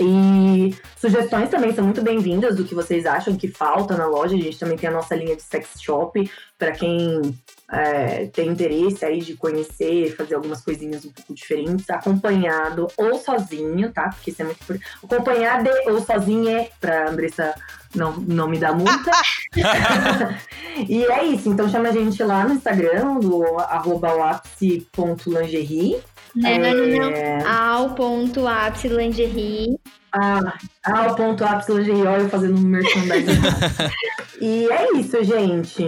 E 0.00 0.76
sugestões 0.96 1.50
também 1.50 1.74
são 1.74 1.84
muito 1.84 2.02
bem-vindas 2.02 2.54
do 2.56 2.64
que 2.64 2.74
vocês 2.74 3.04
acham 3.04 3.36
que 3.36 3.48
falta 3.48 3.96
na 3.96 4.06
loja. 4.06 4.36
A 4.36 4.38
gente 4.38 4.58
também 4.58 4.76
tem 4.76 4.88
a 4.88 4.92
nossa 4.92 5.16
linha 5.16 5.34
de 5.34 5.42
sex 5.42 5.80
shop 5.80 6.30
para 6.56 6.70
quem 6.70 7.36
é, 7.70 8.26
tem 8.26 8.48
interesse 8.48 9.04
aí 9.04 9.20
de 9.20 9.36
conhecer, 9.36 10.16
fazer 10.16 10.34
algumas 10.34 10.62
coisinhas 10.62 11.04
um 11.04 11.10
pouco 11.10 11.34
diferentes, 11.34 11.88
acompanhado 11.90 12.88
ou 12.96 13.18
sozinho, 13.18 13.92
tá? 13.92 14.08
Porque 14.08 14.30
isso 14.30 14.40
é 14.40 14.44
muito 14.46 14.62
importante. 14.62 14.86
Acompanhado 15.02 15.70
ou 15.86 16.00
sozinho 16.00 16.48
é 16.48 16.70
pra 16.80 17.10
Andressa 17.10 17.54
não, 17.94 18.16
não 18.16 18.48
me 18.48 18.58
dar 18.58 18.74
multa. 18.74 19.10
e 20.88 21.04
é 21.04 21.24
isso, 21.26 21.48
então 21.50 21.68
chama 21.68 21.90
a 21.90 21.92
gente 21.92 22.22
lá 22.22 22.46
no 22.46 22.54
Instagram, 22.54 23.18
do 23.18 23.44
arroba 23.58 24.12
lapse.lingerie. 24.12 26.00
Não, 26.34 26.58
não, 26.58 26.86
não. 26.86 27.10
É, 27.10 27.44
Ao 27.46 27.94
ponto 27.94 28.46
ápice 28.46 28.88
lingerie. 28.88 29.78
Ah, 30.12 30.54
ah, 30.84 31.12
o 31.12 31.16
ponto 31.16 31.44
ápice 31.44 31.72
lingerie, 31.72 32.06
olha 32.06 32.22
eu 32.22 32.28
fazendo 32.30 32.56
um 32.56 32.62
merchandising. 32.62 33.40
e 34.40 34.68
é 34.70 34.92
isso, 34.98 35.22
gente. 35.24 35.84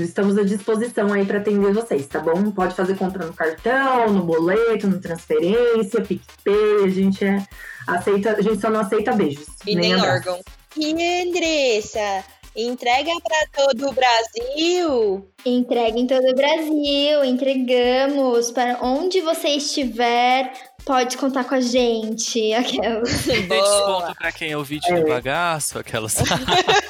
Estamos 0.00 0.36
à 0.38 0.42
disposição 0.42 1.12
aí 1.12 1.24
para 1.24 1.38
atender 1.38 1.72
vocês, 1.72 2.06
tá 2.06 2.18
bom? 2.20 2.50
Pode 2.50 2.74
fazer 2.74 2.96
compra 2.96 3.24
no 3.26 3.32
cartão, 3.32 4.12
no 4.12 4.22
boleto, 4.24 4.86
no 4.88 5.00
transferência, 5.00 6.00
PicPay, 6.00 6.84
a 6.84 6.88
gente 6.88 7.24
é, 7.24 7.42
aceita, 7.86 8.32
a 8.32 8.42
gente 8.42 8.60
só 8.60 8.70
não 8.70 8.80
aceita 8.80 9.12
beijos. 9.12 9.46
E 9.66 9.74
nem, 9.76 9.94
abraços. 9.94 10.26
órgão. 10.26 10.40
E 10.76 11.22
Andressa, 11.22 12.24
entrega 12.54 13.10
pra 13.24 13.64
todo 13.64 13.88
o 13.88 13.92
Brasil. 13.92 15.26
Entrega 15.44 15.98
em 15.98 16.06
todo 16.06 16.24
o 16.28 16.34
Brasil. 16.34 17.24
Entregamos 17.24 18.50
para 18.50 18.78
onde 18.82 19.20
você 19.20 19.48
estiver. 19.48 20.52
Pode 20.84 21.16
contar 21.16 21.44
com 21.44 21.54
a 21.54 21.60
gente. 21.60 22.52
Aquelas. 22.54 23.24
Tem 23.24 23.48
desconto 23.48 24.14
pra 24.18 24.30
quem 24.32 24.52
é 24.52 24.56
ouvinte 24.56 24.90
É. 24.92 25.00
do 25.00 25.08
bagaço, 25.08 25.78
aquelas. 25.78 26.16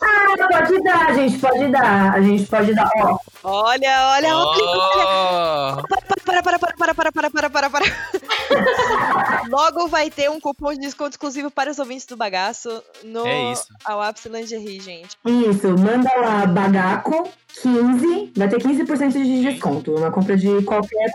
Ah, 0.00 0.48
pode 0.50 0.82
dar, 0.82 1.14
gente, 1.14 1.38
pode 1.38 1.68
dar. 1.68 2.14
A 2.14 2.20
gente 2.20 2.44
pode 2.46 2.74
dar, 2.74 2.90
ó. 2.96 3.18
Olha, 3.44 4.14
olha, 4.16 4.36
olha. 4.36 5.78
Oh! 5.78 5.82
Para, 5.88 6.42
para, 6.42 6.42
para, 6.42 6.58
para, 6.58 6.58
para, 6.58 6.94
para, 6.94 7.12
para, 7.12 7.30
para, 7.30 7.50
para, 7.50 7.70
para. 7.70 7.84
logo 9.48 9.88
vai 9.88 10.10
ter 10.10 10.30
um 10.30 10.40
cupom 10.40 10.72
de 10.72 10.80
desconto 10.80 11.10
exclusivo 11.10 11.50
para 11.50 11.70
os 11.70 11.78
ouvintes 11.78 12.06
do 12.06 12.16
bagaço 12.16 12.82
no 13.04 13.26
É 13.26 13.52
isso. 13.52 13.66
Ao 13.84 14.00
Ápice 14.00 14.28
Lingerie, 14.28 14.80
gente. 14.80 15.16
Isso, 15.24 15.68
manda 15.78 16.10
lá, 16.16 16.46
bagaco 16.46 17.28
15, 17.62 18.32
vai 18.36 18.48
ter 18.48 18.58
15% 18.58 19.12
de 19.12 19.42
desconto 19.42 19.98
na 19.98 20.10
compra 20.10 20.36
de 20.36 20.62
qualquer. 20.62 21.10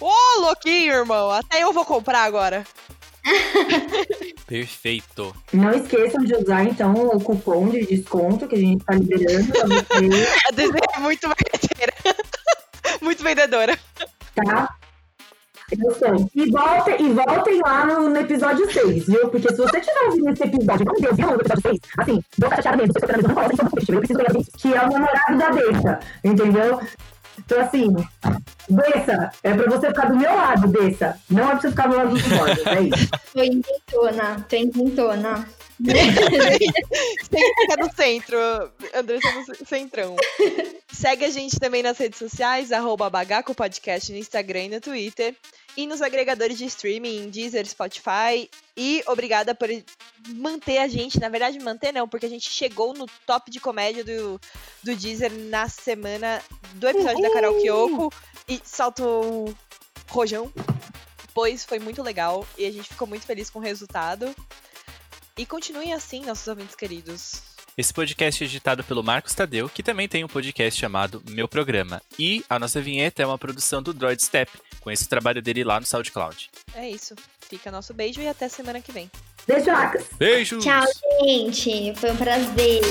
Ô, 0.00 0.40
louquinho, 0.40 0.92
irmão. 0.92 1.30
Até 1.30 1.62
eu 1.62 1.72
vou 1.72 1.84
comprar 1.84 2.24
agora. 2.24 2.64
Perfeito. 4.46 5.34
Não 5.52 5.72
esqueçam 5.72 6.24
de 6.24 6.34
usar, 6.34 6.64
então, 6.64 6.94
o 6.94 7.20
cupom 7.20 7.68
de 7.68 7.84
desconto 7.84 8.46
que 8.48 8.54
a 8.54 8.58
gente 8.58 8.84
tá 8.84 8.94
liberando 8.94 9.52
pra 9.52 9.66
vocês, 9.66 10.28
A 10.48 10.50
Disney 10.52 10.80
é 10.96 11.00
muito 11.00 11.28
marqueteira. 11.28 11.92
muito 13.02 13.22
vendedora. 13.22 13.78
tá? 14.34 14.74
Eu 15.70 15.94
sei. 15.94 16.30
E 16.34 16.50
voltem, 16.50 16.96
e 16.98 17.12
voltem 17.12 17.60
lá 17.60 17.84
no, 17.84 18.08
no 18.08 18.16
episódio 18.16 18.72
6, 18.72 19.06
viu? 19.06 19.28
Porque 19.28 19.48
se 19.50 19.56
você 19.56 19.80
tiver 19.80 20.04
ouvindo 20.06 20.30
esse 20.30 20.44
episódio, 20.44 20.86
como 20.86 21.00
Deus 21.00 21.16
viu 21.16 21.26
no 21.26 21.34
episódio 21.34 21.62
6, 21.62 21.80
assim, 21.98 22.22
boca 22.38 22.56
chateada 22.56 22.76
mesmo, 22.78 22.94
você 22.94 23.16
não 23.16 23.34
coloca 23.34 23.54
isso 23.54 23.64
no 23.64 23.94
eu 23.94 23.98
preciso 23.98 24.18
lembrar 24.18 24.38
disso, 24.38 24.50
que 24.56 24.74
é 24.74 24.82
o 24.82 24.88
namorado 24.90 25.38
da 25.38 25.50
Dessa, 25.50 26.00
entendeu? 26.24 26.80
Então, 27.38 27.60
assim, 27.60 27.94
Dessa, 28.68 29.30
é 29.42 29.54
pra 29.54 29.70
você 29.70 29.88
ficar 29.88 30.06
do 30.06 30.16
meu 30.16 30.34
lado, 30.34 30.68
Dessa. 30.68 31.18
Não 31.30 31.44
é 31.44 31.50
pra 31.52 31.60
você 31.60 31.70
ficar 31.70 31.88
do 31.88 31.96
lado 31.96 32.10
dos 32.10 32.22
bordos, 32.22 32.66
é 32.66 32.82
isso. 32.82 33.08
Tô 33.32 33.42
inventona, 33.42 34.46
tô 34.48 34.56
inventona. 34.56 35.46
Sempre 37.30 37.54
fica 37.60 37.76
no 37.78 37.94
centro. 37.94 38.38
Andressa 38.94 39.32
no 39.32 39.66
centrão. 39.66 40.16
Segue 40.90 41.24
a 41.24 41.30
gente 41.30 41.58
também 41.60 41.82
nas 41.82 41.98
redes 41.98 42.18
sociais, 42.18 42.72
arroba 42.72 43.08
Bagaco 43.08 43.54
Podcast 43.54 44.10
no 44.10 44.18
Instagram 44.18 44.64
e 44.64 44.68
no 44.70 44.80
Twitter. 44.80 45.36
E 45.76 45.86
nos 45.86 46.02
agregadores 46.02 46.58
de 46.58 46.64
streaming, 46.64 47.30
Deezer, 47.30 47.64
Spotify. 47.66 48.50
E 48.76 49.02
obrigada 49.06 49.54
por 49.54 49.68
manter 50.30 50.78
a 50.78 50.88
gente. 50.88 51.20
Na 51.20 51.28
verdade, 51.28 51.60
manter 51.60 51.92
não, 51.92 52.08
porque 52.08 52.26
a 52.26 52.30
gente 52.30 52.50
chegou 52.50 52.92
no 52.94 53.06
top 53.24 53.48
de 53.50 53.60
comédia 53.60 54.02
do, 54.02 54.40
do 54.82 54.96
Deezer 54.96 55.32
na 55.32 55.68
semana 55.68 56.42
do 56.74 56.88
episódio 56.88 57.22
da 57.22 57.32
Carol 57.32 57.60
Kyoko. 57.60 58.12
E 58.48 58.60
saltou 58.64 59.54
rojão. 60.08 60.52
Pois 61.32 61.64
foi 61.64 61.78
muito 61.78 62.02
legal. 62.02 62.44
E 62.56 62.66
a 62.66 62.72
gente 62.72 62.88
ficou 62.88 63.06
muito 63.06 63.24
feliz 63.24 63.48
com 63.48 63.60
o 63.60 63.62
resultado. 63.62 64.34
E 65.38 65.46
continuem 65.46 65.92
assim, 65.92 66.24
nossos 66.24 66.48
ouvintes 66.48 66.74
queridos. 66.74 67.40
Esse 67.76 67.94
podcast 67.94 68.42
é 68.42 68.46
editado 68.46 68.82
pelo 68.82 69.04
Marcos 69.04 69.32
Tadeu, 69.32 69.68
que 69.68 69.84
também 69.84 70.08
tem 70.08 70.24
um 70.24 70.28
podcast 70.28 70.80
chamado 70.80 71.22
Meu 71.30 71.46
Programa. 71.46 72.02
E 72.18 72.44
a 72.50 72.58
nossa 72.58 72.80
vinheta 72.80 73.22
é 73.22 73.26
uma 73.26 73.38
produção 73.38 73.80
do 73.80 73.94
Droid 73.94 74.20
Step. 74.20 74.50
Conheça 74.80 75.04
o 75.04 75.08
trabalho 75.08 75.40
dele 75.40 75.62
lá 75.62 75.78
no 75.78 75.86
SoundCloud. 75.86 76.50
É 76.74 76.90
isso. 76.90 77.14
Fica 77.48 77.70
nosso 77.70 77.94
beijo 77.94 78.20
e 78.20 78.26
até 78.26 78.48
semana 78.48 78.80
que 78.80 78.90
vem. 78.90 79.08
Beijocas! 79.46 80.06
Beijo! 80.18 80.58
Tchau, 80.58 80.84
gente. 81.22 81.94
Foi 81.94 82.10
um 82.10 82.16
prazer. 82.16 82.82